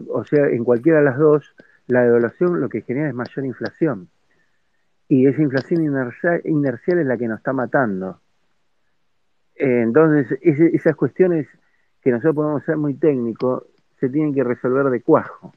[0.09, 1.55] o sea, en cualquiera de las dos,
[1.87, 4.09] la devaluación lo que genera es mayor inflación.
[5.09, 8.20] Y esa inflación inercia- inercial es la que nos está matando.
[9.56, 11.48] Eh, entonces, ese- esas cuestiones
[12.02, 13.64] que nosotros podemos ser muy técnicos,
[13.98, 15.52] se tienen que resolver de cuajo.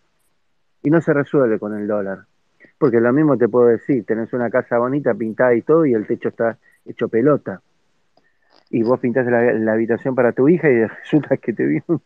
[0.82, 2.26] Y no se resuelve con el dólar.
[2.80, 6.08] Porque lo mismo te puedo decir, tenés una casa bonita, pintada y todo, y el
[6.08, 7.62] techo está hecho pelota.
[8.72, 12.02] Y vos pintás la, la habitación para tu hija y resulta que te vino,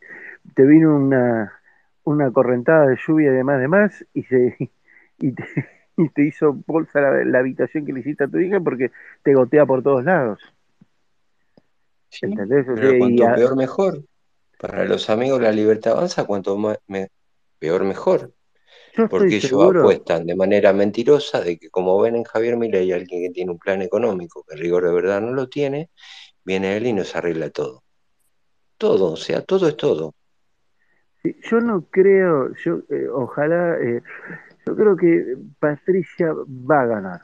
[0.54, 1.54] te vino una,
[2.04, 4.58] una correntada de lluvia y demás, demás, y, se,
[5.20, 5.44] y, te,
[5.98, 8.92] y te hizo bolsa la, la habitación que le hiciste a tu hija porque
[9.24, 10.40] te gotea por todos lados.
[12.10, 12.68] Sí, ¿Entendés?
[12.70, 14.04] O pero cuanto a- peor mejor.
[14.58, 17.10] Para los amigos la libertad avanza, cuanto más, me-
[17.60, 18.34] peor mejor.
[18.94, 22.92] yo Porque ellos seguro, apuestan de manera mentirosa de que como ven en Javier Milei
[22.94, 25.90] alguien que tiene un plan económico, que en rigor de verdad no lo tiene,
[26.46, 27.84] viene él y nos arregla todo.
[28.78, 30.16] Todo, o sea, todo es todo.
[31.50, 34.02] Yo no creo, yo eh, ojalá, eh,
[34.66, 37.22] yo creo que Patricia va a ganar.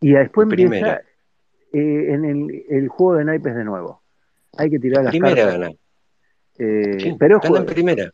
[0.00, 1.00] Y después empieza
[1.72, 4.02] eh, en el, el juego de naipes de nuevo.
[4.58, 5.52] Hay que tirar En las primera cartas.
[5.60, 5.70] gana.
[6.58, 8.12] Eh, Sí, pero en primera.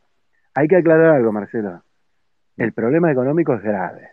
[0.54, 1.82] hay que aclarar algo, Marcelo.
[2.56, 4.10] El problema económico es grave.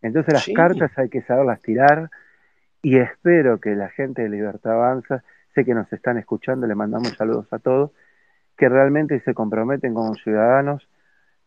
[0.00, 0.54] Entonces las Sí.
[0.54, 2.10] cartas hay que saberlas tirar
[2.82, 5.22] y espero que la gente de Libertad Avanza,
[5.54, 7.92] sé que nos están escuchando, le mandamos saludos a todos,
[8.56, 10.88] que realmente se comprometen como ciudadanos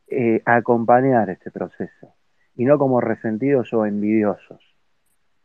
[0.08, 2.14] eh, acompañar este proceso
[2.56, 4.76] y no como resentidos o envidiosos.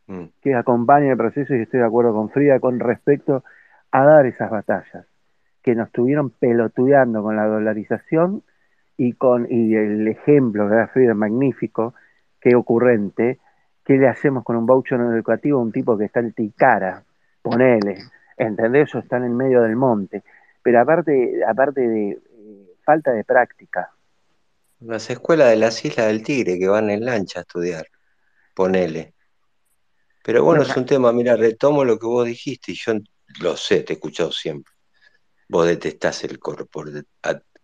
[0.07, 0.25] Mm.
[0.41, 3.43] Que acompañen el proceso y estoy de acuerdo con Frida con respecto
[3.91, 5.05] a dar esas batallas
[5.61, 8.43] que nos estuvieron pelotudeando con la dolarización
[8.97, 11.93] y con y el ejemplo que da Frida magnífico,
[12.39, 13.39] qué ocurrente,
[13.85, 17.03] ¿qué le hacemos con un voucher educativo a un tipo que está en Ticara?
[17.41, 17.97] Ponele,
[18.37, 18.89] ¿entendés?
[18.89, 20.23] Eso está en el medio del monte.
[20.61, 22.19] Pero aparte, aparte de eh,
[22.83, 23.89] falta de práctica,
[24.81, 27.85] Las escuelas de las Islas del Tigre que van en lancha a estudiar,
[28.55, 29.13] ponele.
[30.23, 32.93] Pero bueno, es un tema, mira, retomo lo que vos dijiste y yo
[33.41, 34.73] lo sé, te he escuchado siempre.
[35.49, 37.05] Vos detestás el corpor-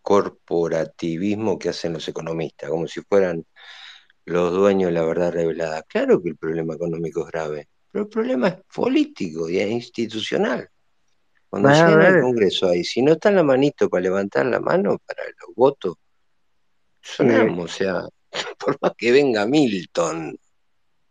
[0.01, 3.45] corporativismo que hacen los economistas, como si fueran
[4.25, 5.83] los dueños de la verdad revelada.
[5.83, 10.67] Claro que el problema económico es grave, pero el problema es político y es institucional.
[11.49, 12.21] Cuando al dale.
[12.21, 15.95] Congreso ahí, si no está la manito para levantar la mano para los votos,
[17.01, 18.01] sonamos, o sea,
[18.59, 20.35] por más que venga Milton,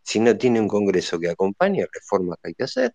[0.02, 2.92] si no tiene un Congreso que acompañe, reformas que hay que hacer.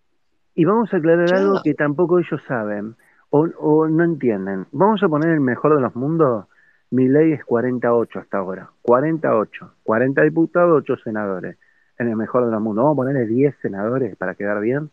[0.54, 1.36] Y vamos a aclarar Ya.
[1.38, 2.96] algo que tampoco ellos saben
[3.30, 4.66] o, o no entienden.
[4.72, 6.46] Vamos a poner el mejor de los mundos.
[6.90, 8.70] Mi ley es 48 hasta ahora.
[8.82, 9.74] 48.
[9.82, 11.56] 40 diputados, 8 senadores.
[11.98, 12.82] En el mejor de los mundos.
[12.84, 14.90] Vamos a ponerle 10 senadores para quedar bien.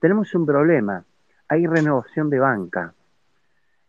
[0.00, 1.04] Tenemos un problema.
[1.48, 2.94] Hay renovación de banca.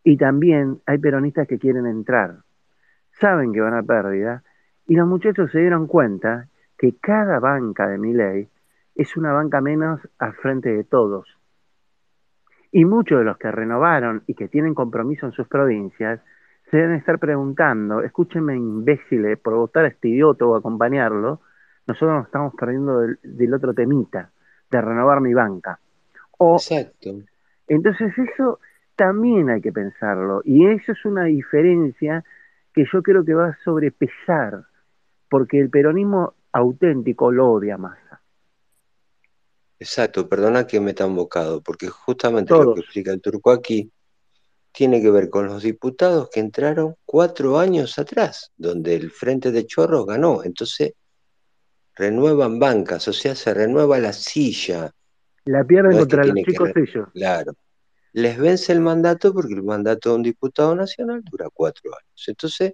[0.04, 2.38] Y también hay peronistas que quieren entrar.
[3.20, 4.44] Saben que van a pérdida.
[4.86, 8.48] Y los muchachos se dieron cuenta que cada banca de mi ley
[8.96, 11.28] es una banca menos al frente de todos.
[12.72, 16.20] Y muchos de los que renovaron y que tienen compromiso en sus provincias
[16.70, 21.42] se deben estar preguntando, escúchenme imbéciles, por votar a este idiota o acompañarlo,
[21.88, 24.32] nosotros nos estamos perdiendo del, del otro temita,
[24.70, 25.80] de renovar mi banca.
[26.38, 27.10] O, Exacto.
[27.68, 28.60] entonces eso
[28.98, 30.42] también hay que pensarlo.
[30.44, 32.26] Y eso es una diferencia
[32.78, 34.64] que yo creo que va a sobrepesar,
[35.30, 37.98] porque el peronismo auténtico lo odia más.
[39.80, 43.92] Exacto, perdona que me tan bocado, porque justamente lo que explica el turco aquí
[44.72, 49.66] tiene que ver con los diputados que entraron cuatro años atrás, donde el Frente de
[49.66, 50.44] Chorros ganó.
[50.44, 50.94] Entonces,
[51.96, 54.92] renuevan bancas, o sea, se renueva la silla.
[55.46, 57.10] La pierden No es que contra los chicos re- ellos.
[57.12, 57.54] Claro.
[58.18, 62.26] Les vence el mandato porque el mandato de un diputado nacional dura cuatro años.
[62.26, 62.74] Entonces,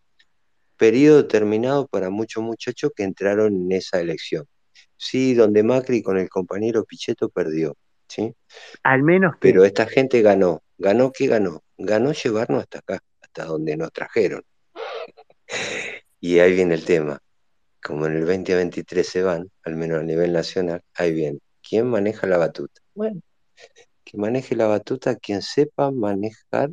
[0.78, 4.48] periodo terminado para muchos muchachos que entraron en esa elección.
[4.95, 7.76] Sí, donde Macri con el compañero Pichetto perdió,
[8.07, 8.34] ¿sí?
[8.84, 10.64] Al menos que Pero esta gente ganó.
[10.78, 11.61] ¿Ganó qué ganó?
[11.78, 14.44] Ganó llevarnos hasta acá, hasta donde nos trajeron.
[16.22, 17.20] Y ahí viene el tema.
[17.84, 21.40] Como en el 2023 se van, al menos a nivel nacional, ahí viene.
[21.61, 22.80] ¿Quién maneja la batuta?
[22.95, 23.20] Bueno,
[24.14, 26.69] que maneje la batuta quien sepa manejar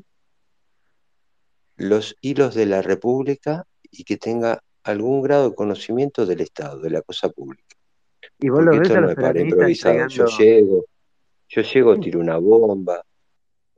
[1.77, 6.91] los hilos de la República y que tenga algún grado de conocimiento del Estado, de
[6.91, 7.77] la cosa pública.
[8.39, 10.07] y vos lo ves esto a no es para improvisado.
[10.09, 10.85] Yo llego,
[11.49, 13.03] yo llego, tiro una bomba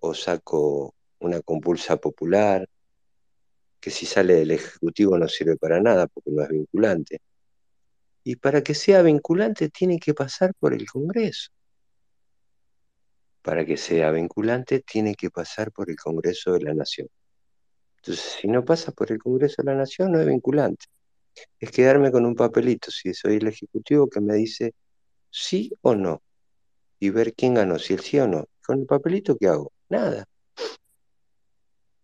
[0.01, 2.69] o saco una compulsa popular,
[3.79, 7.21] que si sale del Ejecutivo no sirve para nada porque no es vinculante.
[8.25, 11.53] Y para que sea vinculante tiene que pasar por el Congreso.
[13.43, 17.09] Para que sea vinculante tiene que pasar por el Congreso de la Nación.
[17.97, 20.87] Entonces, si no pasa por el Congreso de la Nación, no es vinculante.
[21.59, 24.75] Es quedarme con un papelito, si soy el Ejecutivo, que me dice
[25.31, 26.23] sí o no.
[27.01, 28.47] Y ver quién ganó, si el sí o no.
[28.65, 29.73] Con el papelito, ¿qué hago?
[29.89, 30.25] Nada.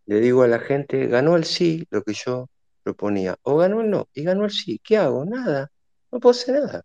[0.06, 2.48] Le digo a la gente, ganó el sí, lo que yo
[2.82, 4.80] proponía, o ganó el no, y ganó el sí.
[4.82, 5.24] ¿Qué hago?
[5.24, 5.70] Nada.
[6.10, 6.82] No puedo hacer nada.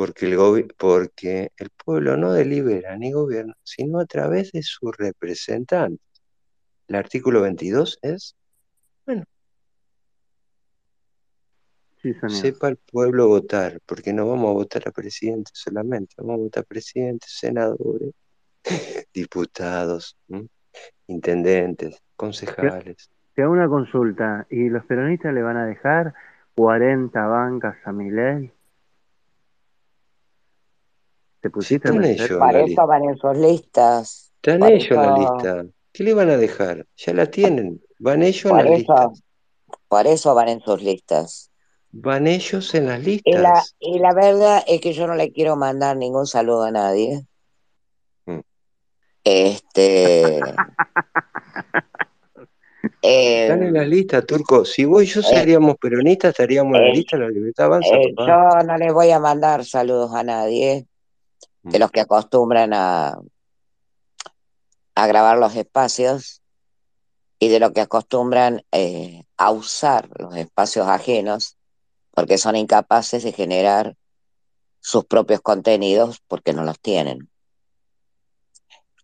[0.00, 6.00] Porque el, porque el pueblo no delibera ni gobierna, sino a través de sus representantes.
[6.88, 8.34] El artículo 22 es,
[9.04, 9.24] bueno,
[12.00, 16.38] Sí, sepa el pueblo votar, porque no vamos a votar a presidente solamente, vamos a
[16.44, 18.14] votar presidentes, senadores,
[19.12, 20.48] diputados, ¿m?
[21.08, 23.10] intendentes, concejales.
[23.34, 24.46] Te hago una consulta.
[24.48, 26.14] ¿Y los peronistas le van a dejar
[26.54, 28.50] 40 bancas a Milei?
[31.40, 32.30] ¿Te Si pusiste a están ellos
[32.66, 34.32] lista, van en sus listas.
[34.36, 35.66] están ellos en la lista.
[35.92, 36.86] ¿Qué le van a dejar?
[36.96, 39.00] Ya la tienen, van ellos en las listas.
[39.12, 39.22] eso,
[39.88, 41.50] por eso van en sus listas.
[41.92, 43.74] Van ellos en las Y la, listas.
[43.80, 47.26] y la verdad es que yo no le quiero mandar ningún saludo a nadie.
[48.26, 48.40] Mm.
[49.24, 50.40] Este,
[53.02, 54.64] Están en eh, las listas, Turco.
[54.64, 57.66] Si vos y yo eh, seríamos peronistas, estaríamos en la eh, lista de la libertad
[57.66, 60.86] avanza, eh, yo no le voy a mandar saludos a nadie
[61.62, 63.18] de los que acostumbran a,
[64.94, 66.42] a grabar los espacios
[67.38, 71.56] y de los que acostumbran eh, a usar los espacios ajenos
[72.10, 73.96] porque son incapaces de generar
[74.80, 77.30] sus propios contenidos porque no los tienen.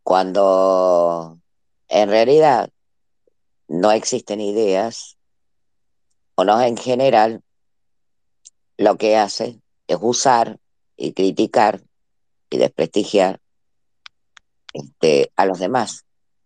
[0.03, 1.39] Cuando
[1.89, 2.71] en realidad
[3.69, 5.17] no existen ideas
[6.35, 7.43] o no en general,
[8.77, 10.59] lo que hace es usar
[10.97, 11.83] y criticar
[12.51, 13.41] y desprestigiar
[14.73, 16.05] este, a los demás.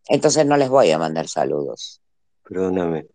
[0.08, 2.00] Entonces no les voy a mandar saludos.
[2.42, 3.06] Perdóname.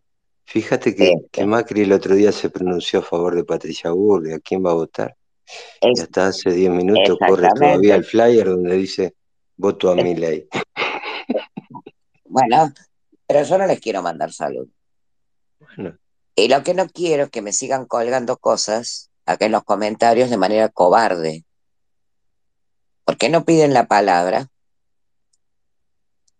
[0.46, 4.34] Fíjate que, que Este, Macri el otro día se pronunció a favor de Patricia Burri,
[4.34, 5.16] a quién va a votar.
[5.82, 9.16] Y hasta hace 10 minutos corre todavía el flyer donde dice
[9.56, 10.48] voto a mi ley.
[12.28, 12.70] Bueno,
[13.26, 14.68] pero yo no les quiero mandar saludos.
[15.58, 15.98] Bueno,
[16.36, 20.30] Y lo que no quiero es que me sigan colgando cosas acá en los comentarios
[20.30, 21.45] de manera cobarde.
[23.06, 24.50] ¿Por qué no piden la palabra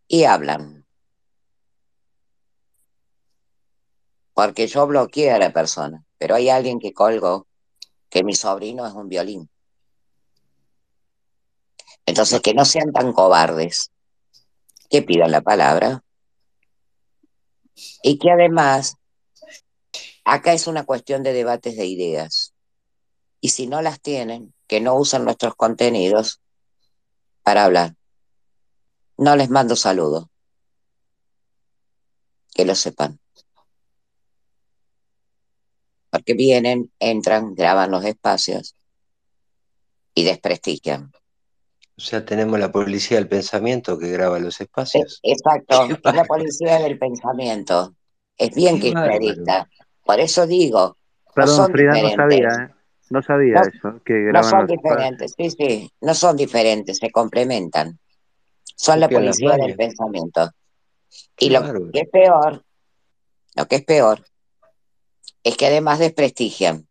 [0.08, 0.86] y hablan?
[4.34, 7.48] Porque yo bloqueé a la persona, pero hay alguien que colgó
[8.10, 9.50] que mi sobrino es un violín.
[12.08, 13.92] Entonces, que no sean tan cobardes,
[14.90, 16.04] que pidan la palabra
[18.02, 18.98] y que además
[20.24, 22.54] acá es una cuestión de debates de ideas.
[23.40, 26.42] Y si no las tienen, que no usen nuestros contenidos
[27.46, 27.96] para hablar.
[29.18, 30.26] No les mando saludos,
[32.54, 33.20] que lo sepan.
[36.10, 38.76] Porque vienen, entran, graban los espacios
[40.16, 41.12] y desprestigian.
[41.98, 45.20] o sea, tenemos la policía del pensamiento que graba los espacios.
[45.22, 47.96] Exacto, Qué es la policía del pensamiento.
[48.38, 49.20] Es bien bárbaro.
[49.20, 49.70] kirchnerista.
[50.04, 50.98] Por eso digo,
[51.28, 52.48] no Perdón, son Frida, no sabía.
[52.48, 52.75] ¿eh?
[53.10, 58.00] No sabía No, eso, que no son diferentes, sí, sí, no son diferentes, se complementan.
[58.76, 60.52] Son la policía del pensamiento.
[61.38, 62.66] Y lo que es peor,
[63.56, 64.26] lo que es peor,
[65.44, 66.88] es que además desprestigian.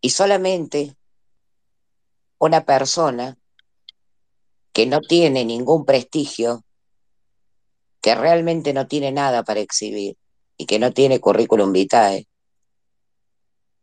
[0.00, 0.96] Y solamente
[2.38, 3.36] una persona
[4.72, 6.64] que no tiene ningún prestigio,
[8.00, 10.16] que realmente no tiene nada para exhibir
[10.56, 12.27] y que no tiene currículum vitae,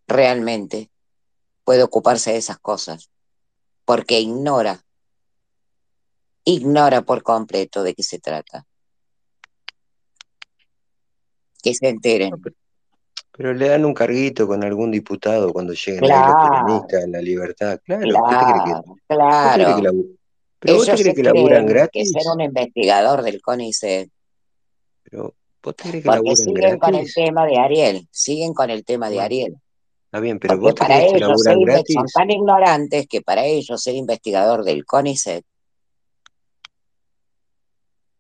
[0.08, 0.90] realmente
[1.64, 3.10] puede ocuparse de esas cosas,
[3.86, 4.84] porque ignora,
[6.44, 8.66] ignora por completo de qué se trata.
[11.64, 12.32] Que se enteren.
[13.32, 17.22] Pero le dan un carguito con algún diputado cuando lleguen los Claro, peronistas en la
[17.22, 17.80] libertad.
[17.84, 19.82] Claro, ¿usted qué cree que, claro, cree que
[20.60, 22.26] pero vos crees que laburan creen que ser gratis?
[22.34, 24.10] un investigador del CONICET,
[25.04, 27.14] Pero vos te crees que porque laburan siguen con el gratis?
[27.14, 29.56] tema de Ariel, siguen con el tema de Ariel.
[30.16, 31.58] Está bien, pero Porque vos para ellos ser
[31.94, 35.46] son tan ignorantes que para ellos ser investigador del CONICET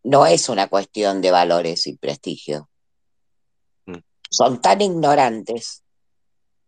[0.04, 2.70] no es una cuestión de valores y prestigio.
[3.86, 4.00] Mm.
[4.30, 5.84] Son tan ignorantes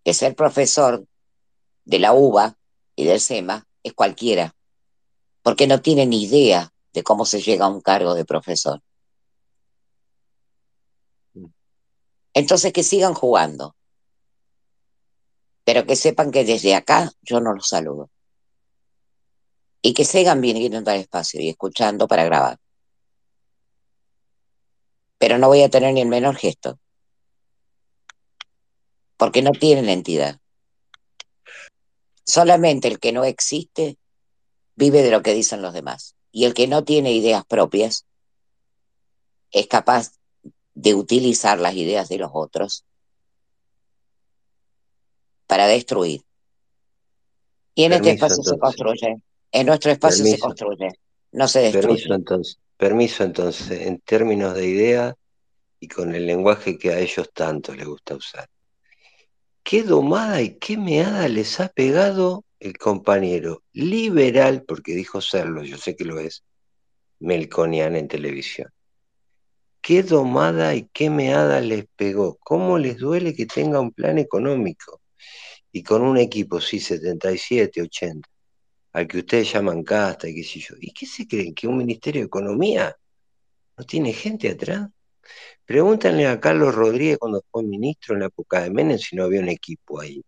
[0.03, 1.05] que ser profesor
[1.83, 2.57] de la UBA
[2.95, 4.55] y del SEMA es cualquiera,
[5.43, 8.81] porque no tienen idea de cómo se llega a un cargo de profesor.
[11.33, 11.47] Mm.
[12.33, 13.76] Entonces que sigan jugando,
[15.68, 18.10] pero que sepan que desde acá yo no los saludo.
[19.81, 22.57] Y que sigan viniendo al espacio y escuchando para grabar.
[25.18, 26.80] Pero no voy a tener ni el menor gesto,
[29.18, 30.39] porque no tienen entidad.
[32.23, 33.98] Solamente el que no existe
[34.76, 36.15] vive de lo que dicen los demás.
[36.31, 38.06] Y el que no tiene ideas propias
[39.52, 40.14] es capaz
[40.76, 42.85] de utilizar las ideas de los otros
[45.48, 46.22] para destruir.
[47.74, 49.18] Y en este Permiso espacio se construye,
[49.52, 50.90] en nuestro espacio se permiso, construye,
[51.32, 52.15] no se permiso destruye.
[52.15, 55.15] entonces, permiso entonces, en términos de idea
[55.80, 58.49] y con el lenguaje que a ellos tanto les gusta usar.
[59.64, 65.78] ¿Qué domada y qué meada les ha pegado el compañero liberal, porque dijo serlo, yo
[65.78, 66.44] sé que lo es,
[67.19, 68.72] Melconian en televisión?
[69.82, 72.38] ¿Qué domada y qué meada les pegó?
[72.40, 74.99] ¿Cómo les duele que tenga un plan económico?
[75.77, 78.27] Y con un equipo, sí, 77, 80,
[78.93, 80.73] al que ustedes llaman casta y qué sé yo.
[80.79, 81.53] ¿Y qué se creen?
[81.53, 82.97] ¿Que un Ministerio de Economía
[83.77, 84.89] no tiene gente atrás?
[85.65, 89.39] Pregúntenle a Carlos Rodríguez cuando fue ministro en la época de Menem si no había
[89.39, 90.23] un equipo ahí.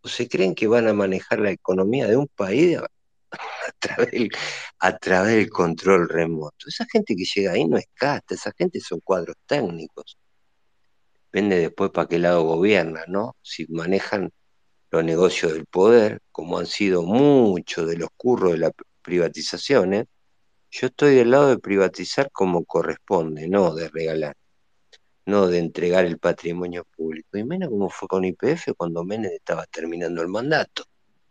[0.00, 2.78] ¿O se creen que van a manejar la economía de un país
[4.80, 6.66] a, través del control remoto?
[6.66, 10.18] Esa gente que llega ahí no es casta, esa gente son cuadros técnicos.
[11.32, 13.36] Depende después para qué lado gobiernan, ¿no?
[13.42, 14.30] Si manejan
[14.90, 20.04] los negocios del poder, como han sido muchos de los curros de las privatizaciones,
[20.70, 24.34] yo estoy del lado de privatizar como corresponde, no de regalar,
[25.24, 27.38] no de entregar el patrimonio público.
[27.38, 30.84] Y menos como fue con IPF cuando Menem estaba terminando el mandato.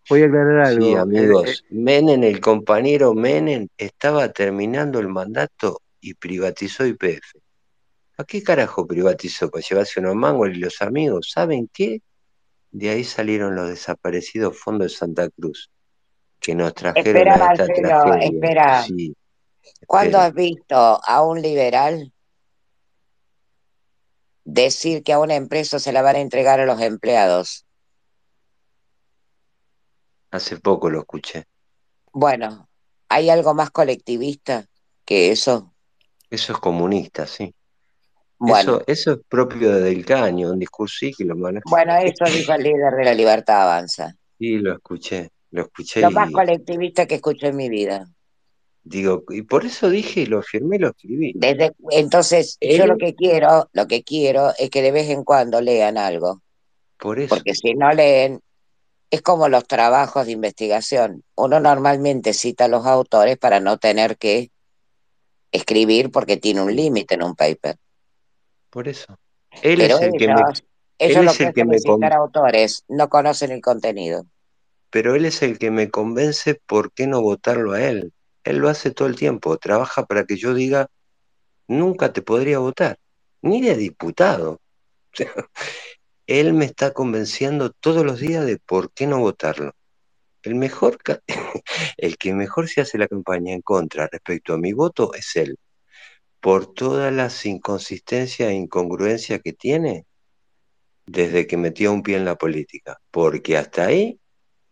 [0.10, 0.88] Voy a aclarar Sí, algo.
[0.88, 7.40] eh, eh, amigos, Menem, el compañero Menem, estaba terminando el mandato y privatizó IPF.
[8.22, 9.50] ¿A qué carajo privatizó?
[9.50, 11.32] ¿Para llevarse unos mangos y los amigos?
[11.32, 12.04] ¿Saben qué?
[12.70, 15.72] De ahí salieron los desaparecidos fondos de Santa Cruz,
[16.40, 18.28] que nos trajeron Espera, a esta Marcelo, tragedia.
[18.28, 18.84] espera.
[18.84, 19.16] Sí,
[19.88, 22.14] ¿Cuándo has visto a un liberal
[24.44, 27.66] decir que a una empresa se la van a entregar a los empleados?
[30.30, 31.46] Hace poco lo escuché.
[32.14, 32.70] Bueno,
[33.10, 34.68] ¿hay algo más colectivista
[35.06, 35.74] que eso?
[36.30, 37.56] Eso es comunista, sí.
[38.44, 41.64] Bueno, Eso, eso es propio de Del Caño, un discurso sí que lo maneja.
[41.70, 44.16] bueno, eso dijo el líder de la Libertad Avanza.
[44.40, 48.10] Sí, lo escuché, lo escuché Lo más y colectivista que escuché en mi vida.
[48.84, 51.34] digo, y por eso dije, y lo firmé, lo escribí.
[51.36, 55.62] Desde, entonces, yo lo que quiero, lo que quiero es que de vez en cuando
[55.62, 56.42] lean algo,
[56.98, 58.42] por eso, porque si no leen,
[59.12, 61.24] es como los trabajos de investigación.
[61.36, 64.50] Uno normalmente cita a los autores para no tener que
[65.52, 67.76] escribir porque tiene un límite en un paper.
[68.72, 69.16] Por eso.
[69.62, 70.64] Él Pero es el que me, ellos,
[71.26, 74.26] lo es el que me, citar con- autores, no conocen el contenido.
[74.90, 78.14] pero él es el que me convence por qué no votarlo a él.
[78.44, 80.88] Él lo hace todo el tiempo, trabaja para que yo diga,
[81.68, 82.98] nunca te podría votar,
[83.42, 84.60] ni de diputado.
[86.28, 89.74] Él me está convenciendo todos los días de por qué no votarlo.
[90.44, 90.98] El mejor,
[91.98, 95.58] el que mejor se hace la campaña en contra respecto a mi voto es él,
[96.42, 100.06] por todas las inconsistencias e incongruencias que tiene
[101.06, 104.20] desde que metió un pie en la política, porque hasta ahí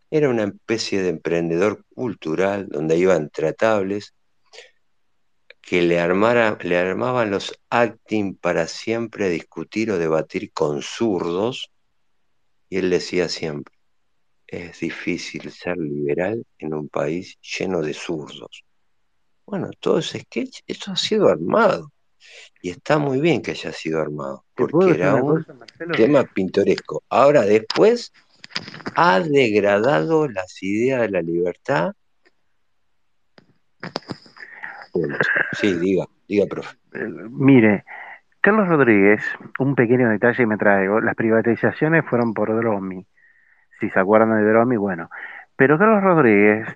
[0.09, 4.15] era una especie de emprendedor cultural donde iban tratables
[5.61, 11.71] que le, le armaban los acting para siempre discutir o debatir con zurdos,
[12.69, 13.75] y él decía siempre,
[14.47, 18.63] es difícil ser liberal en un país lleno de zurdos.
[19.49, 21.91] Bueno, todo ese sketch, eso ha sido armado.
[22.61, 25.43] Y está muy bien que haya sido armado, porque era un
[25.95, 27.03] tema pintoresco.
[27.09, 28.13] Ahora, después,
[28.95, 31.93] ha degradado las ideas de la libertad.
[35.53, 36.77] Sí, diga, diga, profe.
[36.93, 37.85] Eh, mire,
[38.41, 39.23] Carlos Rodríguez,
[39.57, 43.03] un pequeño detalle me traigo, las privatizaciones fueron por Dromi.
[43.79, 45.09] Si se acuerdan de Dromi, bueno.
[45.55, 46.67] Pero Carlos Rodríguez,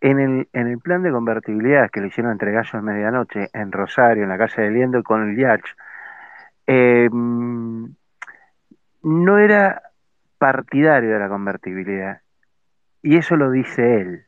[0.00, 4.24] en el, en el plan de convertibilidad que le hicieron entre Gallos Medianoche en Rosario,
[4.24, 5.64] en la calle de Liendo con el Yach,
[6.66, 7.08] eh,
[9.02, 9.82] no era
[10.38, 12.20] partidario de la convertibilidad.
[13.02, 14.26] Y eso lo dice él.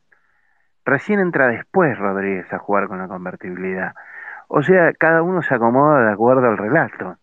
[0.85, 3.95] Recién entra después Rodríguez a jugar con la convertibilidad.
[4.47, 7.17] O sea, cada uno se acomoda de acuerdo al relato.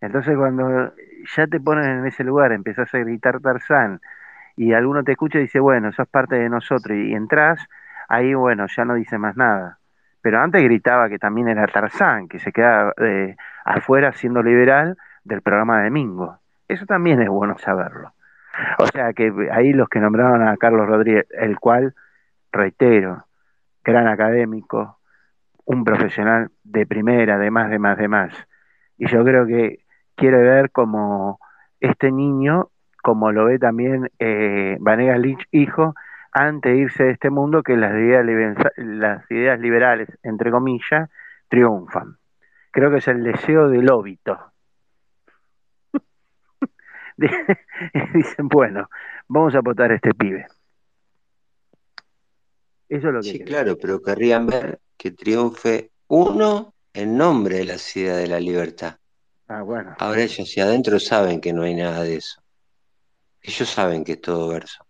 [0.00, 0.92] Entonces cuando
[1.36, 4.00] ya te ponen en ese lugar, empezás a gritar Tarzán
[4.56, 7.60] y alguno te escucha y dice, bueno, sos parte de nosotros y entras,
[8.08, 9.78] ahí bueno, ya no dice más nada.
[10.22, 15.42] Pero antes gritaba que también era Tarzán, que se queda eh, afuera siendo liberal del
[15.42, 16.38] programa de Mingo.
[16.68, 18.12] Eso también es bueno saberlo.
[18.78, 21.94] O sea que ahí los que nombraron a Carlos Rodríguez, el cual,
[22.50, 23.26] reitero,
[23.84, 24.98] gran académico,
[25.64, 28.32] un profesional de primera, de más, de más, de más.
[28.98, 29.84] Y yo creo que
[30.14, 31.38] quiere ver como
[31.80, 32.70] este niño,
[33.06, 35.94] como lo ve también eh, Vanega Lynch, hijo,
[36.32, 38.26] antes de irse de este mundo, que las ideas,
[38.78, 41.08] las ideas liberales, entre comillas,
[41.46, 42.16] triunfan.
[42.72, 44.36] Creo que es el deseo del óbito
[48.12, 48.90] dicen, bueno,
[49.28, 50.48] vamos a votar a este pibe.
[52.88, 57.66] Eso es lo que Sí, claro, pero querrían ver que triunfe uno en nombre de
[57.66, 58.96] la ciudad de la libertad.
[59.46, 59.94] Ah, bueno.
[60.00, 62.42] Ahora ellos si adentro saben que no hay nada de eso.
[63.46, 64.84] Ellos saben que es todo verso.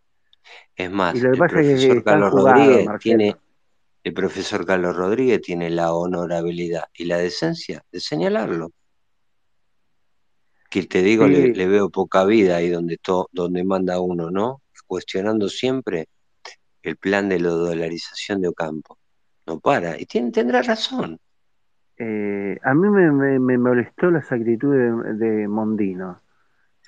[0.75, 3.37] Es más, el profesor Carlos Rodríguez tiene,
[4.03, 8.71] el profesor Carlos Rodríguez tiene la honorabilidad y la decencia de señalarlo
[10.71, 12.99] que te digo, le, veo poca vida ahí donde,
[13.33, 14.63] donde manda uno, ¿no?
[14.87, 16.09] Cuestionando siempre
[16.83, 18.99] el plan de la dolarización de Ocampo.
[19.47, 21.19] No para, y tiene, tendrá razón.
[21.99, 26.21] Eh, a mí me, molestó la actitudes de, Mondino.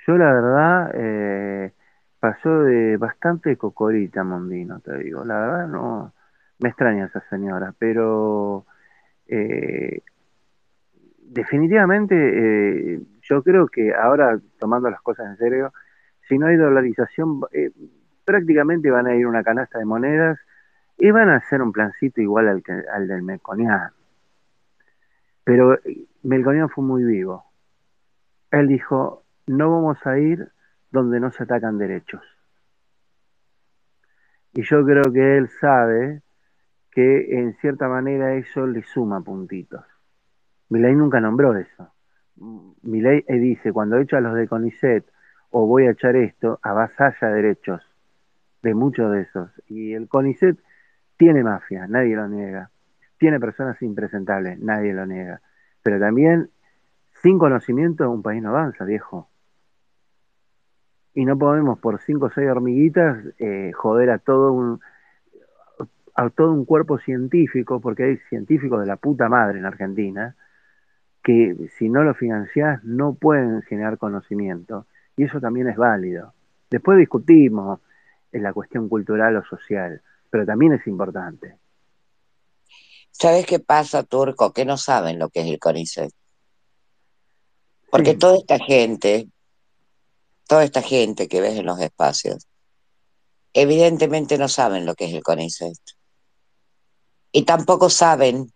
[0.09, 1.73] Yo la verdad eh,
[2.19, 5.23] pasó de bastante cocorita Mondino, te digo.
[5.23, 6.15] La verdad no
[6.61, 8.65] me extraña esa señora, pero
[9.27, 10.01] eh,
[11.19, 15.75] definitivamente yo creo que ahora, tomando las cosas en serio,
[16.27, 17.71] si no hay dolarización, eh,
[18.25, 20.39] prácticamente van a ir una canasta de monedas
[20.97, 23.91] y van a hacer un plancito igual al, que, al del Melconian.
[25.45, 27.45] Pero eh, Melconian fue muy vivo.
[28.51, 30.51] Él dijo, no vamos a ir
[30.91, 32.23] donde no se atacan derechos.
[34.53, 36.23] Y yo creo que él sabe
[36.91, 39.85] que en cierta manera eso le suma puntitos.
[40.71, 41.93] Milay nunca nombró eso
[42.83, 45.05] mi ley dice, cuando echo a los de CONICET
[45.51, 47.83] o voy a echar esto, avasalla derechos
[48.63, 49.51] de muchos de esos.
[49.67, 50.59] Y el CONICET
[51.17, 52.71] tiene mafia, nadie lo niega.
[53.19, 55.41] Tiene personas impresentables, nadie lo niega.
[55.83, 56.51] Pero también,
[57.23, 59.29] sin conocimiento, un país no avanza, viejo.
[61.19, 64.81] Y no podemos por cinco o seis hormiguitas eh, joder a todo un
[66.15, 70.37] a todo un cuerpo científico, porque hay científicos de la puta madre en Argentina,
[71.21, 74.87] que si no lo financiás no pueden generar conocimiento
[75.17, 76.35] y eso también es válido.
[76.71, 77.81] Después discutimos
[78.31, 80.01] en la cuestión cultural o social,
[80.31, 81.57] pero también es importante.
[83.11, 84.53] ¿Sabes qué pasa, Turco?
[84.53, 86.13] Que no saben lo que es el CONICET.
[87.91, 89.27] Porque toda esta gente,
[90.49, 92.49] toda esta gente que ves en los espacios,
[93.53, 95.79] evidentemente no saben lo que es el CONICET.
[97.31, 98.53] Y tampoco saben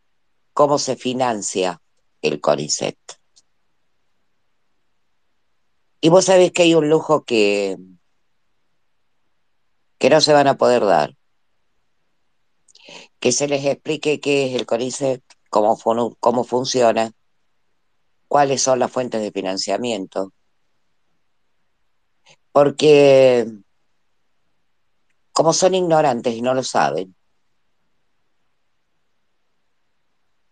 [0.55, 1.83] cómo se financia
[2.23, 2.97] el CONICET.
[6.01, 7.77] Y vos sabés que hay un lujo que,
[9.99, 11.15] que no se van a poder dar.
[13.21, 15.77] Que se les explique qué es el CONICET, cómo,
[16.19, 17.13] cómo funciona,
[18.29, 20.33] cuáles son las fuentes de financiamiento.
[22.53, 23.47] Porque
[25.33, 27.15] como son ignorantes y no lo saben,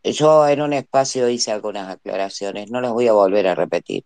[0.03, 4.05] Yo en un espacio hice algunas aclaraciones, no las voy a volver a repetir.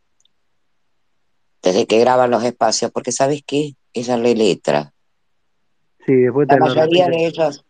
[1.63, 3.75] Desde que graban los espacios, porque ¿sabes qué?
[3.93, 4.93] Ella lee letra.
[6.05, 7.65] Sí, después la mayoría de ellos,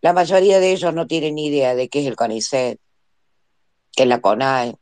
[0.00, 2.78] la mayoría de ellos no tienen ni idea de qué es el CONICET,
[3.92, 4.76] qué es la CONAE,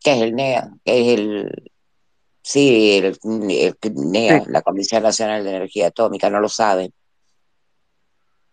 [0.00, 1.72] qué es el NEA, qué es el
[2.52, 6.92] Sí, el, el NEA, la Comisión Nacional de Energía Atómica, no lo saben.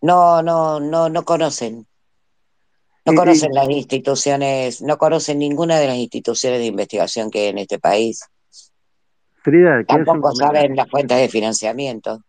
[0.02, 1.88] No, no, no, no conocen.
[3.06, 7.58] No conocen las instituciones, no conocen ninguna de las instituciones de investigación que hay en
[7.58, 8.22] este país.
[9.44, 12.22] Frida, Tampoco saben las fuentes de financiamiento.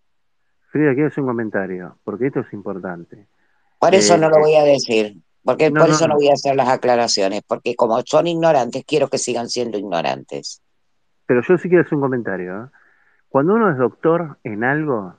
[0.70, 3.26] Frida, quiero hacer un comentario, porque esto es importante.
[3.78, 6.14] Por eso Eh, no lo voy a decir, porque no, por eso no no.
[6.14, 10.62] voy a hacer las aclaraciones, porque como son ignorantes, quiero que sigan siendo ignorantes.
[11.28, 12.64] Pero yo sí quiero hacer un comentario.
[12.64, 12.68] ¿eh?
[13.28, 15.14] Cuando uno es doctor en algo,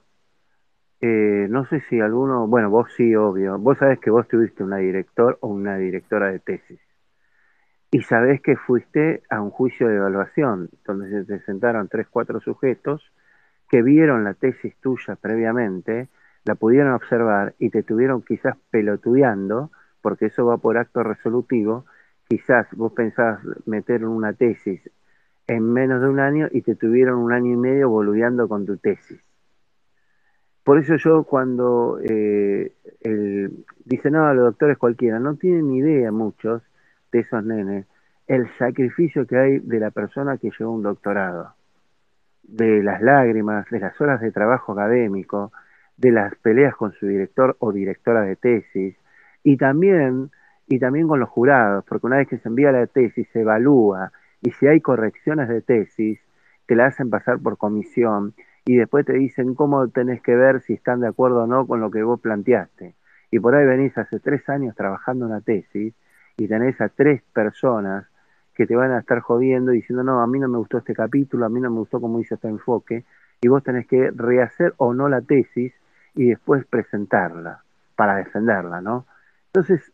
[1.01, 4.77] eh, no sé si alguno, bueno, vos sí, obvio, vos sabés que vos tuviste una
[4.77, 6.79] director o una directora de tesis
[7.91, 12.39] y sabés que fuiste a un juicio de evaluación donde se te sentaron tres, cuatro
[12.39, 13.03] sujetos
[13.69, 16.09] que vieron la tesis tuya previamente,
[16.43, 19.69] la pudieron observar y te tuvieron quizás pelotudeando,
[20.01, 21.85] porque eso va por acto resolutivo,
[22.27, 24.81] quizás vos pensabas meter una tesis
[25.49, 28.77] en menos de un año y te tuvieron un año y medio boludeando con tu
[28.77, 29.19] tesis.
[30.63, 36.11] Por eso yo cuando eh, el, dice, no, los doctores cualquiera, no tienen ni idea
[36.11, 36.61] muchos
[37.11, 37.87] de esos nenes,
[38.27, 41.55] el sacrificio que hay de la persona que lleva un doctorado,
[42.43, 45.51] de las lágrimas, de las horas de trabajo académico,
[45.97, 48.95] de las peleas con su director o directora de tesis,
[49.43, 50.29] y también,
[50.67, 54.11] y también con los jurados, porque una vez que se envía la tesis se evalúa,
[54.41, 56.19] y si hay correcciones de tesis,
[56.65, 58.33] te la hacen pasar por comisión,
[58.65, 61.79] y después te dicen cómo tenés que ver si están de acuerdo o no con
[61.79, 62.93] lo que vos planteaste.
[63.31, 65.93] Y por ahí venís hace tres años trabajando una tesis
[66.37, 68.05] y tenés a tres personas
[68.53, 71.45] que te van a estar jodiendo diciendo, no, a mí no me gustó este capítulo,
[71.45, 73.05] a mí no me gustó cómo hizo este enfoque,
[73.41, 75.73] y vos tenés que rehacer o no la tesis
[76.13, 77.63] y después presentarla
[77.95, 79.05] para defenderla, ¿no?
[79.47, 79.91] Entonces,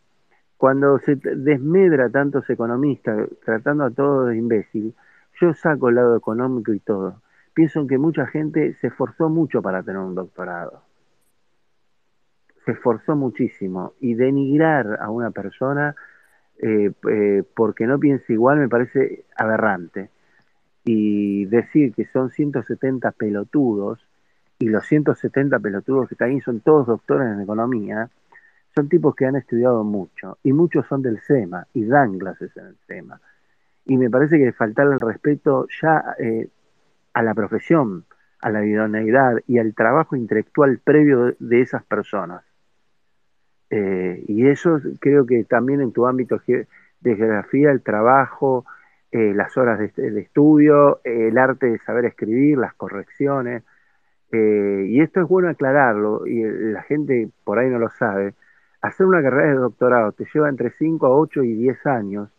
[0.57, 4.95] cuando se desmedra tantos economistas tratando a todos de imbécil,
[5.39, 7.21] yo saco el lado económico y todo.
[7.53, 10.81] Pienso en que mucha gente se esforzó mucho para tener un doctorado.
[12.65, 13.93] Se esforzó muchísimo.
[13.99, 15.95] Y denigrar a una persona
[16.57, 20.09] eh, eh, porque no piensa igual me parece aberrante.
[20.83, 23.99] Y decir que son 170 pelotudos,
[24.59, 28.09] y los 170 pelotudos que están ahí son todos doctores en economía,
[28.75, 32.65] son tipos que han estudiado mucho, y muchos son del SEMA, y dan clases en
[32.67, 33.21] el SEMA.
[33.85, 36.49] Y me parece que faltar el respeto ya eh,
[37.13, 38.03] a la profesión,
[38.41, 42.43] a la idoneidad y al trabajo intelectual previo de, esas personas.
[43.69, 48.65] Eh, y eso creo que también en tu ámbito de geografía, el trabajo,
[49.11, 53.63] eh, las horas de, estudio, el arte de saber escribir, las correcciones.
[54.31, 58.33] y esto es bueno aclararlo, y la gente por ahí no lo sabe.
[58.85, 62.29] Hacer una carrera de doctorado te lleva entre 5 a 8 y 10 años,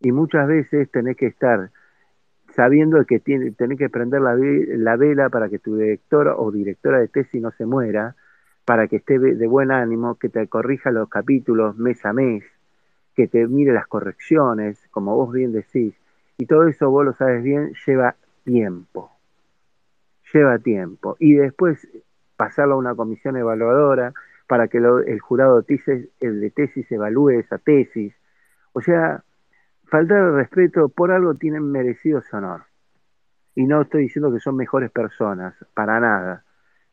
[0.00, 1.70] y muchas veces tenés que estar
[2.56, 6.50] sabiendo que tiene, tenés que prender la, ve- la vela para que tu director o
[6.50, 8.16] directora de tesis no se muera,
[8.64, 12.42] para que esté de buen ánimo, que te corrija los capítulos mes a mes,
[13.14, 15.94] que te mire las correcciones, como vos bien decís,
[16.36, 19.12] y todo eso vos lo sabes bien, lleva tiempo,
[20.34, 21.16] lleva tiempo.
[21.20, 21.86] Y después
[22.36, 24.12] pasarlo a una comisión evaluadora
[24.52, 28.12] para que lo- el jurado de tesis, el de tesis evalúe esa tesis.
[28.74, 29.24] O sea,
[29.86, 32.66] faltar el respeto por algo tienen merecido ese honor.
[33.54, 36.44] Y no estoy diciendo que son mejores personas, para nada.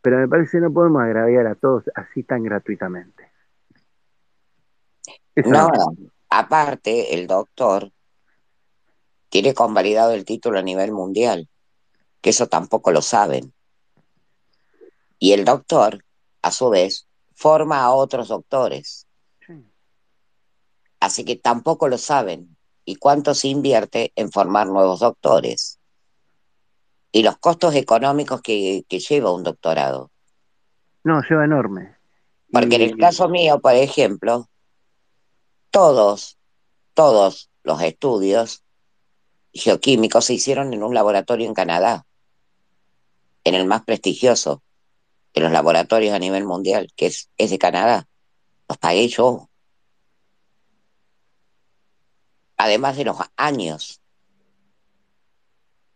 [0.02, 3.30] Pero me parece que no podemos agraviar a todos así tan gratuitamente.
[5.36, 5.98] Eso No, no.
[6.30, 7.92] aparte, el doctor
[9.30, 11.50] tiene convalidado el título a nivel mundial,
[12.22, 13.54] que eso tampoco lo saben.
[15.20, 16.06] Y el doctor,
[16.42, 17.09] a su vez,
[17.40, 19.08] forma a otros doctores,
[19.48, 19.54] Sí.
[21.00, 22.58] así que tampoco lo saben.
[22.84, 25.80] ¿Y cuánto se invierte en formar nuevos doctores?
[27.14, 30.12] Y los costos económicos que, que lleva un doctorado.
[31.04, 31.96] No, lleva enorme.
[32.52, 34.50] Porque en el caso mío, por ejemplo,
[35.72, 36.38] todos,
[36.94, 38.64] todos los estudios
[39.54, 42.06] geoquímicos se hicieron en un laboratorio en Canadá,
[43.46, 44.62] en el más prestigioso
[45.40, 48.08] de los laboratorios a nivel mundial, que es, es de Canadá.
[48.68, 49.50] Los pagué yo.
[52.58, 54.02] Además de los años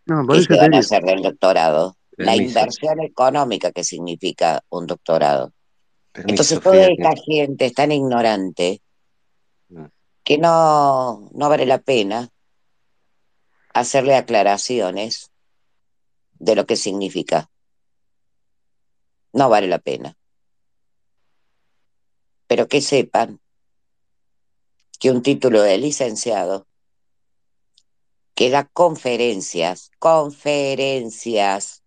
[0.05, 5.51] no, que te llevan a hacer del doctorado, la inversión económica que significa un doctorado.
[6.11, 7.09] permiso, Entonces toda Frida.
[7.09, 8.81] esta gente es tan ignorante
[10.23, 12.29] que no, no vale la pena
[13.73, 15.31] hacerle aclaraciones
[16.33, 17.49] de lo que significa.
[19.33, 20.15] No vale la pena.
[22.47, 23.39] Pero que sepan
[24.99, 26.67] que un título de licenciado
[28.35, 31.83] que da conferencias, conferencias,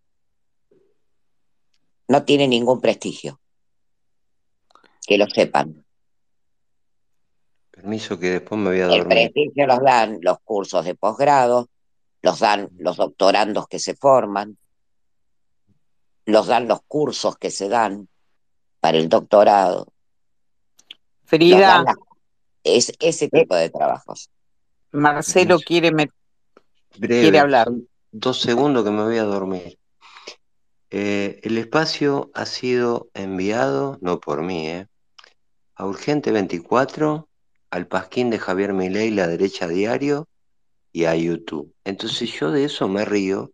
[2.09, 3.41] no tiene ningún prestigio.
[5.07, 5.85] Que lo sepan.
[7.71, 9.07] Permiso que después me voy a El dormir.
[9.07, 11.69] prestigio los dan los cursos de posgrado,
[12.23, 14.57] los dan los doctorandos que se forman,
[16.27, 18.09] los dan los cursos que se dan
[18.81, 19.89] para el doctorado,
[21.25, 21.97] Frida, las-
[22.63, 24.31] es ese tipo de trabajos.
[24.93, 26.13] Marcelo quiere, met-
[27.01, 27.71] quiere hablar.
[28.13, 29.79] dos segundos que me voy a dormir.
[30.91, 34.87] Eh, el espacio ha sido enviado, no por mí, eh,
[35.75, 37.29] a Urgente 24,
[37.71, 40.29] al Pasquín de Javier Milei, La Derecha Diario
[40.93, 41.75] y a YouTube.
[41.85, 43.51] Entonces yo de eso me río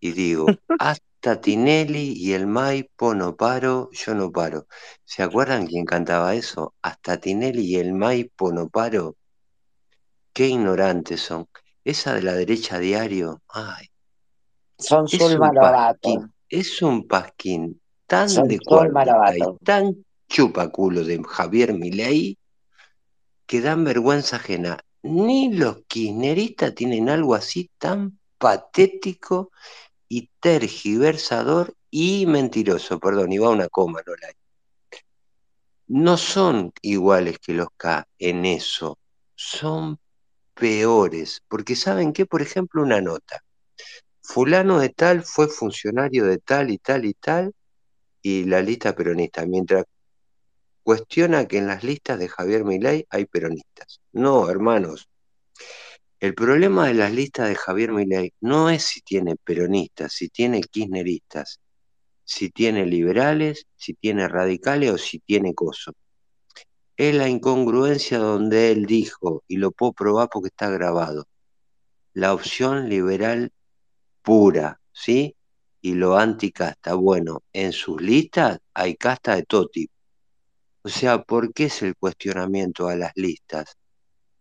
[0.00, 0.46] y digo,
[0.78, 1.03] hasta
[1.40, 4.66] Tinelli y el Maipo no paro, yo no paro.
[5.04, 6.74] ¿Se acuerdan quién cantaba eso?
[6.82, 9.16] Hasta Tinelli y el Maipo no paro.
[10.32, 11.48] Qué ignorantes son.
[11.84, 13.86] Esa de la derecha diario, ay,
[14.78, 15.06] Son
[15.38, 18.58] Lobato, pasquín, es un pasquín tan son de
[19.62, 22.36] tan chupaculo de Javier Milei
[23.46, 24.78] que dan vergüenza ajena.
[25.02, 29.50] Ni los kirchneristas tienen algo así tan patético
[30.08, 32.98] y tergiversador y mentiroso.
[33.00, 34.32] Perdón, iba una coma, no la
[35.86, 38.98] No son iguales que los K en eso,
[39.34, 39.98] son
[40.54, 42.26] peores, porque ¿saben qué?
[42.26, 43.42] Por ejemplo, una nota.
[44.22, 47.52] Fulano de tal fue funcionario de tal y tal y tal,
[48.22, 49.84] y la lista peronista, mientras
[50.82, 54.00] cuestiona que en las listas de Javier Milei hay peronistas.
[54.12, 55.08] No, hermanos,
[56.24, 60.62] el problema de las listas de Javier Milei no es si tiene peronistas, si tiene
[60.62, 61.60] kirchneristas,
[62.24, 65.92] si tiene liberales, si tiene radicales o si tiene coso.
[66.96, 71.26] Es la incongruencia donde él dijo, y lo puedo probar porque está grabado,
[72.14, 73.52] la opción liberal
[74.22, 75.36] pura, ¿sí?
[75.82, 76.94] Y lo anticasta.
[76.94, 79.92] Bueno, en sus listas hay casta de todo tipo.
[80.84, 83.76] O sea, ¿por qué es el cuestionamiento a las listas?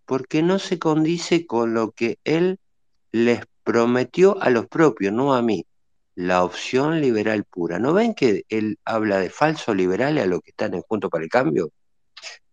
[0.06, 2.60] Porque no se condice con lo que él
[3.12, 5.66] les prometió a los propios, no a mí.
[6.16, 7.80] La opción liberal pura.
[7.80, 11.24] ¿No ven que él habla de falsos liberales a los que están en Junto para
[11.24, 11.72] el Cambio?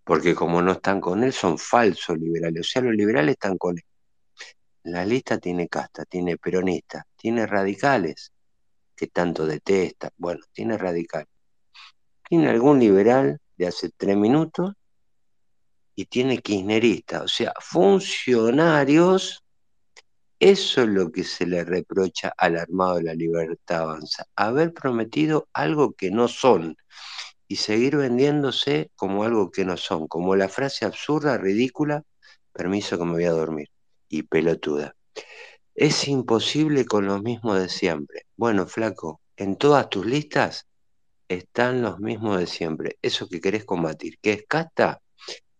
[0.04, 2.66] Porque como no están con él, son falsos liberales.
[2.66, 3.84] O sea, los liberales están con él.
[4.84, 8.32] La lista tiene casta, tiene peronistas, tiene radicales,
[8.96, 10.10] que tanto detesta.
[10.16, 11.28] Bueno, tiene radicales.
[12.28, 14.72] Tiene algún liberal de hace tres minutos
[16.00, 17.22] y tiene kirchnerista.
[17.22, 19.44] O sea, funcionarios.
[20.38, 24.24] Eso es lo que se le reprocha al Armado de la Libertad Avanza.
[24.34, 26.78] Haber prometido algo que no son
[27.46, 32.04] y seguir vendiéndose como algo que no son, como la frase absurda, ridícula,
[32.52, 33.68] permiso que me voy a dormir,
[34.08, 34.96] y pelotuda.
[35.74, 38.22] Es imposible con lo mismo de siempre.
[38.36, 40.66] Bueno, flaco, en todas tus listas
[41.28, 42.96] están los mismos de siempre.
[43.02, 45.02] Eso que querés combatir, que es casta,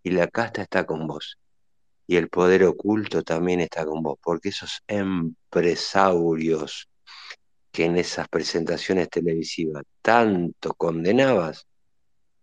[0.03, 1.39] y la casta está con vos.
[2.07, 6.89] Y el poder oculto también está con vos, porque esos empresarios
[7.73, 11.67] que en esas presentaciones televisivas tanto condenabas,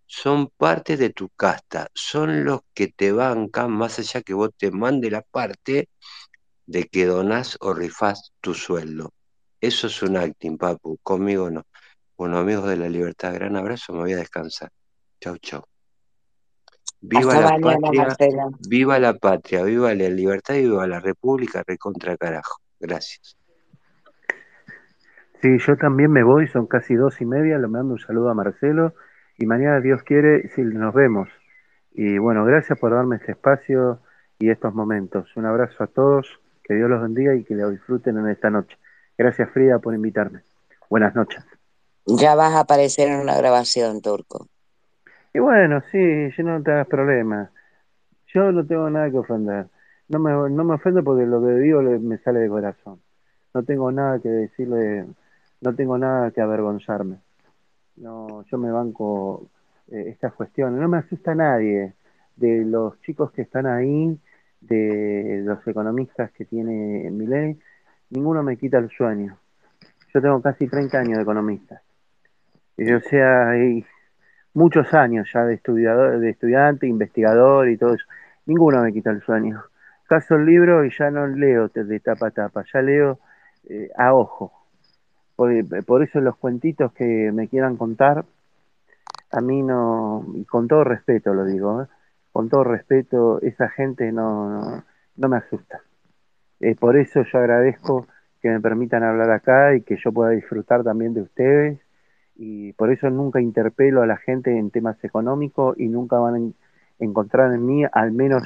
[0.07, 4.71] son parte de tu casta, son los que te bancan más allá que vos te
[4.71, 5.89] mande la parte
[6.65, 9.13] de que donás o rifás tu sueldo.
[9.61, 11.63] Eso es un acting, papu, conmigo no.
[12.17, 14.71] Bueno, amigos de la libertad, gran abrazo, me voy a descansar.
[15.21, 15.76] Chau, chau.
[17.01, 18.51] Viva Hasta la mañana, patria, Marcelo.
[18.59, 22.59] viva la patria, viva la libertad y viva la república, recontra carajo.
[22.79, 23.37] Gracias.
[25.41, 28.33] Sí, yo también me voy, son casi dos y media, le mando un saludo a
[28.33, 28.93] Marcelo
[29.37, 31.29] y mañana, Dios quiere, sí, nos vemos.
[31.93, 33.99] Y bueno, gracias por darme este espacio
[34.39, 35.29] y estos momentos.
[35.35, 38.77] Un abrazo a todos, que Dios los bendiga y que lo disfruten en esta noche.
[39.17, 40.41] Gracias Frida por invitarme.
[40.89, 41.43] Buenas noches.
[42.05, 44.47] Ya vas a aparecer en una grabación, Turco.
[45.37, 45.99] Y bueno, sí,
[46.35, 47.51] yo no te hagas problema.
[48.33, 49.67] Yo no tengo nada que ofender.
[50.09, 52.99] No me, no me ofendo porque lo que digo me sale de corazón.
[53.53, 55.05] No tengo nada que decirle,
[55.61, 57.17] no tengo nada que avergonzarme.
[57.97, 59.47] No, yo me banco
[59.91, 60.81] eh, estas cuestiones.
[60.81, 61.93] No me asusta nadie.
[62.35, 64.19] De los chicos que están ahí,
[64.59, 67.59] de los economistas que tiene Milei,
[68.09, 69.37] ninguno me quita el sueño.
[70.11, 71.83] Yo tengo casi 30 años de economista.
[72.75, 73.85] Y, o sea, hay
[74.57, 78.05] muchos años ya de estudiador, de estudiante, investigador y todo eso.
[78.47, 79.63] Ninguno me quita el sueño.
[80.07, 83.19] Caso el libro y ya no leo de tapa a tapa, ya leo
[83.69, 84.51] eh, a ojo.
[85.35, 85.51] Por,
[85.85, 88.25] por eso los cuentitos que me quieran contar,
[89.31, 91.85] a mí no, y con todo respeto lo digo, ¿eh?
[92.31, 94.83] con todo respeto, esa gente no, no,
[95.17, 95.81] no me asusta.
[96.79, 98.07] Por eso yo agradezco
[98.41, 101.79] que me permitan hablar acá y que yo pueda disfrutar también de ustedes.
[102.39, 107.03] Y por eso nunca interpelo a la gente en temas económicos y nunca van a
[107.03, 108.43] encontrar en mí, al menos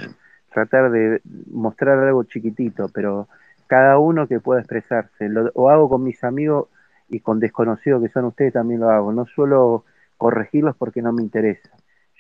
[0.54, 3.28] tratar de mostrar algo chiquitito, pero
[3.68, 5.28] cada uno que pueda expresarse.
[5.28, 6.70] Lo, hago con mis amigos
[7.10, 9.12] y con desconocidos que son ustedes también lo hago.
[9.12, 9.84] No suelo
[10.18, 11.70] corregirlos porque no me interesa.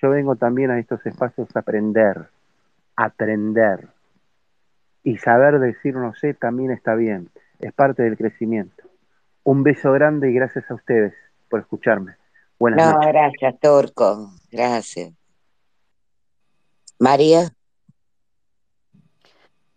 [0.01, 2.27] Yo vengo también a estos espacios a aprender,
[2.97, 3.87] aprender.
[5.03, 7.29] Y saber decir no sé también está bien,
[7.59, 8.83] es parte del crecimiento.
[9.43, 11.13] Un beso grande y gracias a ustedes
[11.51, 12.15] por escucharme.
[12.57, 14.31] Buenas no, gracias, Turco.
[14.49, 15.13] Gracias.
[16.97, 17.53] María.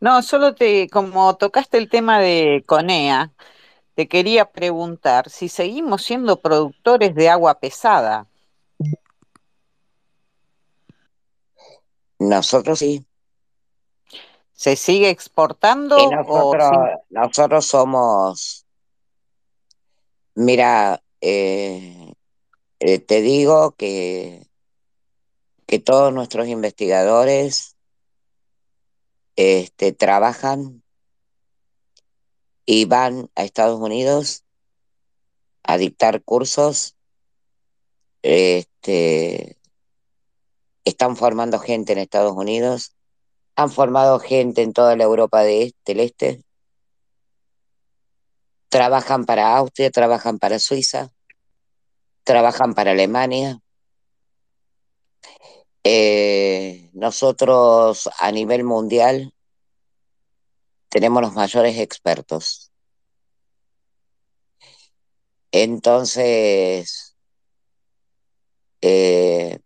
[0.01, 3.33] No, solo te, como tocaste el tema de Conea,
[3.95, 8.27] te quería preguntar si seguimos siendo productores de agua pesada.
[12.19, 13.07] Nosotros sí.
[14.53, 15.97] ¿Se sigue exportando?
[16.11, 16.71] nosotros,
[17.11, 18.67] nosotros somos,
[20.35, 22.13] mira, eh,
[22.81, 24.47] eh, te digo que,
[25.67, 27.77] que todos nuestros investigadores
[29.37, 30.83] este, trabajan
[32.67, 34.45] y van a Estados Unidos
[35.63, 36.95] a dictar cursos.
[38.21, 39.59] Este,
[40.85, 42.95] están formando gente en Estados Unidos,
[43.57, 46.45] han formado gente en toda la Europa de este, del Este,
[48.75, 51.13] trabajan para Austria, trabajan para Suiza,
[52.25, 53.61] trabajan para Alemania.
[55.85, 59.33] Eh, nosotros a nivel mundial
[60.89, 62.73] tenemos los mayores expertos.
[65.53, 67.15] Entonces,
[68.81, 69.61] eh,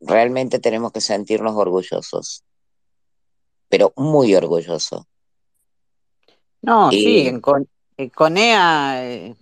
[0.00, 2.42] realmente tenemos que sentirnos orgullosos,
[3.68, 5.04] pero muy orgullosos.
[6.62, 7.40] No, sí, en,
[8.14, 9.34] CONEA, eh,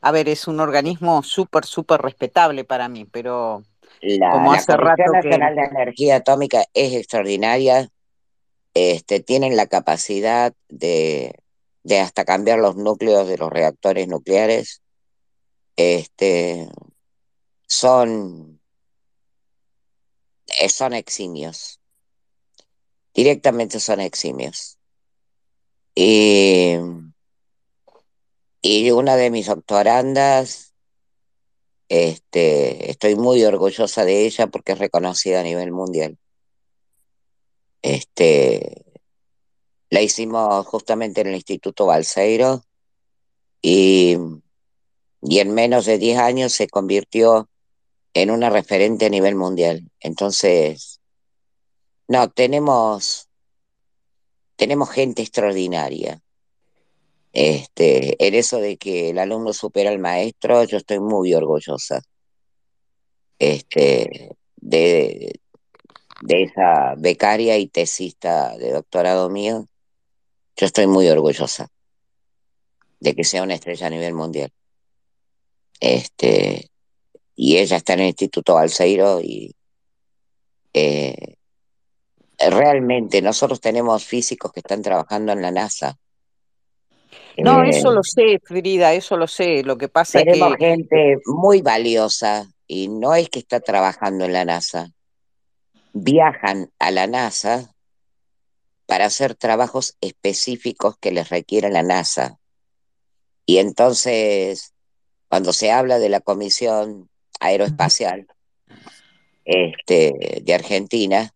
[0.00, 3.62] a ver, es un organismo súper, súper respetable para mí, pero
[4.00, 7.88] la, como hace Comisión Nacional de Energía Atómica es extraordinaria,
[8.74, 11.34] este, tienen la capacidad de,
[11.84, 14.82] de hasta cambiar los núcleos de los reactores nucleares,
[15.76, 16.68] este,
[17.66, 18.60] son,
[20.60, 21.80] eh, son eximios,
[23.14, 24.78] directamente son eximios.
[25.94, 26.76] Y,
[28.62, 30.74] y una de mis doctorandas,
[31.88, 36.18] este, estoy muy orgullosa de ella porque es reconocida a nivel mundial.
[37.82, 38.84] Este,
[39.90, 42.64] la hicimos justamente en el Instituto Balseiro
[43.60, 44.16] y,
[45.20, 47.50] y en menos de 10 años se convirtió
[48.14, 49.90] en una referente a nivel mundial.
[50.00, 51.00] Entonces,
[52.08, 53.28] no, tenemos,
[54.56, 56.20] tenemos gente extraordinaria.
[57.32, 62.02] Este, en eso de que el alumno supera al maestro, yo estoy muy orgullosa.
[63.38, 65.40] Este, de,
[66.22, 69.66] de esa becaria y tesista de doctorado mío,
[70.56, 71.68] yo estoy muy orgullosa
[73.00, 74.52] de que sea una estrella a nivel mundial.
[75.80, 76.70] Este,
[77.34, 79.56] y ella está en el Instituto Balseiro y
[80.72, 81.36] eh,
[82.50, 85.96] realmente nosotros tenemos físicos que están trabajando en la NASA.
[87.38, 89.62] No, eso lo sé, Frida, eso lo sé.
[89.62, 90.30] Lo que pasa es que...
[90.32, 94.90] Tenemos gente muy valiosa y no es que está trabajando en la NASA,
[95.92, 97.72] viajan a la NASA
[98.86, 102.38] para hacer trabajos específicos que les requiere la NASA.
[103.46, 104.74] Y entonces,
[105.28, 107.08] cuando se habla de la Comisión
[107.40, 108.26] Aeroespacial
[109.44, 111.32] este, de Argentina,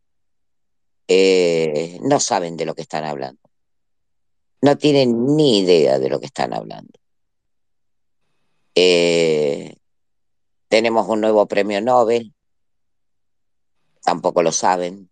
[1.08, 3.40] eh, no saben de lo que están hablando.
[4.62, 6.92] No tienen ni idea de lo que están hablando.
[8.74, 9.76] Eh,
[10.68, 12.32] tenemos un nuevo premio Nobel
[14.06, 15.10] tampoco lo saben.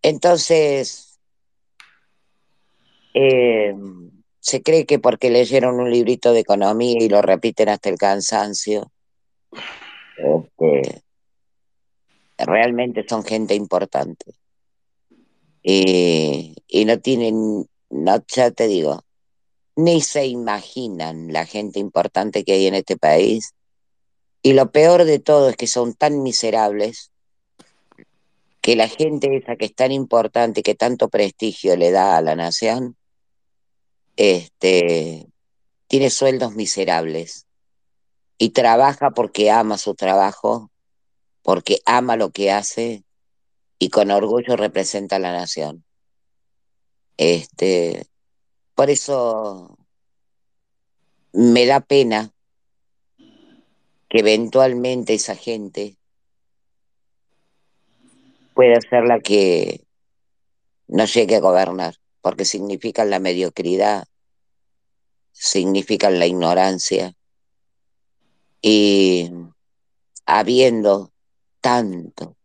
[0.00, 1.18] Entonces,
[3.14, 3.74] eh,
[4.38, 8.90] se cree que porque leyeron un librito de economía y lo repiten hasta el cansancio,
[10.16, 11.02] este,
[12.44, 14.34] realmente son gente importante.
[15.62, 19.04] Y, y no tienen, no, ya te digo,
[19.76, 23.54] ni se imaginan la gente importante que hay en este país.
[24.42, 27.12] Y lo peor de todo es que son tan miserables
[28.60, 32.36] que la gente esa que es tan importante, que tanto prestigio le da a la
[32.36, 32.96] nación,
[34.16, 35.26] este,
[35.88, 37.46] tiene sueldos miserables
[38.38, 40.70] y trabaja porque ama su trabajo,
[41.42, 43.04] porque ama lo que hace
[43.78, 45.84] y con orgullo representa a la nación.
[47.16, 48.06] Este,
[48.74, 49.76] por eso
[51.32, 52.32] me da pena
[54.08, 55.96] que eventualmente esa gente
[58.54, 59.84] pueda ser la que
[60.86, 64.06] no llegue a gobernar, porque significan la mediocridad,
[65.32, 67.14] significan la ignorancia.
[68.60, 69.30] Y
[70.26, 71.11] habiendo
[71.62, 72.36] tanto,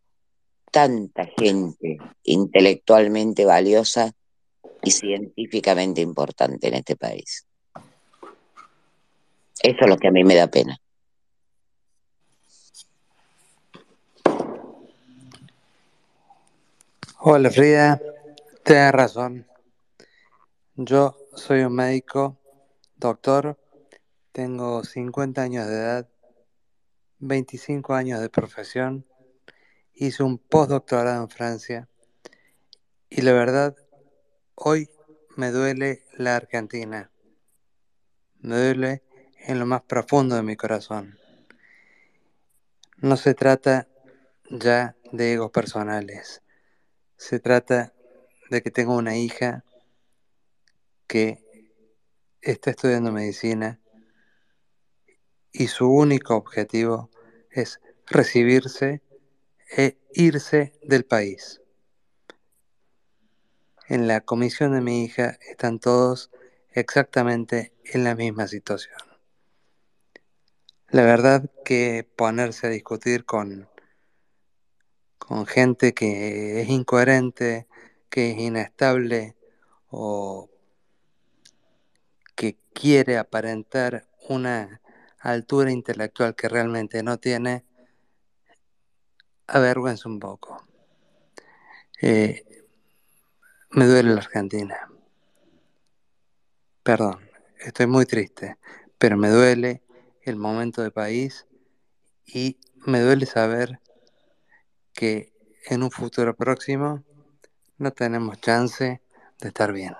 [0.72, 4.14] tanta gente intelectualmente valiosa
[4.84, 7.46] y científicamente importante en este país.
[9.62, 10.78] Eso es lo que a mí me da pena.
[17.20, 18.00] Hola Frida,
[18.64, 19.48] tienes razón.
[20.76, 22.38] Yo soy un médico,
[22.96, 23.58] doctor,
[24.32, 26.08] tengo 50 años de edad,
[27.20, 29.06] 25 años de profesión,
[29.94, 31.90] hice un postdoctorado en Francia
[33.10, 33.76] y la verdad,
[34.56, 34.90] hoy
[35.36, 37.12] me duele la Argentina,
[38.40, 39.04] me duele
[39.40, 41.18] en lo más profundo de mi corazón.
[42.98, 43.88] No se trata
[44.50, 46.44] ya de egos personales,
[47.16, 47.94] se trata
[48.50, 49.64] de que tengo una hija
[51.08, 51.44] que
[52.42, 53.80] está estudiando medicina
[55.58, 57.10] y su único objetivo
[57.50, 59.02] es recibirse
[59.76, 61.62] e irse del país.
[63.88, 66.30] En la comisión de mi hija están todos
[66.70, 69.00] exactamente en la misma situación.
[70.90, 73.68] La verdad que ponerse a discutir con,
[75.18, 77.66] con gente que es incoherente,
[78.12, 79.36] que es inestable
[79.90, 80.52] o
[82.36, 84.82] que quiere aparentar una
[85.32, 87.66] altura intelectual que realmente no tiene,
[89.48, 90.64] avergüenza un poco.
[92.02, 92.46] Eh,
[93.72, 94.90] me duele la Argentina.
[96.84, 97.20] Perdón,
[97.60, 98.58] estoy muy triste,
[98.98, 99.84] pero me duele
[100.22, 101.46] el momento de país
[102.26, 103.82] y me duele saber
[104.94, 105.34] que
[105.66, 107.04] en un futuro próximo
[107.78, 109.02] no tenemos chance
[109.40, 109.94] de estar bien.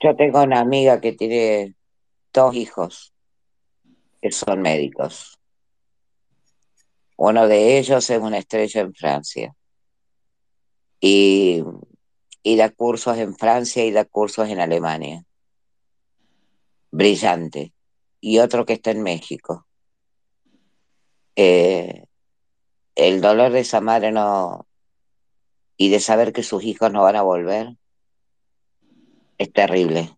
[0.00, 1.74] Yo tengo una amiga que tiene
[2.38, 3.12] dos hijos
[4.22, 5.38] que son médicos.
[7.16, 9.54] Uno de ellos es una estrella en Francia
[11.00, 11.64] y,
[12.56, 15.24] da cursos en Francia y da cursos en Alemania.
[16.90, 17.72] Brillante.
[18.20, 19.66] Y otro que está en México.
[21.34, 22.04] Eh,
[22.94, 24.66] el dolor de esa madre no
[25.76, 27.76] y de saber que sus hijos no van a volver
[29.38, 30.17] es terrible.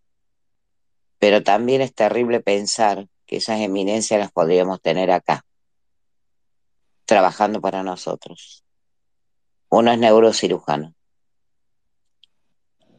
[1.20, 5.44] Pero también es terrible pensar que esas eminencias las podríamos tener acá,
[7.04, 8.64] trabajando para nosotros.
[9.68, 10.94] Uno es neurocirujano.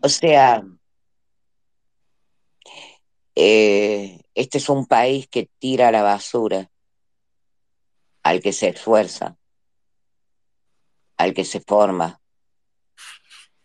[0.04, 0.64] O sea,
[3.36, 6.70] eh, este es un país que tira la basura
[8.22, 9.36] al que se esfuerza,
[11.18, 12.22] al que se forma,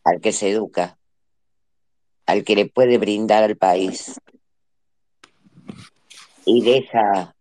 [0.03, 0.99] al que se educa,
[2.25, 4.19] al que le puede brindar al país
[6.47, 7.37] y deja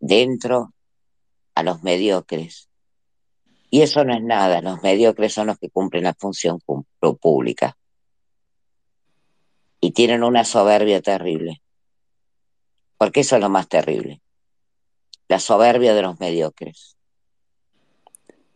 [0.00, 0.74] dentro
[1.54, 2.68] a los mediocres.
[3.70, 6.58] Y eso no es nada, los mediocres son los que cumplen la función
[7.20, 7.76] pública
[9.80, 11.62] y tienen una soberbia terrible,
[12.98, 14.20] porque eso es lo más terrible,
[15.28, 16.96] la soberbia de los mediocres.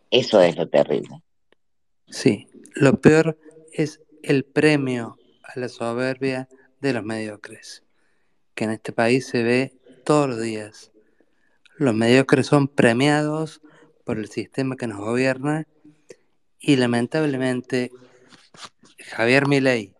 [0.09, 1.21] Eso es lo terrible.
[2.07, 3.37] Sí, lo peor
[3.73, 6.47] es el premio a la soberbia
[6.79, 7.83] de los mediocres,
[8.57, 10.91] que en este país se ve todos los días.
[11.77, 13.61] Los mediocres son premiados
[14.03, 15.67] por el sistema que nos gobierna
[16.59, 17.91] y lamentablemente
[18.97, 19.93] Javier Milei,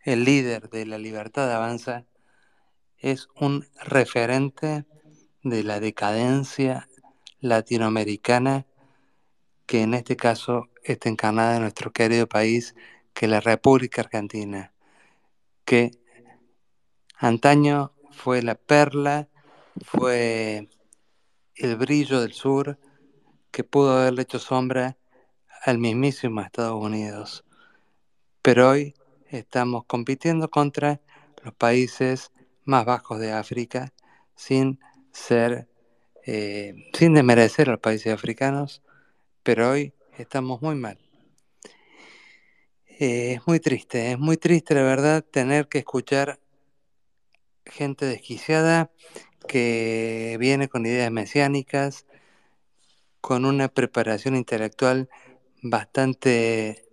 [0.00, 2.06] el líder de la libertad avanza,
[2.96, 4.86] es un referente
[5.42, 6.88] de la decadencia
[7.40, 8.64] latinoamericana
[9.66, 12.74] que en este caso está encarnada en nuestro querido país,
[13.12, 14.72] que es la República Argentina,
[15.66, 15.90] que
[17.22, 19.28] antaño fue la perla,
[19.84, 20.68] fue
[21.54, 22.78] el brillo del sur,
[23.50, 24.98] que pudo haberle hecho sombra
[25.64, 27.44] al mismísimo Estados Unidos.
[28.42, 28.94] Pero hoy
[29.28, 31.00] estamos compitiendo contra
[31.44, 32.32] los países
[32.64, 33.92] más bajos de África
[34.34, 34.80] sin
[35.12, 35.68] ser,
[36.26, 38.82] eh, sin desmerecer a los países africanos,
[39.44, 40.98] pero hoy estamos muy mal.
[42.98, 46.40] Eh, es muy triste, es muy triste la verdad tener que escuchar
[47.66, 48.90] gente desquiciada
[49.48, 52.06] que viene con ideas mesiánicas,
[53.20, 55.08] con una preparación intelectual
[55.62, 56.88] bastante,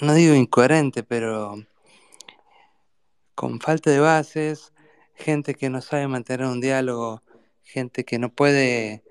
[0.00, 1.56] no digo incoherente, pero
[3.34, 4.72] con falta de bases,
[5.14, 7.22] gente que no sabe mantener un diálogo,
[7.62, 9.02] gente que no puede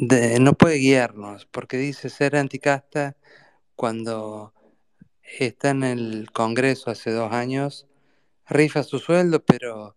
[0.00, 3.16] de- no puede guiarnos, porque dice ser anticasta
[3.74, 4.52] cuando
[5.38, 7.86] está en el Congreso hace dos años,
[8.48, 9.96] rifa su sueldo, pero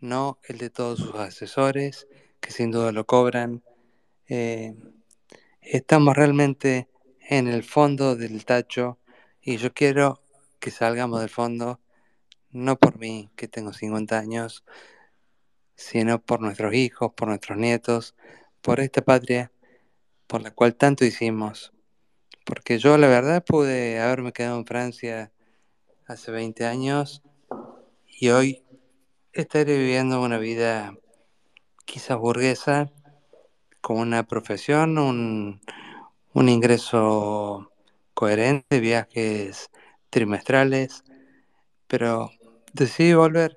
[0.00, 2.06] no el de todos sus asesores,
[2.40, 3.62] que sin duda lo cobran.
[4.28, 4.74] Eh,
[5.60, 6.88] estamos realmente
[7.28, 8.98] en el fondo del tacho
[9.40, 10.22] y yo quiero
[10.60, 11.80] que salgamos del fondo,
[12.50, 14.64] no por mí, que tengo 50 años,
[15.76, 18.14] sino por nuestros hijos, por nuestros nietos,
[18.60, 19.50] por esta patria
[20.26, 21.73] por la cual tanto hicimos.
[22.44, 25.32] Porque yo la verdad pude haberme quedado en Francia
[26.06, 27.22] hace 20 años
[28.06, 28.62] y hoy
[29.32, 30.94] estaré viviendo una vida
[31.84, 32.90] quizás burguesa,
[33.80, 35.60] con una profesión, un,
[36.32, 37.70] un ingreso
[38.14, 39.70] coherente, viajes
[40.10, 41.04] trimestrales,
[41.86, 42.30] pero
[42.72, 43.56] decidí volver,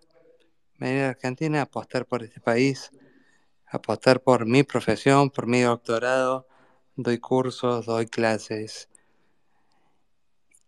[0.80, 2.92] venir a Argentina, apostar por este país,
[3.68, 6.48] apostar por mi profesión, por mi doctorado,
[6.98, 8.90] doy cursos, doy clases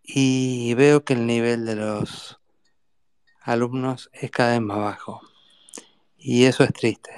[0.04, 2.40] y veo que el nivel de los
[3.42, 5.22] alumnos es cada vez más bajo
[6.18, 7.12] y eso es triste.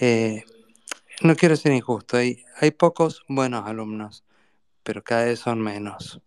[0.00, 0.44] Eh,
[1.22, 4.24] no quiero ser injusto, hay, hay pocos buenos alumnos,
[4.82, 6.20] pero cada vez son menos.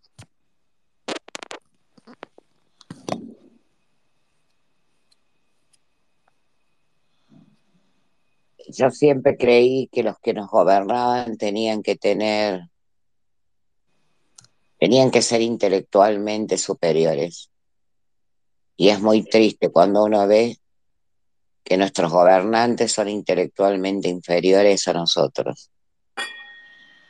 [8.74, 12.70] Yo siempre creí que los que nos gobernaban tenían que tener,
[14.80, 17.50] tenían que ser intelectualmente superiores.
[18.76, 20.58] Y es muy triste cuando uno ve
[21.64, 25.70] que nuestros gobernantes son intelectualmente inferiores a nosotros.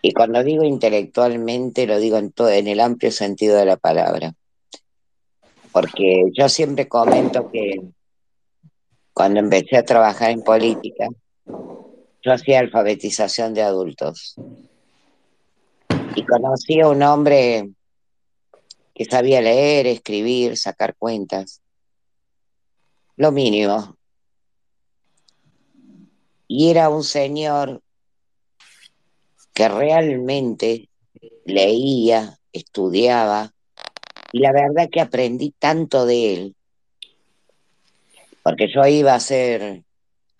[0.02, 4.34] Y cuando digo intelectualmente, lo digo en, todo, en el amplio sentido de la palabra.
[5.72, 7.81] Porque yo siempre comento que
[9.14, 11.07] cuando empecé a trabajar en política,
[11.45, 14.36] yo hacía alfabetización de adultos.
[16.15, 17.70] Y conocí a un hombre
[18.94, 21.61] que sabía leer, escribir, sacar cuentas.
[23.18, 23.98] Lo mínimo.
[26.48, 27.82] Y era un señor
[29.53, 30.90] que realmente
[31.45, 33.53] leía, estudiaba,
[34.32, 36.56] y la verdad que aprendí tanto de él,
[38.41, 39.84] porque yo iba a hacer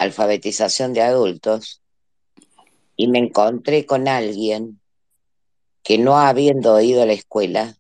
[0.04, 1.82] alfabetización de adultos
[2.96, 4.80] y me encontré con alguien
[5.84, 7.76] que no habiendo ido a la escuela,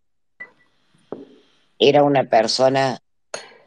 [1.79, 2.99] era una persona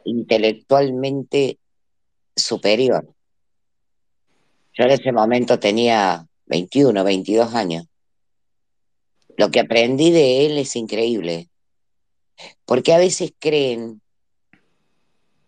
[0.03, 1.59] intelectualmente
[2.35, 3.13] superior.
[4.73, 7.87] Yo en ese momento tenía 21, 22 años.
[9.37, 11.49] Lo que aprendí de él es increíble,
[12.65, 14.01] porque a veces creen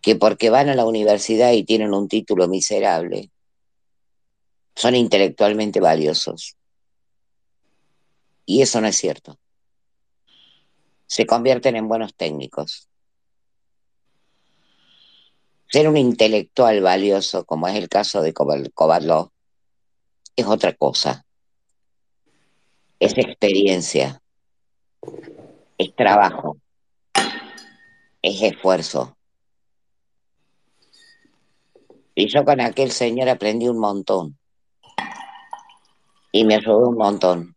[0.01, 3.31] que porque van a la universidad y tienen un título miserable,
[4.75, 6.55] son intelectualmente valiosos.
[8.45, 9.37] Y eso no es cierto.
[11.05, 12.87] Se convierten en buenos técnicos.
[15.67, 19.31] Ser un intelectual valioso, como es el caso de Kovatlov,
[20.35, 21.25] es otra cosa.
[22.99, 24.21] Es experiencia,
[25.77, 26.57] es trabajo,
[28.21, 29.18] es esfuerzo.
[32.19, 34.37] Y yo con aquel señor aprendí un montón.
[36.33, 37.55] Y me ayudó un montón.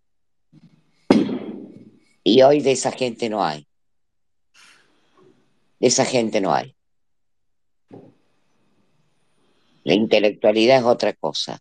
[2.23, 3.67] Y hoy de esa gente no hay.
[5.81, 6.77] De esa gente no hay.
[9.83, 11.59] La intelectualidad es otra cosa.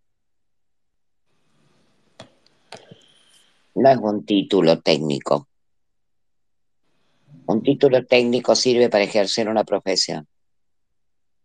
[3.74, 5.48] No es un título técnico.
[7.48, 10.28] Un título técnico sirve para ejercer una profesión,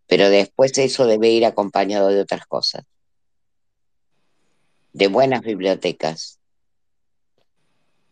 [0.07, 2.85] pero después eso debe ir acompañado de otras cosas,
[4.93, 6.39] de buenas bibliotecas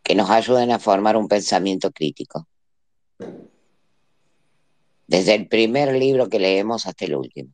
[0.03, 2.47] que nos ayuden a formar un pensamiento crítico,
[5.07, 7.51] desde el primer libro que leemos hasta el último.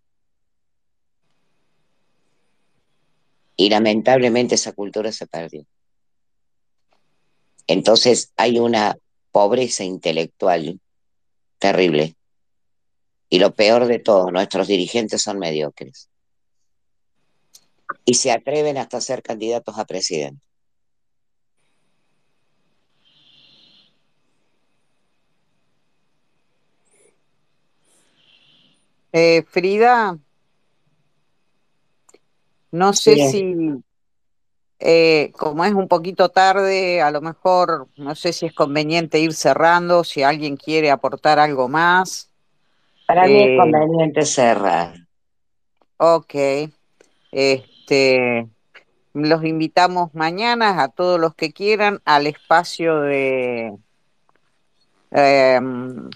[3.56, 5.66] Y lamentablemente esa cultura se perdió.
[7.66, 8.96] Entonces hay una
[9.30, 10.80] pobreza intelectual
[11.58, 12.16] terrible.
[13.30, 16.10] Y lo peor de todo, nuestros dirigentes son mediocres.
[18.04, 20.42] Y se atreven hasta a ser candidatos a presidente.
[29.12, 30.18] Eh, Frida,
[32.72, 33.82] No sé si,
[34.78, 39.34] eh, como es un poquito tarde, a lo mejor no sé si es conveniente ir
[39.34, 42.29] cerrando, si alguien quiere aportar algo más.
[43.10, 44.94] Para mí es Eh, conveniente cerrar.
[45.98, 46.34] ok,
[47.32, 48.48] este,
[49.14, 53.76] los invitamos mañana a todos los que quieran al espacio de
[55.10, 56.10] em,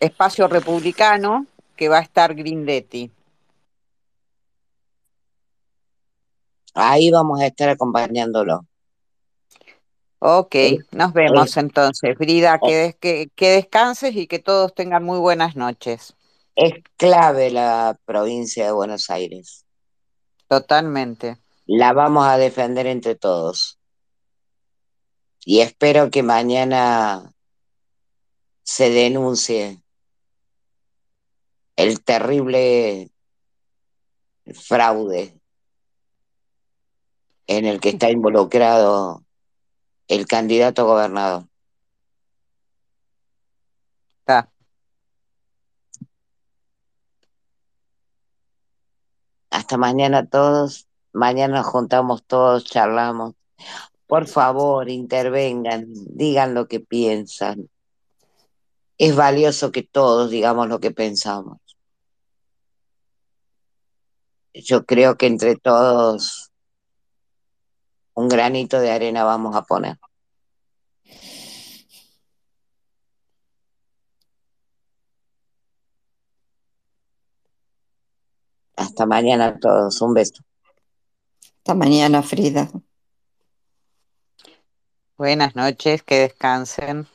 [0.00, 3.10] espacio republicano que va a estar Grindetti.
[6.74, 8.66] Ahí vamos a estar acompañándolo.
[10.28, 12.16] Ok, Es, nos es- vemos entonces.
[12.16, 16.14] Frida, que, des- que, que descanses y que todos tengan muy buenas noches.
[16.56, 19.64] es clave la provincia de Buenos Aires.
[20.48, 21.36] Totalmente.
[21.66, 23.78] La vamos a defender entre todos.
[25.44, 27.32] Y espero que mañana
[28.64, 29.80] se denuncie
[31.76, 33.10] el terrible
[34.54, 35.38] fraude
[37.46, 39.25] en el que está involucrado
[40.08, 41.48] el candidato a gobernador.
[44.20, 44.50] Está.
[49.50, 50.86] Hasta mañana todos.
[51.12, 53.34] Mañana nos juntamos todos, charlamos.
[54.06, 57.70] Por favor, intervengan, digan lo que piensan.
[58.98, 61.58] Es valioso que todos digamos lo que pensamos.
[64.54, 66.45] Yo creo que entre todos
[68.16, 69.98] un granito de arena vamos a poner.
[78.74, 80.00] Hasta mañana todos.
[80.00, 80.42] Un beso.
[81.58, 82.70] Hasta mañana, Frida.
[85.18, 87.06] Buenas noches, que descansen.